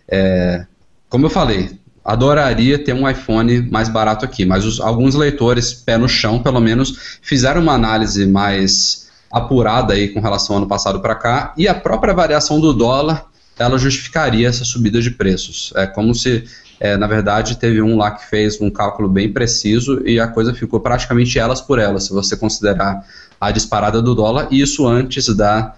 [0.09, 0.65] É,
[1.11, 5.99] como eu falei, adoraria ter um iPhone mais barato aqui, mas os, alguns leitores, pé
[5.99, 9.02] no chão, pelo menos, fizeram uma análise mais
[9.33, 13.25] apurada aí com relação ao ano passado para cá, e a própria variação do dólar,
[13.59, 15.73] ela justificaria essa subida de preços.
[15.75, 16.45] É como se,
[16.79, 20.53] é, na verdade, teve um lá que fez um cálculo bem preciso e a coisa
[20.53, 23.05] ficou praticamente elas por elas, se você considerar
[23.41, 25.75] a disparada do dólar, e isso antes da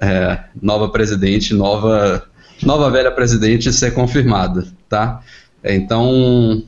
[0.00, 2.24] é, nova presidente, nova,
[2.62, 5.22] nova velha presidente ser confirmada, tá?
[5.62, 6.62] Então,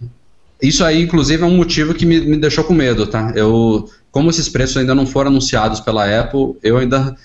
[0.60, 3.32] isso aí, inclusive, é um motivo que me, me deixou com medo, tá?
[3.34, 7.16] Eu, como esses preços ainda não foram anunciados pela Apple, eu ainda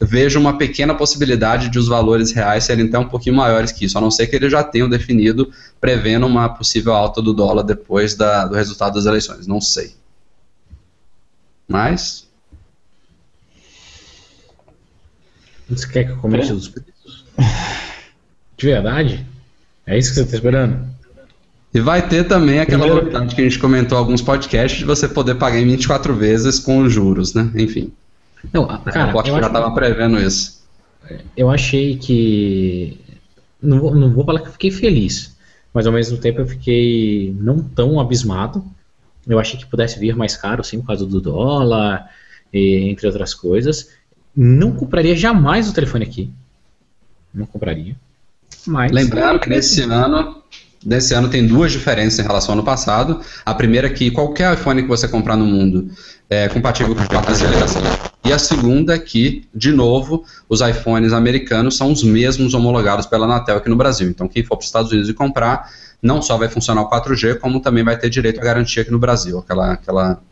[0.00, 3.96] vejo uma pequena possibilidade de os valores reais serem até um pouquinho maiores que isso,
[3.96, 8.16] a não ser que eles já tenham definido, prevendo uma possível alta do dólar depois
[8.16, 9.46] da, do resultado das eleições.
[9.46, 9.94] Não sei.
[11.68, 12.28] Mas.
[15.70, 16.52] Você quer que eu comente é.
[16.52, 17.24] dos preços?
[18.58, 19.24] De verdade?
[19.86, 20.91] É isso que você está esperando?
[21.74, 23.06] E vai ter também aquela Primeiro...
[23.06, 26.58] novidade que a gente comentou em alguns podcasts de você poder pagar em 24 vezes
[26.58, 27.50] com juros, né?
[27.54, 27.90] Enfim.
[28.52, 29.74] Não, cara, eu já estava que...
[29.74, 30.62] prevendo isso.
[31.36, 32.98] Eu achei que.
[33.60, 35.36] Não vou, não vou falar que eu fiquei feliz,
[35.72, 38.64] mas ao mesmo tempo eu fiquei não tão abismado.
[39.26, 42.10] Eu achei que pudesse vir mais caro, sim, por causa do dólar,
[42.52, 43.90] e, entre outras coisas.
[44.34, 46.30] Não compraria jamais o telefone aqui.
[47.32, 47.96] Não compraria.
[48.66, 48.90] Mas.
[48.90, 50.41] Lembrando que nesse ano
[50.84, 53.20] desse ano tem duas diferenças em relação ao ano passado.
[53.44, 55.90] A primeira é que qualquer iPhone que você comprar no mundo
[56.28, 57.82] é compatível com quarta geração.
[58.24, 63.24] E a segunda é que, de novo, os iPhones americanos são os mesmos homologados pela
[63.24, 64.08] Anatel aqui no Brasil.
[64.08, 65.70] Então, quem for para os Estados Unidos e comprar,
[66.00, 68.98] não só vai funcionar o 4G, como também vai ter direito à garantia aqui no
[68.98, 69.38] Brasil.
[69.38, 70.22] Aquela, aquela,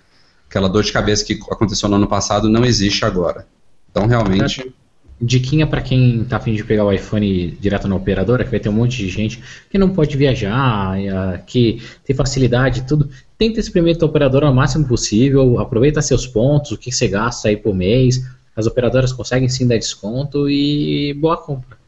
[0.49, 3.47] aquela dor de cabeça que aconteceu no ano passado não existe agora.
[3.91, 4.73] Então, realmente
[5.21, 8.69] diquinha para quem tá afim de pegar o iPhone direto na operadora, que vai ter
[8.69, 10.97] um monte de gente que não pode viajar,
[11.47, 13.11] que tem facilidade tudo.
[13.37, 17.57] Tenta experimentar a operadora o máximo possível, aproveita seus pontos, o que você gasta aí
[17.57, 18.25] por mês.
[18.57, 21.79] As operadoras conseguem sim dar desconto e boa compra.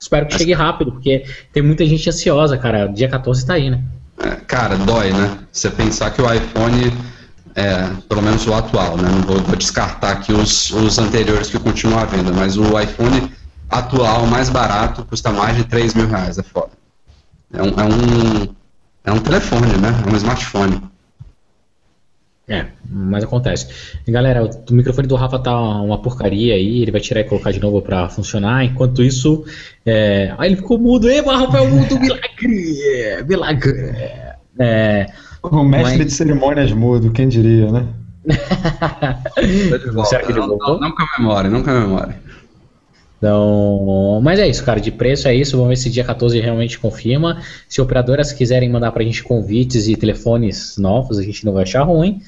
[0.00, 2.86] Espero que chegue rápido, porque tem muita gente ansiosa, cara.
[2.86, 3.82] Dia 14 tá aí, né?
[4.20, 5.38] É, cara, dói, né?
[5.50, 6.92] Você pensar que o iPhone
[7.58, 9.08] é, pelo menos o atual, né?
[9.10, 13.32] Não vou, vou descartar aqui os, os anteriores que continuam à venda, mas o iPhone
[13.68, 16.70] atual, mais barato, custa mais de 3 mil reais, é foda.
[17.52, 18.54] É um, é um,
[19.04, 19.88] é um telefone, né?
[20.06, 20.80] É um smartphone.
[22.46, 23.68] É, mas acontece.
[24.06, 27.58] Galera, o microfone do Rafa tá uma porcaria aí, ele vai tirar e colocar de
[27.58, 28.64] novo para funcionar.
[28.64, 29.44] Enquanto isso,
[29.84, 30.32] é...
[30.38, 31.10] aí ele ficou mudo.
[31.10, 33.24] Eba, Rafael, mudo, milagre!
[33.26, 33.72] Milagre!
[34.60, 35.06] É...
[35.42, 36.06] O mestre Mas...
[36.06, 37.86] de cerimônias mudo, quem diria, né?
[40.06, 40.74] Será que ele voltou?
[40.74, 42.16] Não, não com a memória, não com a memória.
[43.18, 44.80] Então, mas é isso, cara.
[44.80, 45.56] De preço é isso.
[45.56, 47.42] Vamos ver se dia 14 realmente confirma.
[47.68, 51.82] Se operadoras quiserem mandar pra gente convites e telefones novos, a gente não vai achar
[51.82, 52.22] ruim.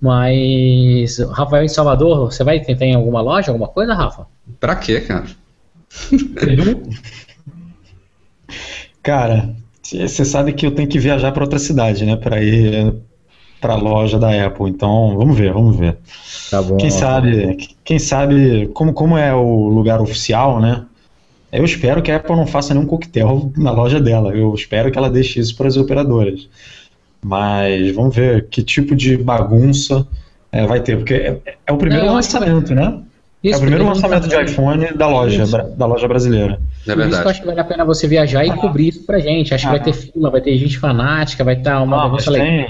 [0.00, 4.26] Mas, Rafael, em Salvador, você vai tentar em alguma loja, alguma coisa, Rafa?
[4.60, 5.26] Pra quê, cara?
[9.02, 9.56] cara,
[9.92, 12.94] você sabe que eu tenho que viajar para outra cidade, né, para ir
[13.60, 14.70] para a loja da Apple.
[14.70, 15.96] Então, vamos ver, vamos ver.
[16.50, 16.76] Tá bom.
[16.76, 20.84] Quem sabe, quem sabe como, como é o lugar oficial, né?
[21.52, 24.34] Eu espero que a Apple não faça nenhum coquetel na loja dela.
[24.34, 26.48] Eu espero que ela deixe isso para as operadoras.
[27.22, 30.06] Mas vamos ver que tipo de bagunça
[30.52, 33.00] é, vai ter, porque é, é o primeiro não, lançamento, né?
[33.46, 36.60] Isso, é o primeiro lançamento de iPhone da loja, da loja brasileira.
[36.86, 36.98] É verdade.
[36.98, 39.20] Por isso que eu acho que vale a pena você viajar e cobrir isso pra
[39.20, 39.54] gente.
[39.54, 42.30] Acho ah, que vai ter fila, vai ter gente fanática, vai estar uma ah, bagunça
[42.30, 42.68] legal.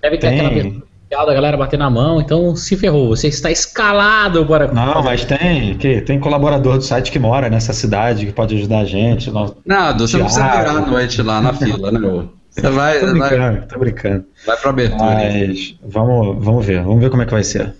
[0.00, 4.44] Deve ter tem, aquela a galera bater na mão, então se ferrou, você está escalado
[4.46, 4.72] para.
[4.72, 8.80] Não, mas tem, que, tem colaborador do site que mora nessa cidade que pode ajudar
[8.80, 9.30] a gente.
[9.30, 12.98] Não, Nada, você não precisa virar a noite lá na fila, né, Você vai.
[12.98, 14.24] tô brincando, vai, tô brincando.
[14.46, 15.04] Vai pra abertura.
[15.04, 17.74] Mas vamos, vamos ver, vamos ver como é que vai ser.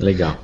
[0.00, 0.36] Legal.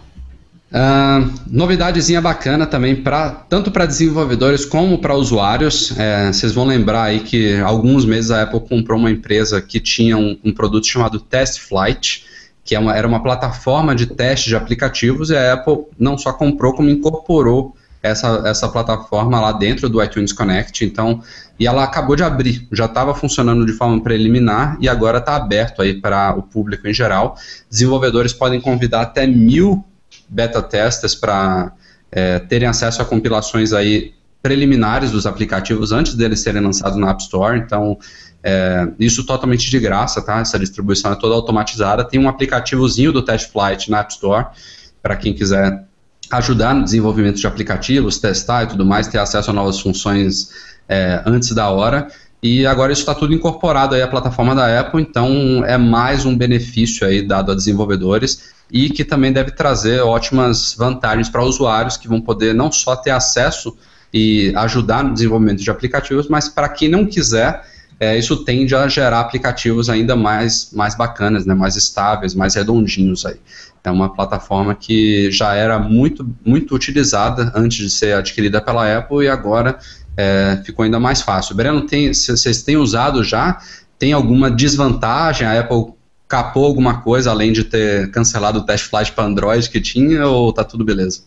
[0.70, 5.98] Uh, novidadezinha bacana também, pra, tanto para desenvolvedores como para usuários.
[5.98, 10.18] É, vocês vão lembrar aí que alguns meses a Apple comprou uma empresa que tinha
[10.18, 12.26] um, um produto chamado Test Flight,
[12.62, 16.34] que é uma, era uma plataforma de teste de aplicativos, e a Apple não só
[16.34, 20.84] comprou, como incorporou essa, essa plataforma lá dentro do iTunes Connect.
[20.84, 21.22] Então,
[21.58, 25.80] e ela acabou de abrir, já estava funcionando de forma preliminar e agora está aberto
[25.80, 27.36] aí para o público em geral.
[27.70, 29.82] Desenvolvedores podem convidar até mil
[30.28, 31.72] beta testers para
[32.10, 37.22] é, terem acesso a compilações aí preliminares dos aplicativos antes deles serem lançados na App
[37.22, 37.58] Store.
[37.58, 37.98] Então,
[38.42, 40.40] é, isso totalmente de graça, tá?
[40.40, 42.04] Essa distribuição é toda automatizada.
[42.04, 44.46] Tem um aplicativozinho do Test Flight na App Store
[45.02, 45.84] para quem quiser
[46.30, 50.50] ajudar no desenvolvimento de aplicativos, testar e tudo mais, ter acesso a novas funções
[50.88, 52.08] é, antes da hora.
[52.42, 56.36] E agora isso está tudo incorporado aí à plataforma da Apple, então é mais um
[56.36, 62.08] benefício aí dado a desenvolvedores e que também deve trazer ótimas vantagens para usuários que
[62.08, 63.76] vão poder não só ter acesso
[64.12, 67.62] e ajudar no desenvolvimento de aplicativos, mas para quem não quiser,
[68.00, 73.26] é, isso tende a gerar aplicativos ainda mais, mais bacanas, né, mais estáveis, mais redondinhos
[73.26, 73.36] aí.
[73.82, 79.24] É uma plataforma que já era muito, muito utilizada antes de ser adquirida pela Apple
[79.24, 79.78] e agora
[80.16, 81.54] é, ficou ainda mais fácil.
[81.54, 83.58] Breno, vocês têm usado já?
[83.98, 85.46] Tem alguma desvantagem?
[85.46, 85.94] A Apple
[86.28, 90.52] capou alguma coisa além de ter cancelado o test flight para Android que tinha ou
[90.52, 91.22] tá tudo beleza?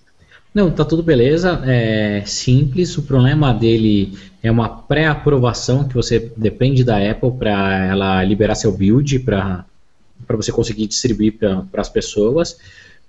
[0.54, 2.97] Não, tá tudo beleza, é simples.
[2.97, 8.72] O problema dele é uma pré-aprovação que você depende da Apple para ela liberar seu
[8.72, 9.66] build para
[10.30, 12.58] você conseguir distribuir para as pessoas.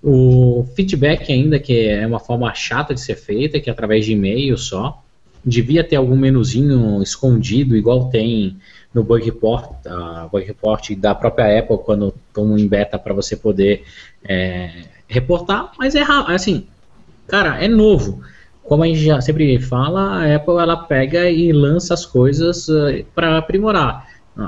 [0.01, 4.13] O feedback ainda que é uma forma chata de ser feita, que é através de
[4.13, 5.01] e-mail só.
[5.45, 8.55] Devia ter algum menuzinho escondido, igual tem
[8.93, 13.35] no bug report, uh, bug report da própria Apple quando estão em beta para você
[13.35, 13.83] poder
[14.23, 16.67] é, reportar, mas é assim,
[17.27, 18.21] cara, é novo.
[18.63, 22.87] Como a gente já sempre fala, a Apple ela pega e lança as coisas uh,
[22.87, 24.07] eh, para aprimorar.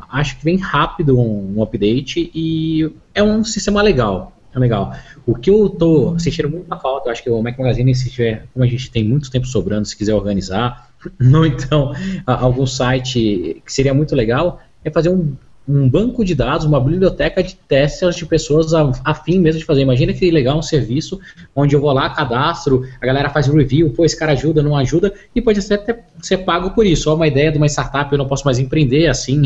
[0.09, 4.31] Acho que vem rápido um, um, update e é um sistema legal.
[4.55, 4.95] É legal.
[5.25, 8.45] O que eu tô sentindo muita falta, eu acho que o Mac Magazine, se tiver,
[8.53, 10.89] como a gente tem muito tempo sobrando, se quiser organizar,
[11.35, 11.93] ou então
[12.25, 15.35] algum site que seria muito legal, é fazer um
[15.67, 18.71] um banco de dados, uma biblioteca de testes de pessoas
[19.03, 19.81] afim mesmo de fazer.
[19.81, 21.19] Imagina que legal um serviço
[21.55, 25.13] onde eu vou lá, cadastro, a galera faz review, pô, esse cara ajuda, não ajuda,
[25.33, 27.09] e pode até ser pago por isso.
[27.09, 29.43] Ó, uma ideia de uma startup, eu não posso mais empreender assim,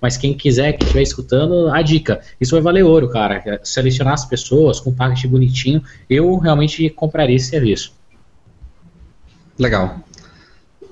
[0.00, 2.20] mas quem quiser, que estiver escutando, a dica.
[2.40, 3.60] Isso vai valer ouro, cara.
[3.62, 7.92] Selecionar as pessoas com package bonitinho, eu realmente compraria esse serviço.
[9.58, 10.00] Legal.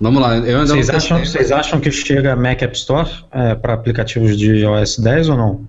[0.01, 0.39] Vamos lá.
[0.41, 5.31] vocês, acham, vocês acham que chega Mac App Store é, para aplicativos de iOS 10
[5.31, 5.69] ou não?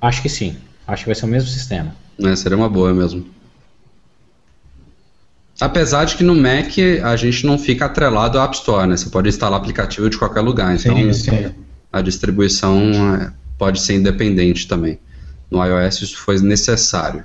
[0.00, 0.56] Acho que sim.
[0.86, 1.94] Acho que vai ser o mesmo sistema.
[2.22, 3.24] É, seria uma boa mesmo.
[5.60, 6.72] Apesar de que no Mac
[7.04, 8.96] a gente não fica atrelado ao App Store, né?
[8.96, 10.74] Você pode instalar aplicativo de qualquer lugar.
[10.74, 11.54] Então sim, sim.
[11.92, 14.98] a distribuição é, pode ser independente também.
[15.50, 17.24] No iOS isso foi necessário.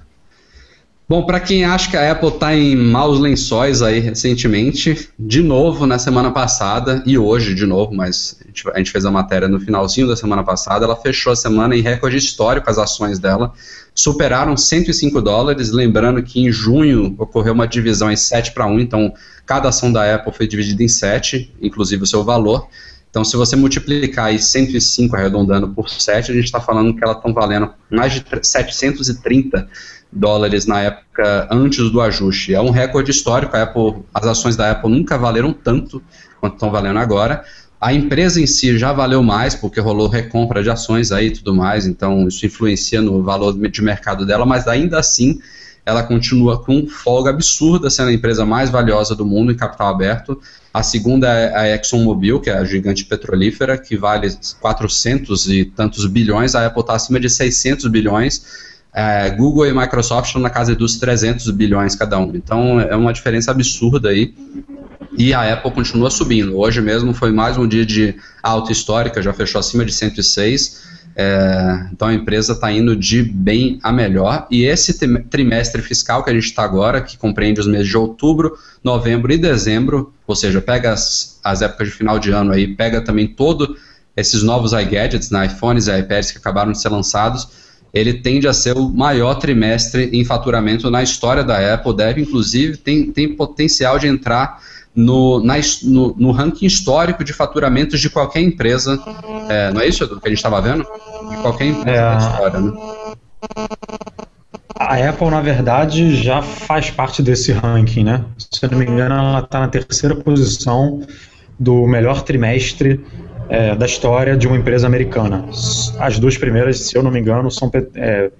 [1.07, 5.85] Bom, para quem acha que a Apple está em maus lençóis aí recentemente, de novo
[5.85, 8.39] na semana passada e hoje de novo, mas
[8.73, 11.81] a gente, fez a matéria no finalzinho da semana passada, ela fechou a semana em
[11.81, 13.51] recorde histórico as ações dela,
[13.93, 19.13] superaram 105 dólares, lembrando que em junho ocorreu uma divisão em 7 para 1, então
[19.45, 22.65] cada ação da Apple foi dividida em 7, inclusive o seu valor.
[23.09, 27.17] Então, se você multiplicar aí 105 arredondando por 7, a gente está falando que elas
[27.17, 29.67] estão valendo mais de 730
[30.15, 32.53] dólares na época antes do ajuste.
[32.53, 33.55] É um recorde histórico.
[33.55, 36.01] Apple, as ações da Apple nunca valeram tanto
[36.39, 37.43] quanto estão valendo agora.
[37.79, 41.53] A empresa em si já valeu mais, porque rolou recompra de ações aí e tudo
[41.53, 45.37] mais, então isso influencia no valor de mercado dela, mas ainda assim
[45.85, 50.39] ela continua com folga absurda, sendo a empresa mais valiosa do mundo em capital aberto.
[50.73, 56.05] A segunda é a ExxonMobil, que é a gigante petrolífera, que vale 400 e tantos
[56.05, 60.75] bilhões, a Apple está acima de 600 bilhões é, Google e Microsoft estão na casa
[60.75, 62.35] dos 300 bilhões cada um.
[62.35, 64.33] Então é uma diferença absurda aí.
[65.17, 66.57] E a Apple continua subindo.
[66.57, 70.93] Hoje mesmo foi mais um dia de alta histórica, já fechou acima de 106.
[71.15, 74.47] É, então a empresa está indo de bem a melhor.
[74.49, 74.97] E esse
[75.29, 79.37] trimestre fiscal que a gente está agora, que compreende os meses de outubro, novembro e
[79.37, 83.75] dezembro, ou seja, pega as, as épocas de final de ano aí, pega também todo
[84.15, 87.62] esses novos iGadgets, né, iPhones e iPads que acabaram de ser lançados
[87.93, 92.77] ele tende a ser o maior trimestre em faturamento na história da Apple, deve inclusive
[92.77, 94.59] tem, tem potencial de entrar
[94.95, 98.99] no, na, no, no, ranking histórico de faturamentos de qualquer empresa.
[99.49, 100.83] É, não é isso, Edu, que a gente estava vendo?
[101.29, 102.71] De qualquer empresa é, da história, né?
[104.75, 108.25] A Apple, na verdade, já faz parte desse ranking, né?
[108.37, 111.01] Se eu não me engano, ela está na terceira posição
[111.59, 112.99] do melhor trimestre
[113.49, 115.45] é, da história de uma empresa americana.
[115.99, 118.31] As duas primeiras, se eu não me engano, são, é,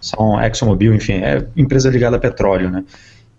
[0.00, 2.84] são ExxonMobil, enfim, é empresa ligada a petróleo, né?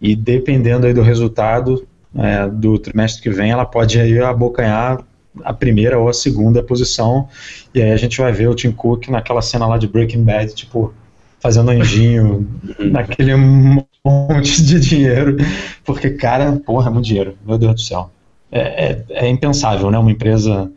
[0.02, 5.04] E dependendo aí do resultado é, do trimestre que vem, ela pode aí abocanhar
[5.44, 7.28] a primeira ou a segunda posição,
[7.74, 10.54] e aí a gente vai ver o Tim Cook naquela cena lá de Breaking Bad,
[10.54, 10.94] tipo,
[11.40, 12.48] fazendo anjinho
[12.80, 15.38] naquele monte de dinheiro,
[15.86, 18.10] porque, cara, porra, é muito dinheiro, meu Deus do céu.
[18.52, 20.70] É, é, é impensável, né, uma empresa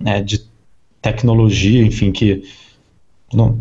[0.00, 0.40] né, de
[1.02, 2.42] tecnologia, enfim, que
[3.32, 3.60] não,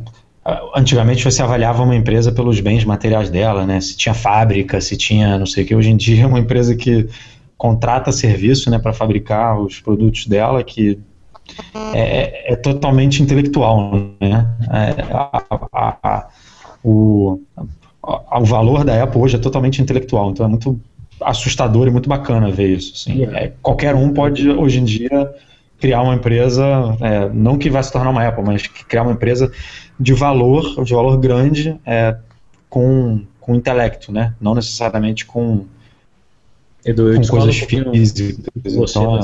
[0.76, 5.38] antigamente você avaliava uma empresa pelos bens materiais dela, né, se tinha fábrica, se tinha
[5.38, 7.08] não sei o que, hoje em dia é uma empresa que
[7.58, 10.98] contrata serviço, né, para fabricar os produtos dela, que
[11.94, 16.28] é, é totalmente intelectual, né, é, a, a, a,
[16.84, 17.42] o,
[18.02, 20.80] o valor da Apple hoje é totalmente intelectual, então é muito
[21.22, 22.94] assustador e muito bacana ver isso.
[22.96, 23.24] Assim.
[23.26, 25.30] É, qualquer um pode, hoje em dia,
[25.80, 26.64] criar uma empresa,
[27.02, 29.52] é, não que vai se tornar uma Apple, mas criar uma empresa
[30.00, 32.16] de valor, de valor grande, é,
[32.70, 34.34] com, com intelecto, né?
[34.40, 35.66] Não necessariamente com,
[36.86, 38.48] Edu, com coisas físicas.
[38.76, 39.20] Você então,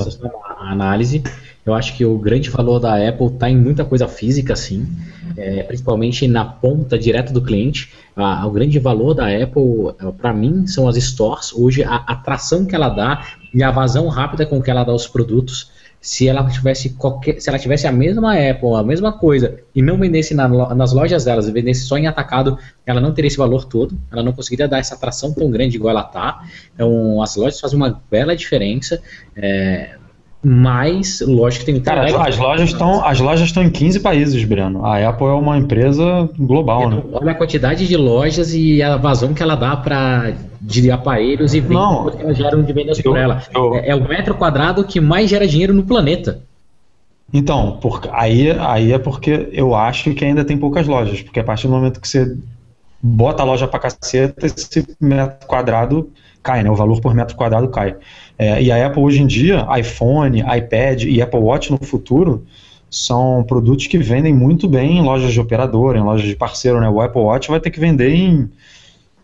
[0.58, 1.24] a análise.
[1.66, 4.88] Eu acho que o grande valor da Apple está em muita coisa física, sim,
[5.36, 7.92] é, principalmente na ponta direta do cliente.
[8.16, 11.52] o grande valor da Apple, é, para mim, são as stores.
[11.54, 15.08] Hoje, a atração que ela dá e a vazão rápida com que ela dá os
[15.08, 15.72] produtos
[16.06, 19.98] se ela tivesse qualquer, se ela tivesse a mesma Apple, a mesma coisa, e não
[19.98, 23.98] vendesse na, nas lojas delas, vendesse só em atacado, ela não teria esse valor todo,
[24.12, 26.44] ela não conseguiria dar essa atração tão grande igual ela tá.
[26.76, 29.02] Então, as lojas fazem uma bela diferença.
[29.36, 29.98] É,
[30.48, 34.86] mas, lógico que tem Cara, as, lojas estão as lojas estão em 15 países, Breno.
[34.86, 37.02] A Apple é uma empresa global, né?
[37.14, 41.60] Olha a quantidade de lojas e a vazão que ela dá para de aparelhos e
[41.60, 43.42] vendas que elas geram de vendas eu, por ela.
[43.56, 46.44] Eu, é, é, o metro quadrado que mais gera dinheiro no planeta.
[47.34, 51.44] Então, por, aí, aí é porque eu acho que ainda tem poucas lojas, porque a
[51.44, 52.38] partir do momento que você
[53.02, 56.12] bota a loja para caceta, esse metro quadrado
[56.44, 56.70] cai, né?
[56.70, 57.96] O valor por metro quadrado cai.
[58.38, 62.46] É, e a Apple hoje em dia, iPhone, iPad e Apple Watch no futuro
[62.90, 66.90] são produtos que vendem muito bem em lojas de operador, em lojas de parceiro, né?
[66.90, 68.50] O Apple Watch vai ter que vender em,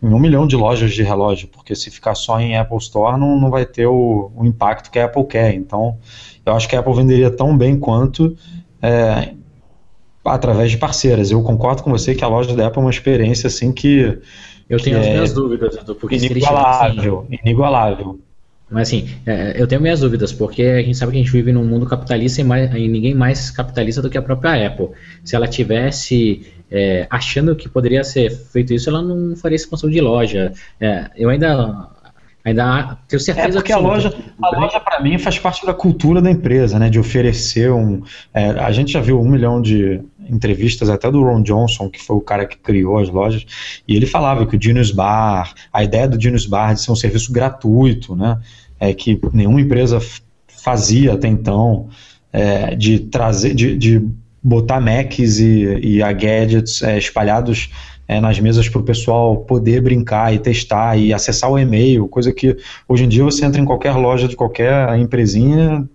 [0.01, 3.39] em um milhão de lojas de relógio, porque se ficar só em Apple Store não,
[3.39, 5.53] não vai ter o, o impacto que a Apple quer.
[5.53, 5.97] Então,
[6.45, 8.35] eu acho que a Apple venderia tão bem quanto
[8.81, 9.33] é,
[10.23, 11.31] através de parceiras.
[11.31, 14.19] Eu concordo com você que a loja da Apple é uma experiência assim que
[14.69, 18.19] eu tenho as é minhas dúvidas, porque inigualável, assim, inigualável.
[18.71, 21.51] Mas assim, é, eu tenho minhas dúvidas, porque a gente sabe que a gente vive
[21.51, 24.89] num mundo capitalista e, mais, e ninguém mais capitalista do que a própria Apple.
[25.23, 29.99] Se ela tivesse é, achando que poderia ser feito isso, ela não faria expansão de
[29.99, 30.53] loja.
[30.79, 31.89] É, eu ainda
[32.43, 34.11] Ainda tenho certeza é porque a loja,
[34.41, 36.89] a loja para mim faz parte da cultura da empresa, né?
[36.89, 38.01] De oferecer um.
[38.33, 42.15] É, a gente já viu um milhão de entrevistas até do Ron Johnson, que foi
[42.15, 43.45] o cara que criou as lojas,
[43.87, 46.95] e ele falava que o Genius Bar, a ideia do Genius Bar de ser um
[46.95, 48.39] serviço gratuito, né?
[48.81, 49.99] É que nenhuma empresa
[50.47, 51.87] fazia até então,
[52.33, 54.05] é, de trazer, de, de
[54.43, 57.69] botar Macs e, e a gadgets é, espalhados
[58.07, 62.33] é, nas mesas para o pessoal poder brincar e testar e acessar o e-mail, coisa
[62.33, 62.57] que
[62.87, 65.87] hoje em dia você entra em qualquer loja de qualquer empresinha,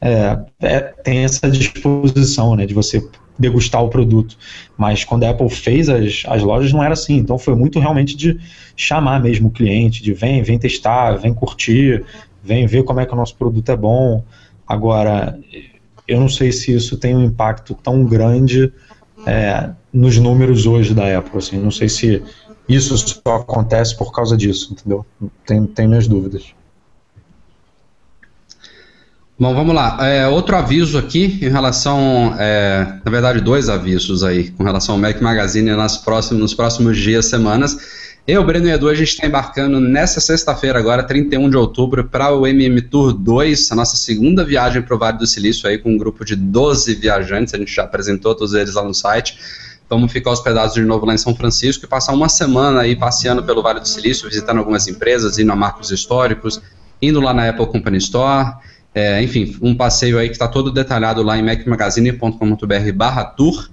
[0.00, 3.06] é, é, tem essa disposição né, de você
[3.40, 4.36] degustar o produto.
[4.76, 8.14] Mas quando a Apple fez as, as lojas não era assim, então foi muito realmente
[8.14, 8.38] de
[8.76, 12.04] chamar mesmo o cliente, de vem, vem testar, vem curtir,
[12.44, 14.22] vem ver como é que o nosso produto é bom.
[14.68, 15.38] Agora,
[16.06, 18.70] eu não sei se isso tem um impacto tão grande
[19.26, 21.38] é, nos números hoje da Apple.
[21.38, 22.22] Assim, não sei se
[22.68, 25.04] isso só acontece por causa disso, entendeu?
[25.46, 26.54] Tem, tem minhas dúvidas.
[29.40, 29.96] Bom, vamos lá.
[30.06, 35.00] É, outro aviso aqui em relação, é, na verdade, dois avisos aí com relação ao
[35.00, 38.18] Mac Magazine nas próximos, nos próximos dias, semanas.
[38.28, 42.30] Eu, Breno e Edu, a gente está embarcando nessa sexta-feira, agora, 31 de outubro, para
[42.36, 45.90] o MM Tour 2, a nossa segunda viagem para o Vale do Silício, aí com
[45.90, 49.38] um grupo de 12 viajantes, a gente já apresentou todos eles lá no site.
[49.88, 53.42] Vamos ficar hospedados de novo lá em São Francisco e passar uma semana aí passeando
[53.42, 56.60] pelo Vale do Silício, visitando algumas empresas, indo a marcos históricos,
[57.00, 58.68] indo lá na Apple Company Store.
[58.94, 63.70] É, enfim, um passeio aí que está todo detalhado lá em macmagazine.com.br barra tour.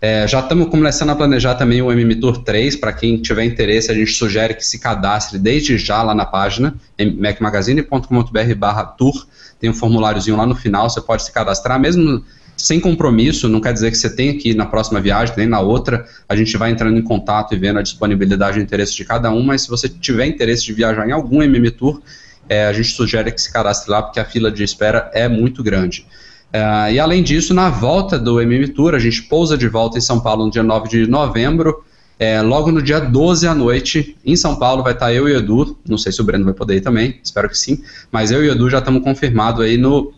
[0.00, 3.88] É, já estamos começando a planejar também o MM Tour 3, para quem tiver interesse,
[3.88, 6.74] a gente sugere que se cadastre desde já lá na página,
[7.20, 9.24] macmagazine.com.br barra tour,
[9.60, 12.24] tem um formuláriozinho lá no final, você pode se cadastrar, mesmo
[12.56, 15.60] sem compromisso, não quer dizer que você tem que ir na próxima viagem, nem na
[15.60, 19.30] outra, a gente vai entrando em contato e vendo a disponibilidade e interesse de cada
[19.30, 22.02] um, mas se você tiver interesse de viajar em algum MM Tour,
[22.48, 25.62] é, a gente sugere que se cadastre lá, porque a fila de espera é muito
[25.62, 26.06] grande.
[26.52, 30.02] Uh, e além disso, na volta do MM Tour, a gente pousa de volta em
[30.02, 31.82] São Paulo no dia 9 de novembro.
[32.18, 35.38] É, logo no dia 12 à noite, em São Paulo, vai estar eu e o
[35.38, 35.78] Edu.
[35.88, 37.82] Não sei se o Breno vai poder ir também, espero que sim.
[38.12, 40.12] Mas eu e o Edu já estamos confirmados aí no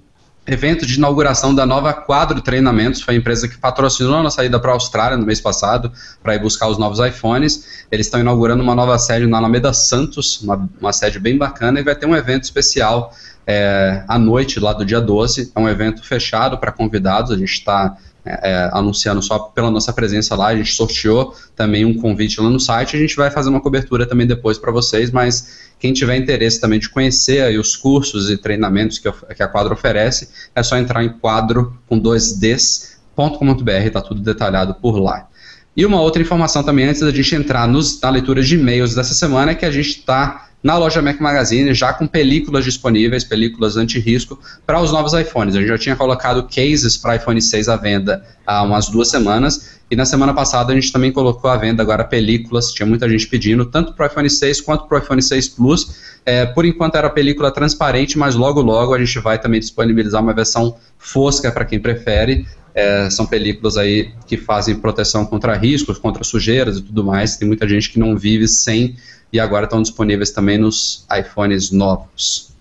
[0.46, 3.00] evento de inauguração da nova Quadro Treinamentos.
[3.00, 5.90] Foi a empresa que patrocinou a nossa ida para a Austrália no mês passado
[6.22, 7.86] para ir buscar os novos iPhones.
[7.90, 11.82] Eles estão inaugurando uma nova sede na Alameda Santos, uma, uma sede bem bacana, e
[11.82, 13.14] vai ter um evento especial
[13.46, 15.52] é, à noite, lá do dia 12.
[15.54, 20.34] É um evento fechado para convidados, a gente está é, anunciando só pela nossa presença
[20.34, 20.48] lá.
[20.48, 22.96] A gente sorteou também um convite lá no site.
[22.96, 26.78] A gente vai fazer uma cobertura também depois para vocês, mas quem tiver interesse também
[26.78, 31.10] de conhecer os cursos e treinamentos que, que a Quadro oferece, é só entrar em
[31.10, 35.28] quadro com dois ds.com.br, está tudo detalhado por lá.
[35.76, 39.12] E uma outra informação também, antes da gente entrar nos, na leitura de e-mails dessa
[39.12, 43.76] semana, é que a gente está na loja Mac Magazine, já com películas disponíveis, películas
[43.76, 45.54] anti-risco, para os novos iPhones.
[45.54, 49.78] A gente já tinha colocado cases para iPhone 6 à venda há umas duas semanas,
[49.90, 53.26] e na semana passada a gente também colocou à venda agora películas, tinha muita gente
[53.26, 56.14] pedindo, tanto para o iPhone 6 quanto para o iPhone 6 Plus.
[56.24, 60.32] É, por enquanto era película transparente, mas logo logo a gente vai também disponibilizar uma
[60.32, 62.46] versão fosca para quem prefere.
[62.74, 67.36] É, são películas aí que fazem proteção contra riscos, contra sujeiras e tudo mais.
[67.36, 68.96] Tem muita gente que não vive sem
[69.34, 72.54] e agora estão disponíveis também nos iPhones novos.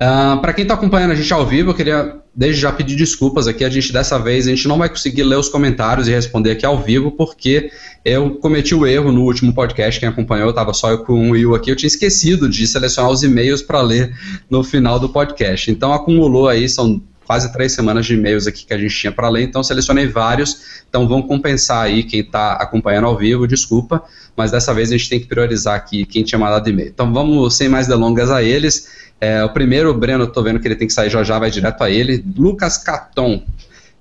[0.00, 2.96] Uh, ah, Para quem está acompanhando a gente ao vivo, eu queria desde já pedir
[2.96, 3.64] desculpas aqui.
[3.64, 6.66] A gente dessa vez a gente não vai conseguir ler os comentários e responder aqui
[6.66, 7.70] ao vivo, porque
[8.04, 10.00] eu cometi o erro no último podcast.
[10.00, 11.70] Quem acompanhou, estava só eu com o Will aqui.
[11.70, 14.12] Eu tinha esquecido de selecionar os e-mails para ler
[14.50, 15.70] no final do podcast.
[15.70, 19.28] Então acumulou aí, são quase três semanas de e-mails aqui que a gente tinha para
[19.28, 24.02] ler, então selecionei vários, então vão compensar aí quem está acompanhando ao vivo, desculpa,
[24.36, 26.88] mas dessa vez a gente tem que priorizar aqui quem tinha mandado e-mail.
[26.88, 28.88] Então vamos, sem mais delongas, a eles.
[29.20, 31.50] É, o primeiro, o Breno, estou vendo que ele tem que sair já já, vai
[31.50, 32.24] direto a ele.
[32.36, 33.42] Lucas Caton,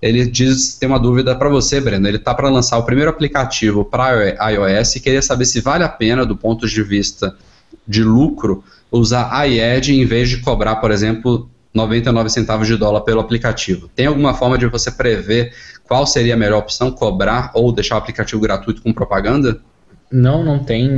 [0.01, 3.83] ele diz, tem uma dúvida para você, Breno, ele está para lançar o primeiro aplicativo
[3.83, 7.35] para iOS e queria saber se vale a pena, do ponto de vista
[7.87, 13.01] de lucro, usar a iEd em vez de cobrar, por exemplo, 99 centavos de dólar
[13.01, 13.89] pelo aplicativo.
[13.93, 15.53] Tem alguma forma de você prever
[15.83, 19.59] qual seria a melhor opção, cobrar ou deixar o aplicativo gratuito com propaganda?
[20.11, 20.89] Não, não tem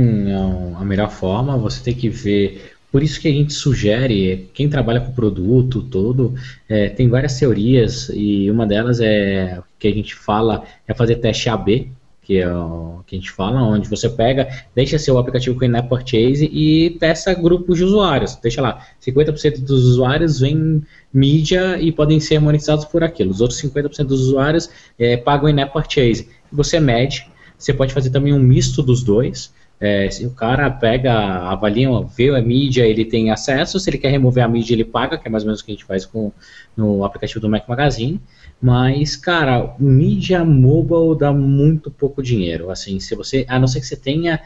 [0.76, 1.58] a melhor forma.
[1.58, 2.72] Você tem que ver.
[2.90, 6.34] Por isso que a gente sugere, quem trabalha com produto todo,
[6.66, 11.50] é, tem várias teorias e uma delas é que a gente fala é fazer teste
[11.50, 11.92] AB,
[12.28, 15.88] que é o que a gente fala, onde você pega, deixa seu aplicativo com in-app
[15.88, 18.36] purchase e testa grupos de usuários.
[18.36, 23.30] Deixa lá, 50% dos usuários vêm mídia e podem ser monetizados por aquilo.
[23.30, 24.68] Os outros 50% dos usuários
[24.98, 26.28] é, pagam in-app purchase.
[26.52, 27.26] Você mede,
[27.56, 29.50] você pode fazer também um misto dos dois.
[29.80, 33.78] É, se o cara pega, avalia, vê a mídia, ele tem acesso.
[33.78, 35.70] Se ele quer remover a mídia, ele paga, que é mais ou menos o que
[35.70, 36.32] a gente faz com,
[36.76, 38.20] no aplicativo do Mac Magazine.
[38.60, 42.70] Mas, cara, mídia mobile dá muito pouco dinheiro.
[42.70, 43.46] Assim, se você.
[43.48, 44.40] A não ser que você tenha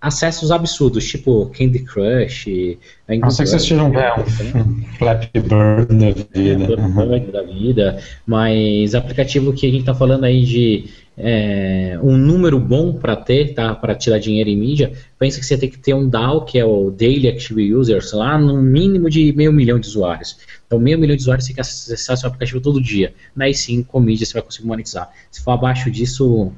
[0.00, 2.78] acessos absurdos, tipo Candy Crush.
[3.08, 6.76] A não ser que você seja um, é, um Flappy Bird da vida.
[6.76, 7.98] Bird da vida.
[8.26, 10.84] Mas aplicativo que a gente tá falando aí de
[11.16, 13.74] é, um número bom para ter, tá?
[13.74, 16.64] Para tirar dinheiro em mídia, pensa que você tem que ter um DAO, que é
[16.64, 20.36] o Daily Active Users, lá no mínimo de meio milhão de usuários.
[20.66, 23.14] Então, meio milhão de usuários você quer acessar seu aplicativo todo dia.
[23.34, 25.10] Daí sim, com mídia você vai conseguir monetizar.
[25.30, 26.52] Se for abaixo disso,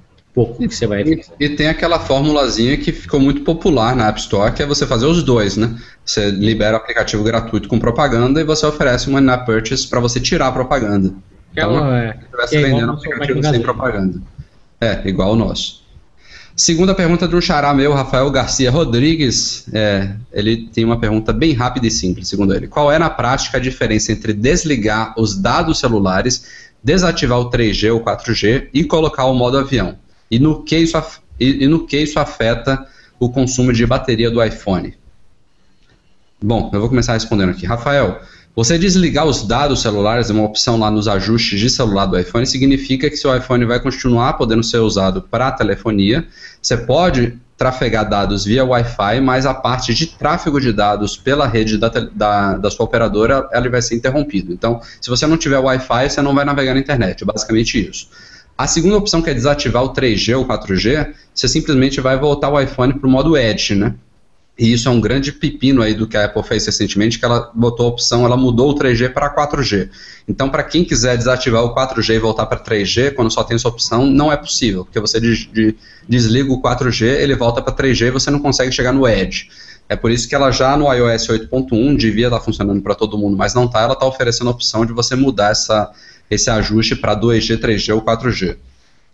[0.47, 4.21] pouco que você vai e, e, tem aquela formulazinha que ficou muito popular na App
[4.21, 5.77] Store, que é você fazer os dois, né?
[6.05, 10.21] Você libera o aplicativo gratuito com propaganda e você oferece uma in-app purchase para você
[10.21, 11.13] tirar a propaganda.
[11.53, 14.21] Então, é, você estivesse é vendendo aplicativo sem propaganda.
[14.81, 15.83] É, igual o nosso.
[16.55, 19.67] Segunda pergunta de um xará meu, Rafael Garcia Rodrigues.
[19.73, 22.69] É, ele tem uma pergunta bem rápida e simples, segundo ele.
[22.69, 28.05] Qual é, na prática, a diferença entre desligar os dados celulares, desativar o 3G ou
[28.05, 29.97] 4G e colocar o modo avião?
[30.31, 30.97] E no que isso,
[31.39, 32.87] e, e no que isso afeta
[33.19, 34.95] o consumo de bateria do iPhone?
[36.41, 37.67] Bom, eu vou começar respondendo aqui.
[37.67, 38.21] Rafael,
[38.55, 42.47] você desligar os dados celulares, é uma opção lá nos ajustes de celular do iPhone,
[42.47, 46.27] significa que seu iPhone vai continuar podendo ser usado para telefonia.
[46.61, 51.77] Você pode trafegar dados via Wi-Fi, mas a parte de tráfego de dados pela rede
[51.77, 54.53] da, da, da sua operadora, ela vai ser interrompida.
[54.53, 58.09] Então, se você não tiver Wi-Fi, você não vai navegar na internet, é basicamente isso.
[58.59, 62.61] A segunda opção, que é desativar o 3G ou 4G, você simplesmente vai voltar o
[62.61, 63.95] iPhone para o modo Edge, né?
[64.59, 67.53] E isso é um grande pepino aí do que a Apple fez recentemente, que ela
[67.55, 69.89] botou a opção, ela mudou o 3G para 4G.
[70.27, 73.69] Então, para quem quiser desativar o 4G e voltar para 3G, quando só tem essa
[73.69, 75.77] opção, não é possível, porque você de, de,
[76.09, 79.49] desliga o 4G, ele volta para 3G e você não consegue chegar no Edge.
[79.89, 83.17] É por isso que ela já no iOS 8.1 devia estar tá funcionando para todo
[83.17, 85.93] mundo, mas não está, ela está oferecendo a opção de você mudar essa,
[86.31, 88.57] esse ajuste para 2G, 3G ou 4G.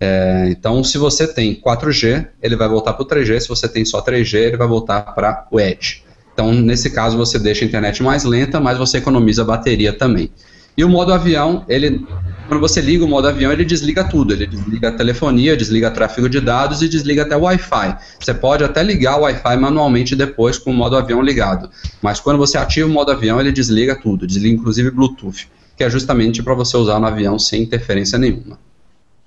[0.00, 3.40] É, então, se você tem 4G, ele vai voltar para o 3G.
[3.40, 6.02] Se você tem só 3G, ele vai voltar para o Edge.
[6.32, 10.30] Então, nesse caso, você deixa a internet mais lenta, mas você economiza bateria também.
[10.76, 12.04] E o modo avião, ele,
[12.48, 14.34] quando você liga o modo avião, ele desliga tudo.
[14.34, 17.96] Ele desliga a telefonia, desliga tráfego de dados e desliga até o Wi-Fi.
[18.18, 21.70] Você pode até ligar o Wi-Fi manualmente depois com o modo avião ligado.
[22.02, 25.90] Mas quando você ativa o modo avião, ele desliga tudo, desliga inclusive Bluetooth, que é
[25.90, 28.58] justamente para você usar no avião sem interferência nenhuma.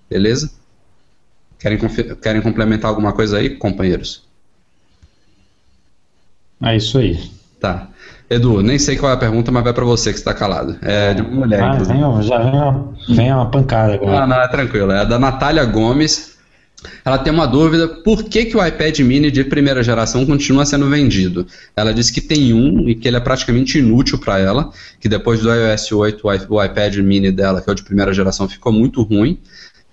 [0.10, 0.52] Beleza?
[1.60, 1.80] Querem,
[2.22, 4.24] querem complementar alguma coisa aí, companheiros?
[6.64, 7.20] É isso aí.
[7.60, 7.90] Tá.
[8.30, 10.78] Edu, nem sei qual é a pergunta, mas vai para você que está calado.
[10.82, 11.62] É de uma mulher.
[11.62, 14.20] Ah, vem, já vem uma, vem uma pancada agora.
[14.22, 14.92] Não, não, é tranquilo.
[14.92, 16.37] É da Natália Gomes.
[17.04, 20.90] Ela tem uma dúvida: por que, que o iPad mini de primeira geração continua sendo
[20.90, 21.48] vendido?
[21.76, 25.40] Ela diz que tem um e que ele é praticamente inútil para ela, que depois
[25.40, 29.02] do iOS 8 o iPad mini dela, que é o de primeira geração, ficou muito
[29.02, 29.40] ruim.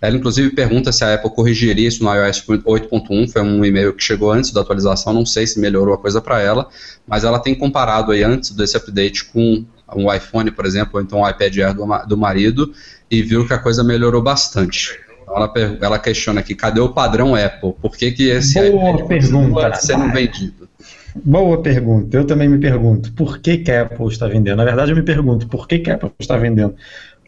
[0.01, 3.31] Ela, inclusive, pergunta se a Apple corrigiria isso no iOS 8.1.
[3.33, 5.15] Foi um e-mail que chegou antes da atualização.
[5.15, 6.69] Não sei se melhorou a coisa para ela,
[7.07, 9.65] mas ela tem comparado aí antes desse update com
[9.97, 11.75] um iPhone, por exemplo, ou então o iPad Air
[12.07, 12.75] do marido,
[13.11, 15.01] e viu que a coisa melhorou bastante.
[15.29, 17.73] Ela, ela questiona aqui: cadê o padrão Apple?
[17.81, 20.69] Por que, que esse Boa iPad pergunta, sendo vendido?
[21.15, 22.17] Boa pergunta.
[22.17, 24.57] Eu também me pergunto por que, que a Apple está vendendo.
[24.57, 26.75] Na verdade, eu me pergunto por que, que a Apple está vendendo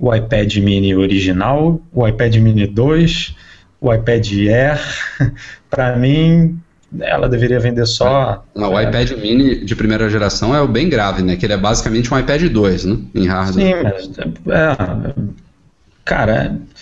[0.00, 3.36] o iPad mini original, o iPad mini 2,
[3.80, 4.80] o iPad Air.
[5.70, 6.58] Para mim,
[7.00, 8.44] ela deveria vender só.
[8.54, 11.36] Não, o é, iPad mini de primeira geração é o bem grave, né?
[11.36, 12.98] Que ele é basicamente um iPad 2, né?
[13.14, 13.66] Em hardware.
[13.66, 14.18] Sim, mas.
[14.48, 15.14] É,
[16.04, 16.76] cara, é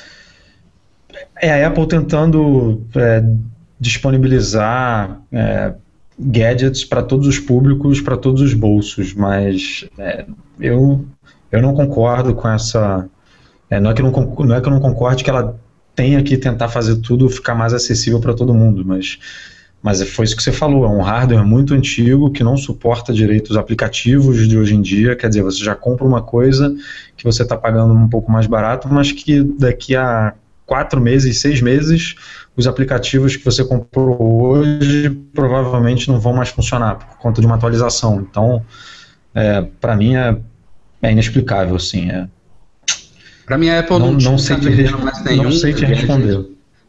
[1.50, 3.24] a Apple tentando é,
[3.80, 5.74] disponibilizar é,
[6.18, 10.26] gadgets para todos os públicos, para todos os bolsos, mas é,
[10.60, 11.04] eu
[11.54, 13.08] eu não concordo com essa.
[13.70, 15.56] É, não, é que não, não é que eu não concorde que ela
[15.94, 19.18] tenha que tentar fazer tudo ficar mais acessível para todo mundo, mas,
[19.80, 23.50] mas foi isso que você falou, é um hardware muito antigo que não suporta direito
[23.50, 26.74] os aplicativos de hoje em dia, quer dizer, você já compra uma coisa
[27.16, 30.34] que você está pagando um pouco mais barato, mas que daqui a
[30.66, 32.14] quatro meses, seis meses,
[32.56, 37.56] os aplicativos que você comprou hoje provavelmente não vão mais funcionar por conta de uma
[37.56, 38.20] atualização.
[38.20, 38.64] Então,
[39.34, 40.36] é, para mim é
[41.04, 42.10] é inexplicável, assim.
[42.10, 42.26] É...
[43.44, 45.44] Para mim, a Apple não, não, não sei te vendendo mais nenhum.
[45.44, 46.46] Não sei te responder.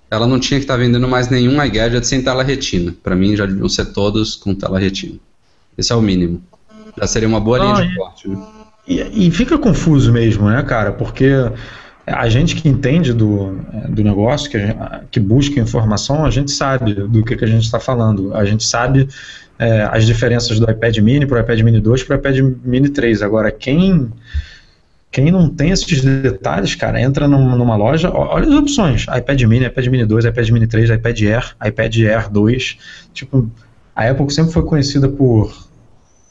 [0.10, 2.96] Ela não tinha que estar tá vendendo mais nenhum iGadget sem tela retina.
[3.04, 5.20] Para mim, já deviam ser todos com tela retina.
[5.78, 6.42] Esse é o mínimo.
[6.98, 8.30] Já seria uma boa linha de corte.
[8.30, 8.38] Né?
[8.88, 10.94] E, e, fica confuso mesmo, né, cara?
[10.94, 11.32] Porque
[12.06, 13.54] a gente que entende do,
[13.90, 14.58] do negócio, que,
[15.10, 18.34] que busca informação, a gente sabe do que, que a gente está falando.
[18.36, 19.08] A gente sabe
[19.58, 22.90] é, as diferenças do iPad mini para o iPad mini 2 para o iPad mini
[22.90, 23.24] 3.
[23.24, 24.12] Agora, quem,
[25.12, 29.66] quem não tem esses detalhes, cara, entra numa, numa loja, olha as opções: iPad mini,
[29.66, 32.78] iPad mini 2, iPad mini 3, iPad Air, iPad Air 2.
[33.14, 33.50] Tipo,
[33.96, 35.65] a Apple sempre foi conhecida por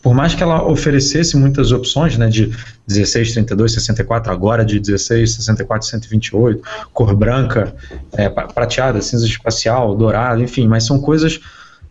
[0.05, 2.53] por mais que ela oferecesse muitas opções, né, de
[2.87, 7.75] 16, 32, 64, agora de 16, 64, 128, cor branca,
[8.13, 11.41] é, prateada, cinza espacial, dourado, enfim, mas são coisas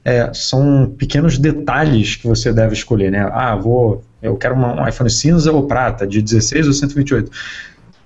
[0.06, 3.28] é, são pequenos detalhes que você deve escolher, né?
[3.32, 7.32] Ah, vou, eu quero um iPhone cinza ou prata, de 16 ou 128.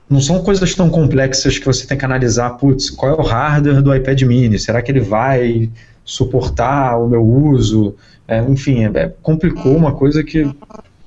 [0.10, 3.82] Não são coisas tão complexas que você tem que analisar, putz, qual é o hardware
[3.82, 4.58] do iPad mini?
[4.58, 5.70] Será que ele vai
[6.06, 7.94] suportar o meu uso?
[8.28, 10.50] É, enfim, é, complicou uma coisa que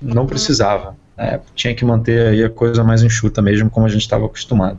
[0.01, 0.97] não precisava.
[1.17, 4.79] É, tinha que manter aí a coisa mais enxuta mesmo, como a gente estava acostumado.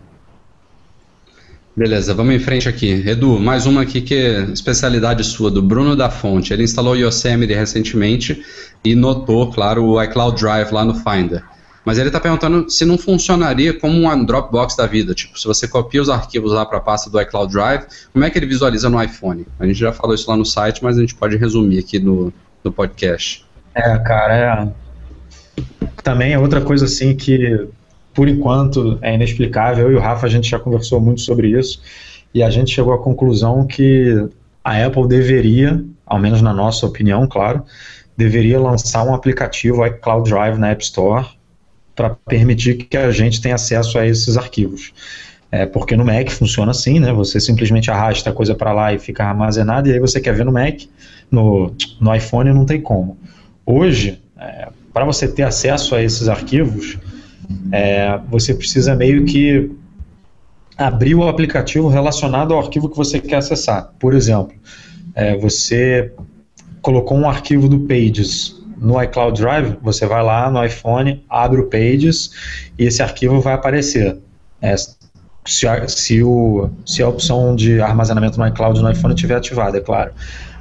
[1.76, 3.08] Beleza, vamos em frente aqui.
[3.08, 6.52] Edu, mais uma aqui que é especialidade sua, do Bruno da Fonte.
[6.52, 8.44] Ele instalou o Yosemite recentemente
[8.84, 11.44] e notou, claro, o iCloud Drive lá no Finder.
[11.84, 15.16] Mas ele está perguntando se não funcionaria como um Dropbox da vida.
[15.16, 18.30] Tipo, se você copia os arquivos lá para a pasta do iCloud Drive, como é
[18.30, 19.48] que ele visualiza no iPhone?
[19.60, 22.32] A gente já falou isso lá no site, mas a gente pode resumir aqui no,
[22.64, 23.44] no podcast.
[23.74, 24.74] É, cara,
[25.72, 25.86] é...
[26.04, 27.68] também é outra coisa assim que
[28.14, 29.86] por enquanto, é inexplicável.
[29.86, 31.82] Eu e o Rafa, a gente já conversou muito sobre isso
[32.34, 34.28] e a gente chegou à conclusão que
[34.64, 37.64] a Apple deveria, ao menos na nossa opinião, claro,
[38.16, 41.26] deveria lançar um aplicativo iCloud Drive na App Store
[41.96, 44.94] para permitir que a gente tenha acesso a esses arquivos.
[45.52, 47.12] É, porque no Mac funciona assim, né?
[47.12, 50.46] Você simplesmente arrasta a coisa para lá e fica armazenada, e aí você quer ver
[50.46, 50.84] no Mac,
[51.30, 53.18] no, no iPhone não tem como.
[53.66, 56.98] Hoje, é, para você ter acesso a esses arquivos,
[57.72, 59.70] é, você precisa meio que
[60.78, 63.94] abrir o aplicativo relacionado ao arquivo que você quer acessar.
[64.00, 64.54] Por exemplo,
[65.14, 66.14] é, você
[66.82, 71.68] colocou um arquivo do Pages no iCloud Drive, você vai lá no iPhone, abre o
[71.68, 72.32] Pages
[72.80, 74.18] e esse arquivo vai aparecer.
[74.60, 74.76] É,
[75.46, 79.78] se, a, se, o, se a opção de armazenamento no iCloud no iPhone estiver ativada,
[79.78, 80.12] é claro.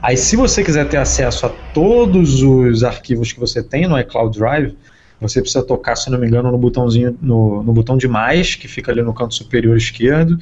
[0.03, 4.39] Aí, se você quiser ter acesso a todos os arquivos que você tem no iCloud
[4.39, 4.77] Drive,
[5.19, 8.69] você precisa tocar, se não me engano, no botãozinho, no, no botão de mais, que
[8.69, 10.39] fica ali no canto superior esquerdo,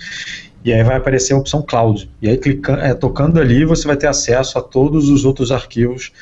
[0.65, 2.09] e aí vai aparecer a opção Cloud.
[2.23, 6.13] E aí, clicando, é, tocando ali, você vai ter acesso a todos os outros arquivos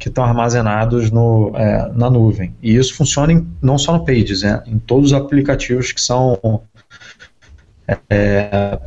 [0.00, 2.56] que estão armazenados no, é, na nuvem.
[2.62, 6.62] E isso funciona em, não só no Pages, né, em todos os aplicativos que são
[8.08, 8.78] é,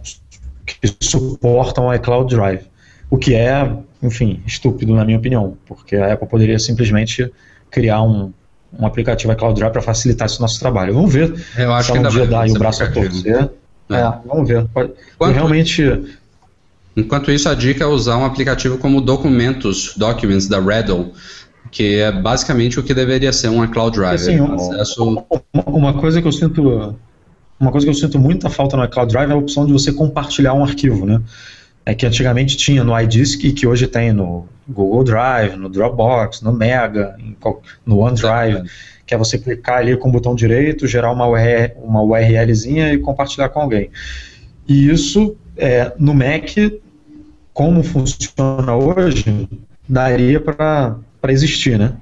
[0.66, 2.64] que suportam o iCloud Drive.
[3.12, 3.72] O que é,
[4.02, 7.32] enfim, estúpido na minha opinião, porque a Apple poderia simplesmente
[7.70, 8.34] criar um,
[8.78, 10.96] um aplicativo iCloud Drive para facilitar esse nosso trabalho.
[10.96, 13.52] Vamos ver Eu acho se que um dia dar o braço a torcer.
[13.92, 13.96] É.
[13.96, 14.14] é.
[14.26, 14.66] vamos ver.
[14.74, 14.96] Quanto,
[15.32, 16.18] realmente.
[16.96, 21.12] Enquanto isso, a dica é usar um aplicativo como Documentos, Documents da Redel,
[21.72, 24.22] que é basicamente o que deveria ser um iCloud Drive.
[24.22, 25.26] Assim, acesso...
[25.52, 26.96] uma, uma coisa que eu sinto
[27.60, 29.92] uma coisa que eu sinto muita falta no iCloud Drive é a opção de você
[29.92, 31.22] compartilhar um arquivo, né?
[31.86, 36.42] É que antigamente tinha no iDisk e que hoje tem no Google Drive, no Dropbox,
[36.42, 37.16] no Mega,
[37.86, 38.70] no OneDrive,
[39.06, 42.98] que é você clicar ali com o botão direito, gerar uma, URL, uma URLzinha e
[42.98, 43.90] compartilhar com alguém.
[44.68, 46.56] E isso, é, no Mac,
[47.54, 49.48] como funciona hoje,
[49.88, 50.98] daria para
[51.28, 51.94] existir, né?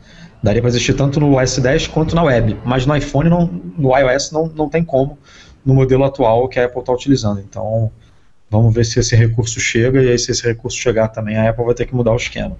[0.41, 3.47] Daria para existir tanto no OS 10 quanto na web, mas no iPhone, não,
[3.77, 5.17] no iOS, não, não tem como
[5.63, 7.39] no modelo atual que a Apple está utilizando.
[7.39, 7.91] Então,
[8.49, 11.65] vamos ver se esse recurso chega, e aí se esse recurso chegar também, a Apple
[11.65, 12.57] vai ter que mudar o esquema.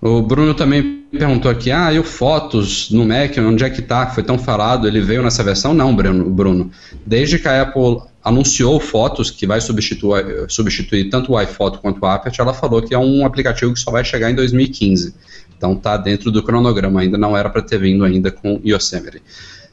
[0.00, 4.08] O Bruno também perguntou aqui, ah, e o Fotos no Mac, onde é que está?
[4.08, 5.72] Foi tão falado, ele veio nessa versão?
[5.72, 6.70] Não, Bruno.
[7.06, 12.06] Desde que a Apple anunciou Fotos, que vai substituir, substituir tanto o iPhoto quanto o
[12.06, 15.14] Aperture, ela falou que é um aplicativo que só vai chegar em 2015.
[15.56, 19.22] Então está dentro do cronograma, ainda não era para ter vindo ainda com Yosemite.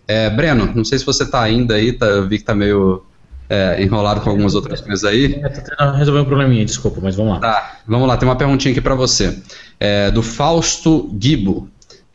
[0.08, 3.04] É, Breno, não sei se você está ainda aí, tá, eu vi que está meio
[3.50, 5.40] é, enrolado com algumas outras coisas aí.
[5.44, 7.40] É, tô tentando resolver um probleminha, desculpa, mas vamos lá.
[7.40, 9.38] Tá, vamos lá, tem uma perguntinha aqui para você.
[9.80, 11.70] É, do Fausto Gibo.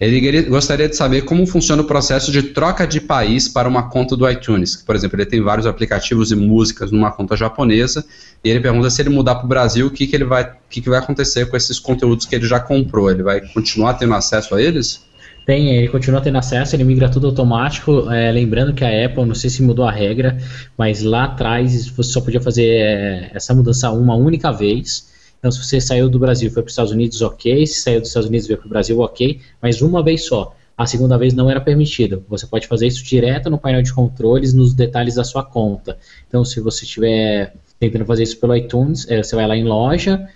[0.04, 4.16] Ele gostaria de saber como funciona o processo de troca de país para uma conta
[4.16, 4.76] do iTunes.
[4.76, 8.04] Por exemplo, ele tem vários aplicativos e músicas numa conta japonesa
[8.42, 10.80] e ele pergunta se ele mudar para o Brasil, o que, que ele vai, que,
[10.80, 13.10] que vai acontecer com esses conteúdos que ele já comprou.
[13.10, 15.02] Ele vai continuar tendo acesso a eles?
[15.46, 18.10] Tem, ele continua tendo acesso, ele migra tudo automático.
[18.10, 20.38] É, lembrando que a Apple, não sei se mudou a regra,
[20.76, 25.13] mas lá atrás você só podia fazer é, essa mudança uma única vez.
[25.44, 27.66] Então, se você saiu do Brasil e foi para os Estados Unidos, ok.
[27.66, 29.42] Se saiu dos Estados Unidos e veio para o Brasil, ok.
[29.60, 30.56] Mas uma vez só.
[30.74, 32.24] A segunda vez não era permitido.
[32.30, 35.98] Você pode fazer isso direto no painel de controles, nos detalhes da sua conta.
[36.26, 40.26] Então, se você estiver tentando fazer isso pelo iTunes, é, você vai lá em loja,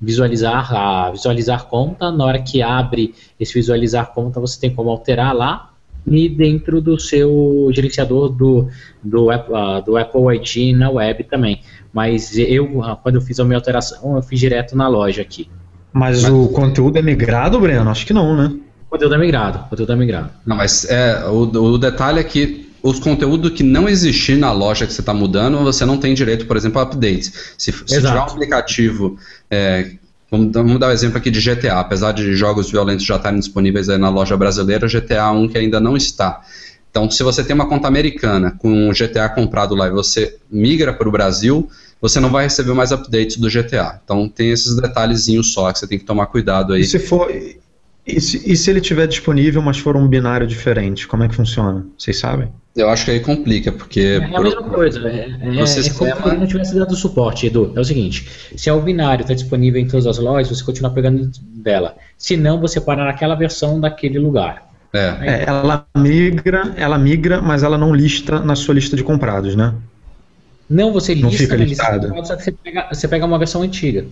[0.00, 2.10] visualizar a visualizar conta.
[2.10, 5.73] Na hora que abre esse visualizar conta, você tem como alterar lá
[6.06, 8.68] e dentro do seu gerenciador do,
[9.02, 11.60] do, uh, do Apple ID na web também.
[11.92, 15.48] Mas eu, ah, quando eu fiz a minha alteração, eu fiz direto na loja aqui.
[15.92, 17.88] Mas, mas o conteúdo é migrado, Breno?
[17.88, 18.52] Acho que não, né?
[18.86, 19.58] O conteúdo é migrado.
[19.60, 20.30] O conteúdo é migrado.
[20.44, 24.86] Não, mas é, o, o detalhe é que os conteúdos que não existir na loja
[24.86, 27.54] que você está mudando, você não tem direito, por exemplo, a updates.
[27.56, 29.16] Se, se tiver um aplicativo,
[29.50, 29.92] é,
[30.36, 33.38] vamos, vamos, dar o um exemplo aqui de GTA, apesar de jogos violentos já estarem
[33.38, 36.42] disponíveis na loja brasileira, GTA 1 que ainda não está.
[36.90, 40.92] Então, se você tem uma conta americana com um GTA comprado lá e você migra
[40.92, 41.68] para o Brasil,
[42.00, 44.00] você não vai receber mais updates do GTA.
[44.04, 46.82] Então, tem esses detalhezinhos só que você tem que tomar cuidado aí.
[46.82, 47.28] E se for,
[48.06, 51.34] e se, e se ele tiver disponível, mas for um binário diferente, como é que
[51.34, 51.86] funciona?
[51.96, 52.52] Vocês sabem?
[52.76, 54.20] Eu acho que aí complica, porque.
[54.20, 55.08] É a mesma coisa.
[55.08, 56.10] É, é, é sistema...
[56.10, 57.72] é como se não tivesse dado suporte, Edu.
[57.74, 60.90] É o seguinte: se é o binário está disponível em todas as lojas, você continua
[60.90, 61.96] pegando dela.
[62.18, 64.68] Se não, você para naquela versão daquele lugar.
[64.92, 65.16] É.
[65.20, 65.44] é.
[65.46, 69.72] ela migra, ela migra, mas ela não lista na sua lista de comprados, né?
[70.68, 73.24] Não, você lista não fica na lista de comprados, só que você pega, você pega
[73.24, 74.04] uma versão antiga.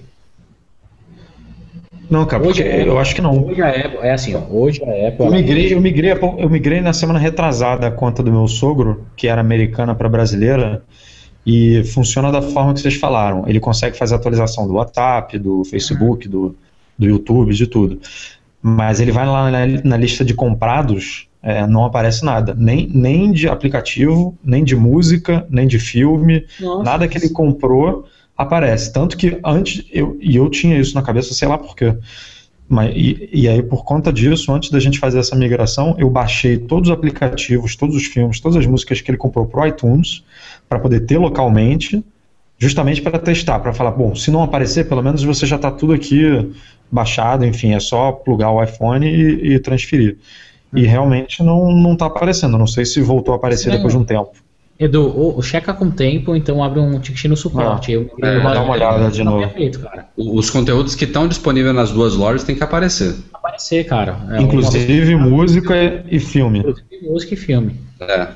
[2.13, 3.47] Não, cara, hoje, eu acho que não.
[3.47, 5.25] Hoje a Apple, é assim, ó, hoje a Apple...
[5.25, 9.29] Eu migrei, eu, migrei, eu migrei na semana retrasada a conta do meu sogro, que
[9.29, 10.83] era americana para brasileira,
[11.47, 13.45] e funciona da forma que vocês falaram.
[13.49, 16.55] Ele consegue fazer atualização do WhatsApp, do Facebook, do,
[16.99, 17.99] do YouTube, de tudo.
[18.61, 22.55] mas ele vai lá na, na lista de comprados, é, não aparece nada.
[22.55, 26.83] Nem, nem de aplicativo, nem de música, nem de filme, Nossa.
[26.83, 28.05] nada que ele comprou
[28.43, 28.93] aparece.
[28.93, 31.97] Tanto que antes, eu, e eu tinha isso na cabeça, sei lá porquê.
[32.69, 36.57] Mas, e, e, aí, por conta disso, antes da gente fazer essa migração, eu baixei
[36.57, 40.25] todos os aplicativos, todos os filmes, todas as músicas que ele comprou pro iTunes,
[40.69, 42.03] para poder ter localmente,
[42.57, 45.93] justamente para testar, para falar, bom, se não aparecer, pelo menos você já está tudo
[45.93, 46.51] aqui
[46.91, 50.17] baixado, enfim, é só plugar o iPhone e, e transferir.
[50.75, 50.89] E uhum.
[50.89, 53.77] realmente não está aparecendo, não sei se voltou a aparecer Sim.
[53.77, 54.42] depois de um tempo.
[54.83, 57.93] Edu, o, o checa com tempo, então abre um ticket no suporte.
[57.93, 59.49] Ah, eu, é, dá uma olhada de novo.
[59.51, 59.81] Feito,
[60.17, 63.15] Os conteúdos que estão disponíveis nas duas lojas têm que aparecer.
[63.33, 64.19] Aparecer, cara.
[64.33, 65.29] É Inclusive uma...
[65.29, 66.59] música e filme.
[66.59, 67.81] Inclusive música e filme.
[68.01, 68.29] É.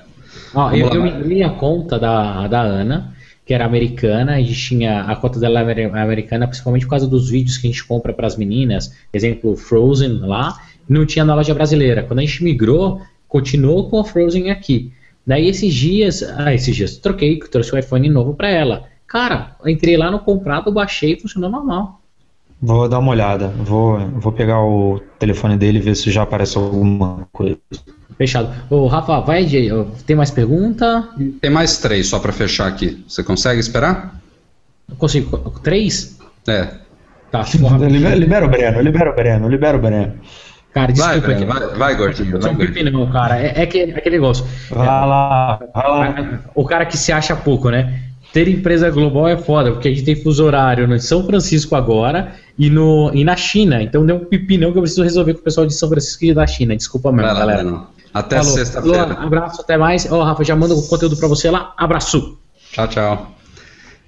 [0.55, 3.12] Ó, eu, eu li a conta da, da Ana,
[3.44, 7.59] que era americana, a gente tinha a conta dela americana, principalmente por causa dos vídeos
[7.59, 10.56] que a gente compra para as meninas, exemplo, Frozen lá,
[10.89, 12.05] não tinha na loja brasileira.
[12.05, 14.93] Quando a gente migrou, continuou com a Frozen aqui.
[15.27, 18.85] Daí esses dias, ah, esses dias, troquei, trouxe o iPhone novo para ela.
[19.07, 22.01] Cara, entrei lá no comprado, baixei e funcionou normal.
[22.61, 23.48] Vou dar uma olhada.
[23.48, 27.59] Vou, vou pegar o telefone dele e ver se já aparece alguma coisa.
[28.16, 28.51] Fechado.
[28.70, 29.47] Ô, Rafa, vai,
[30.07, 31.09] tem mais pergunta?
[31.40, 33.05] Tem mais três só para fechar aqui.
[33.07, 34.19] Você consegue esperar?
[34.89, 35.36] Eu consigo.
[35.62, 36.19] Três?
[36.48, 36.70] É.
[37.31, 37.44] Tá,
[37.90, 40.15] libera, libera o Breno, libera o Breno, libera o Breno.
[40.77, 41.28] Cara, desculpa.
[41.28, 42.39] Vai, vai, vai, gordinho.
[42.39, 43.40] Vai, pipi não, cara.
[43.40, 44.44] É, é, que, é aquele negócio.
[44.69, 46.40] Vai lá, vai lá.
[46.55, 48.03] O cara que se acha pouco, né?
[48.31, 52.35] Ter empresa global é foda, porque a gente tem fuso horário no São Francisco agora
[52.59, 53.82] e, no, e na China.
[53.82, 56.35] Então deu um pipinão que eu preciso resolver com o pessoal de São Francisco e
[56.35, 56.77] da China.
[56.77, 57.62] Desculpa mesmo, lá, galera.
[57.62, 57.86] Não.
[58.12, 59.15] Até sexta-feira.
[59.15, 60.12] Abraço, até mais.
[60.12, 61.73] Ó, oh, Rafa, já manda o conteúdo pra você lá.
[61.78, 62.36] Abraço.
[62.73, 63.36] Tchau, tchau.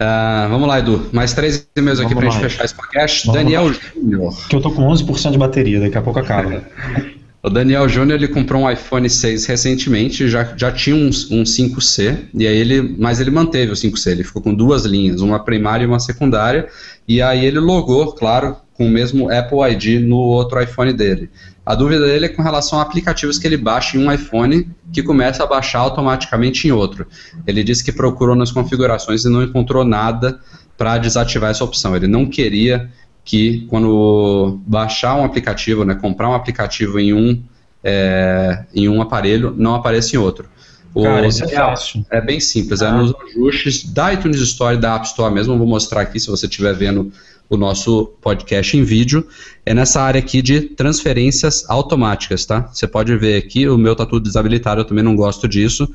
[0.01, 1.09] Uh, vamos lá, Edu.
[1.13, 3.27] Mais três e-mails aqui para a gente fechar esse podcast.
[3.27, 4.49] Vamos Daniel Júnior.
[4.49, 6.63] Que eu tô com 11% de bateria, daqui a pouco acaba.
[7.43, 12.17] o Daniel Júnior ele comprou um iPhone 6 recentemente, já, já tinha um, um 5C,
[12.33, 15.83] e aí ele, mas ele manteve o 5C, ele ficou com duas linhas, uma primária
[15.83, 16.69] e uma secundária,
[17.07, 21.29] e aí ele logou, claro, com o mesmo Apple ID no outro iPhone dele.
[21.69, 25.03] A dúvida dele é com relação a aplicativos que ele baixa em um iPhone que
[25.03, 27.07] começa a baixar automaticamente em outro.
[27.47, 30.41] Ele disse que procurou nas configurações e não encontrou nada
[30.79, 31.95] para desativar essa opção.
[31.95, 32.91] Ele não queria
[33.23, 37.43] que quando baixar um aplicativo, né, comprar um aplicativo em um,
[37.85, 40.49] é, em um aparelho, não apareça em outro.
[40.95, 42.03] O, Cara, isso é fácil.
[42.11, 42.89] É bem simples, é ah.
[42.89, 45.59] é nos ajustes da iTunes Store da App Store mesmo.
[45.59, 47.13] Vou mostrar aqui se você estiver vendo
[47.49, 49.27] o nosso podcast em vídeo,
[49.65, 52.69] é nessa área aqui de transferências automáticas, tá?
[52.73, 55.89] Você pode ver aqui, o meu está tudo desabilitado, eu também não gosto disso,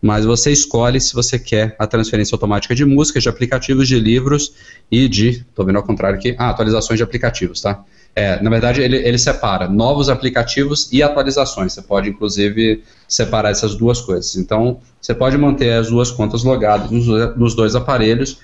[0.00, 4.52] mas você escolhe se você quer a transferência automática de músicas, de aplicativos, de livros
[4.90, 7.84] e de, tô vendo ao contrário aqui, ah, atualizações de aplicativos, tá?
[8.14, 11.72] É, na verdade, ele, ele separa novos aplicativos e atualizações.
[11.72, 14.36] Você pode, inclusive, separar essas duas coisas.
[14.36, 17.06] Então, você pode manter as duas contas logadas nos,
[17.36, 18.38] nos dois aparelhos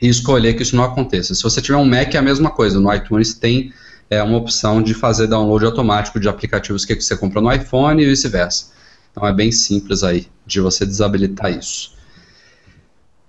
[0.00, 1.34] e escolher que isso não aconteça.
[1.34, 2.80] Se você tiver um Mac, é a mesma coisa.
[2.80, 3.72] No iTunes tem
[4.10, 8.06] é, uma opção de fazer download automático de aplicativos que você compra no iPhone e
[8.06, 8.66] vice-versa.
[9.10, 11.96] Então é bem simples aí de você desabilitar isso.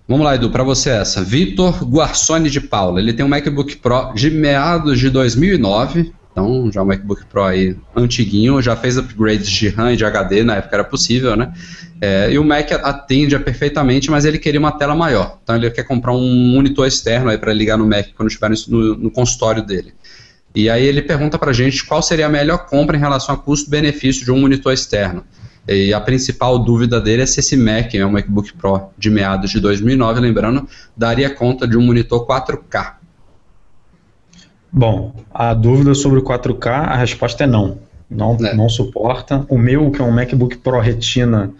[0.07, 1.23] Vamos lá, Edu, para você essa.
[1.23, 2.99] Vitor Guarçoni de Paula.
[2.99, 6.13] Ele tem um MacBook Pro de meados de 2009.
[6.39, 10.41] Então, já um MacBook Pro aí antiguinho, já fez upgrades de RAM e de HD,
[10.41, 11.51] na época era possível, né?
[11.99, 15.37] É, e o Mac atende perfeitamente, mas ele queria uma tela maior.
[15.43, 18.95] Então ele quer comprar um monitor externo aí para ligar no Mac quando estiver no,
[18.95, 19.93] no, consultório dele.
[20.55, 24.23] E aí ele pergunta para gente qual seria a melhor compra em relação a custo-benefício
[24.23, 25.25] de um monitor externo.
[25.67, 29.51] E a principal dúvida dele é se esse Mac, é um MacBook Pro de meados
[29.51, 32.98] de 2009, lembrando, daria conta de um monitor 4K.
[34.71, 37.79] Bom, a dúvida sobre o 4K, a resposta é não.
[38.09, 38.55] Não, é.
[38.55, 39.45] não suporta.
[39.49, 41.51] O meu, que é um MacBook Pro Retina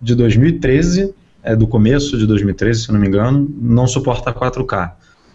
[0.00, 4.92] de 2013, é do começo de 2013, se não me engano, não suporta 4K.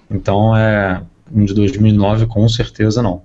[0.09, 1.01] Então, é
[1.33, 3.21] um de 2009 com certeza não.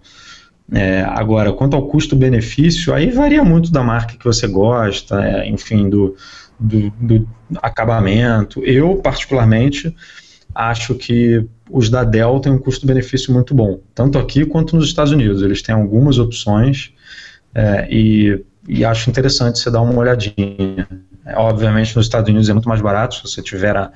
[0.73, 5.89] É, agora, quanto ao custo-benefício, aí varia muito da marca que você gosta, é, enfim,
[5.89, 6.17] do,
[6.59, 7.29] do, do,
[7.63, 8.65] acabamento.
[8.65, 9.95] Eu, particularmente,
[10.55, 15.13] acho que os da Dell têm um custo-benefício muito bom, tanto aqui quanto nos Estados
[15.13, 15.43] Unidos.
[15.43, 16.93] Eles têm algumas opções
[17.55, 20.87] é, e, e, acho interessante você dar uma olhadinha.
[21.25, 23.91] É, obviamente, nos Estados Unidos é muito mais barato, se você tiver a,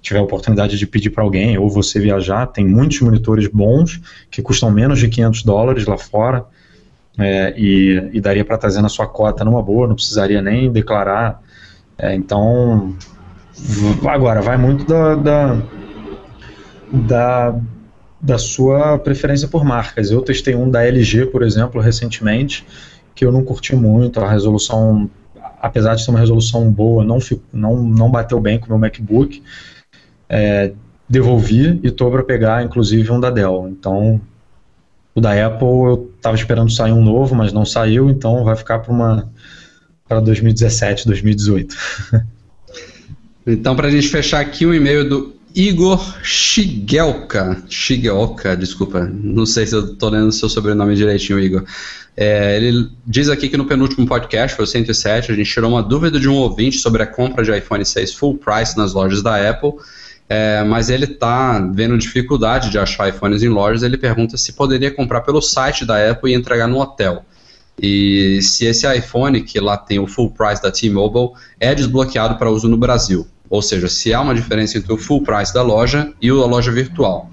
[0.00, 4.00] tiver a oportunidade de pedir para alguém ou você viajar, tem muitos monitores bons
[4.30, 6.44] que custam menos de 500 dólares lá fora.
[7.18, 11.42] É, e, e, daria para trazer na sua cota numa boa, não precisaria nem declarar.
[11.98, 12.96] É, então,
[14.08, 15.62] agora, vai muito da, da,
[16.92, 17.58] da
[18.22, 20.12] da sua preferência por marcas.
[20.12, 22.64] Eu testei um da LG, por exemplo, recentemente,
[23.16, 25.10] que eu não curti muito, a resolução,
[25.60, 27.18] apesar de ser uma resolução boa, não,
[27.52, 29.42] não, não bateu bem com o meu MacBook.
[30.28, 30.72] É,
[31.08, 33.68] devolvi e estou para pegar, inclusive, um da Dell.
[33.68, 34.20] Então,
[35.14, 38.78] o da Apple eu estava esperando sair um novo, mas não saiu, então vai ficar
[38.78, 39.32] para uma
[40.08, 41.76] para 2017, 2018.
[43.46, 49.66] então, para a gente fechar aqui o e-mail do Igor Shigelka, Shigelka, desculpa, não sei
[49.66, 51.64] se eu estou lendo seu sobrenome direitinho, Igor.
[52.16, 55.82] É, ele diz aqui que no penúltimo podcast, foi o 107, a gente tirou uma
[55.82, 59.48] dúvida de um ouvinte sobre a compra de iPhone 6 full price nas lojas da
[59.48, 59.72] Apple,
[60.28, 64.90] é, mas ele está vendo dificuldade de achar iPhones em lojas, ele pergunta se poderia
[64.90, 67.24] comprar pelo site da Apple e entregar no hotel.
[67.80, 72.50] E se esse iPhone, que lá tem o full price da T-Mobile, é desbloqueado para
[72.50, 73.26] uso no Brasil.
[73.52, 76.72] Ou seja, se há uma diferença entre o full price da loja e a loja
[76.72, 77.30] virtual.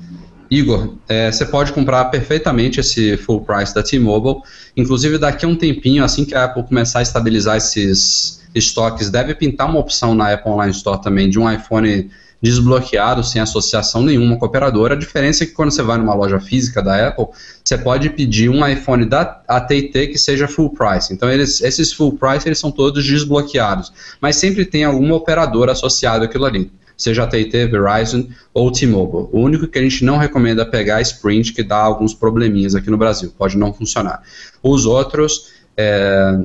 [0.51, 4.41] Igor, é, você pode comprar perfeitamente esse full price da T-Mobile.
[4.75, 9.33] Inclusive, daqui a um tempinho, assim que a Apple começar a estabilizar esses estoques, deve
[9.33, 12.09] pintar uma opção na Apple Online Store também de um iPhone
[12.41, 14.93] desbloqueado, sem associação nenhuma com a operadora.
[14.93, 17.27] A diferença é que quando você vai numa loja física da Apple,
[17.63, 21.13] você pode pedir um iPhone da AT&T que seja full price.
[21.13, 23.91] Então, eles, esses full price eles são todos desbloqueados,
[24.21, 29.29] mas sempre tem alguma operadora associada àquilo ali seja AT&T, Verizon ou T-Mobile.
[29.31, 32.75] O único que a gente não recomenda é pegar é Sprint, que dá alguns probleminhas
[32.75, 34.21] aqui no Brasil, pode não funcionar.
[34.61, 36.37] Os outros, é,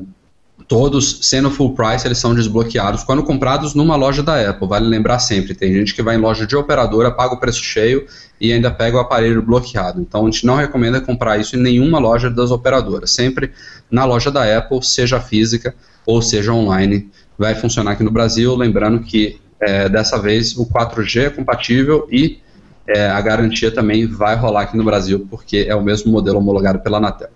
[0.67, 4.67] todos sendo full price, eles são desbloqueados quando comprados numa loja da Apple.
[4.67, 8.05] Vale lembrar sempre, tem gente que vai em loja de operadora, paga o preço cheio
[8.39, 10.01] e ainda pega o aparelho bloqueado.
[10.01, 13.11] Então a gente não recomenda comprar isso em nenhuma loja das operadoras.
[13.11, 13.51] Sempre
[13.89, 15.75] na loja da Apple, seja física
[16.05, 18.55] ou seja online, vai funcionar aqui no Brasil.
[18.55, 22.39] Lembrando que é, dessa vez o 4G é compatível e
[22.87, 26.79] é, a garantia também vai rolar aqui no Brasil, porque é o mesmo modelo homologado
[26.79, 27.29] pela Anatel.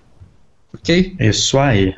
[0.74, 1.16] Ok?
[1.20, 1.94] Isso aí.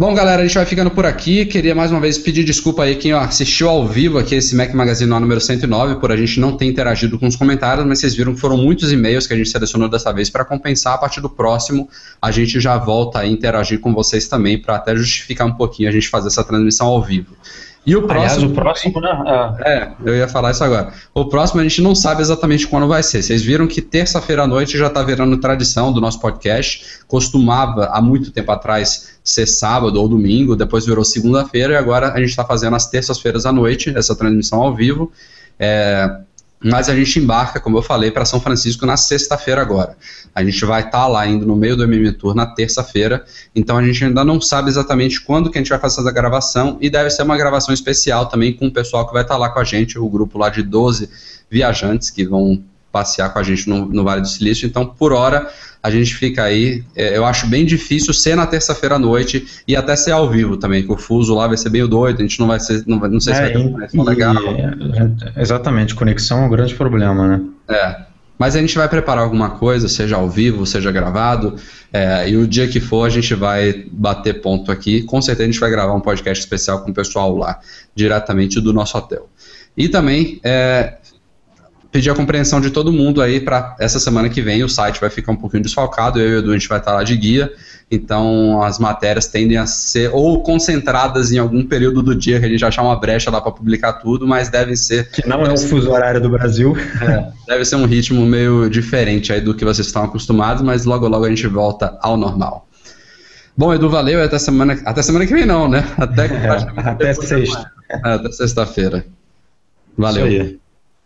[0.00, 1.44] Bom, galera, a gente vai ficando por aqui.
[1.44, 5.10] Queria mais uma vez pedir desculpa aí quem assistiu ao vivo aqui esse Mac Magazine
[5.10, 8.32] no número 109 por a gente não ter interagido com os comentários, mas vocês viram
[8.32, 10.94] que foram muitos e-mails que a gente selecionou dessa vez para compensar.
[10.94, 11.86] A partir do próximo,
[12.22, 15.92] a gente já volta a interagir com vocês também para até justificar um pouquinho a
[15.92, 17.36] gente fazer essa transmissão ao vivo.
[17.84, 18.20] E o próximo.
[18.20, 19.54] Aliás, o próximo, né?
[19.64, 19.72] É.
[19.72, 20.92] é, eu ia falar isso agora.
[21.14, 23.22] O próximo a gente não sabe exatamente quando vai ser.
[23.22, 27.00] Vocês viram que terça-feira à noite já está virando tradição do nosso podcast.
[27.08, 32.18] Costumava, há muito tempo atrás, ser sábado ou domingo, depois virou segunda-feira e agora a
[32.18, 35.10] gente está fazendo as terças-feiras à noite, essa transmissão ao vivo.
[35.58, 36.20] É,
[36.62, 39.96] mas a gente embarca, como eu falei, para São Francisco na sexta-feira agora.
[40.34, 43.24] A gente vai estar tá lá indo no meio do MM Tour na terça-feira,
[43.54, 46.76] então a gente ainda não sabe exatamente quando que a gente vai fazer essa gravação
[46.80, 49.48] e deve ser uma gravação especial também com o pessoal que vai estar tá lá
[49.48, 51.08] com a gente, o grupo lá de 12
[51.50, 54.66] viajantes que vão passear com a gente no, no Vale do Silício.
[54.66, 55.48] Então, por hora,
[55.82, 56.84] a gente fica aí.
[56.94, 60.56] É, eu acho bem difícil ser na terça-feira à noite e até ser ao vivo
[60.56, 62.84] também, que o fuso lá vai ser meio doido, a gente não vai ser.
[62.86, 64.34] Não, não sei é, se vai ter uma conexão legal.
[65.36, 67.40] É, exatamente, conexão é um grande problema, né?
[67.68, 68.10] É.
[68.38, 71.56] Mas a gente vai preparar alguma coisa, seja ao vivo, seja gravado,
[71.92, 75.02] é, e o dia que for a gente vai bater ponto aqui.
[75.02, 77.58] Com certeza a gente vai gravar um podcast especial com o pessoal lá,
[77.94, 79.28] diretamente do nosso hotel.
[79.76, 80.94] E também é,
[81.90, 84.62] pedir a compreensão de todo mundo aí para essa semana que vem.
[84.62, 86.92] O site vai ficar um pouquinho desfalcado, eu e o Edu a gente vai estar
[86.92, 87.52] lá de guia,
[87.90, 92.48] então as matérias tendem a ser ou concentradas em algum período do dia que a
[92.48, 95.10] gente achar uma brecha lá para publicar tudo, mas devem ser.
[95.10, 96.76] Que não é o fuso horário do Brasil.
[97.00, 101.08] É, deve ser um ritmo meio diferente aí do que vocês estão acostumados, mas logo
[101.08, 102.68] logo a gente volta ao normal.
[103.56, 104.22] Bom, Edu, valeu.
[104.22, 105.84] Até semana, até semana que vem, não, né?
[105.98, 106.48] Até, é,
[106.88, 107.70] até sexta.
[107.90, 109.04] É, até sexta-feira.
[109.98, 110.59] Valeu.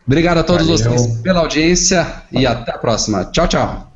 [0.07, 0.99] Obrigado a todos Valeu.
[0.99, 3.25] vocês pela audiência e até a próxima.
[3.27, 3.94] Tchau, tchau.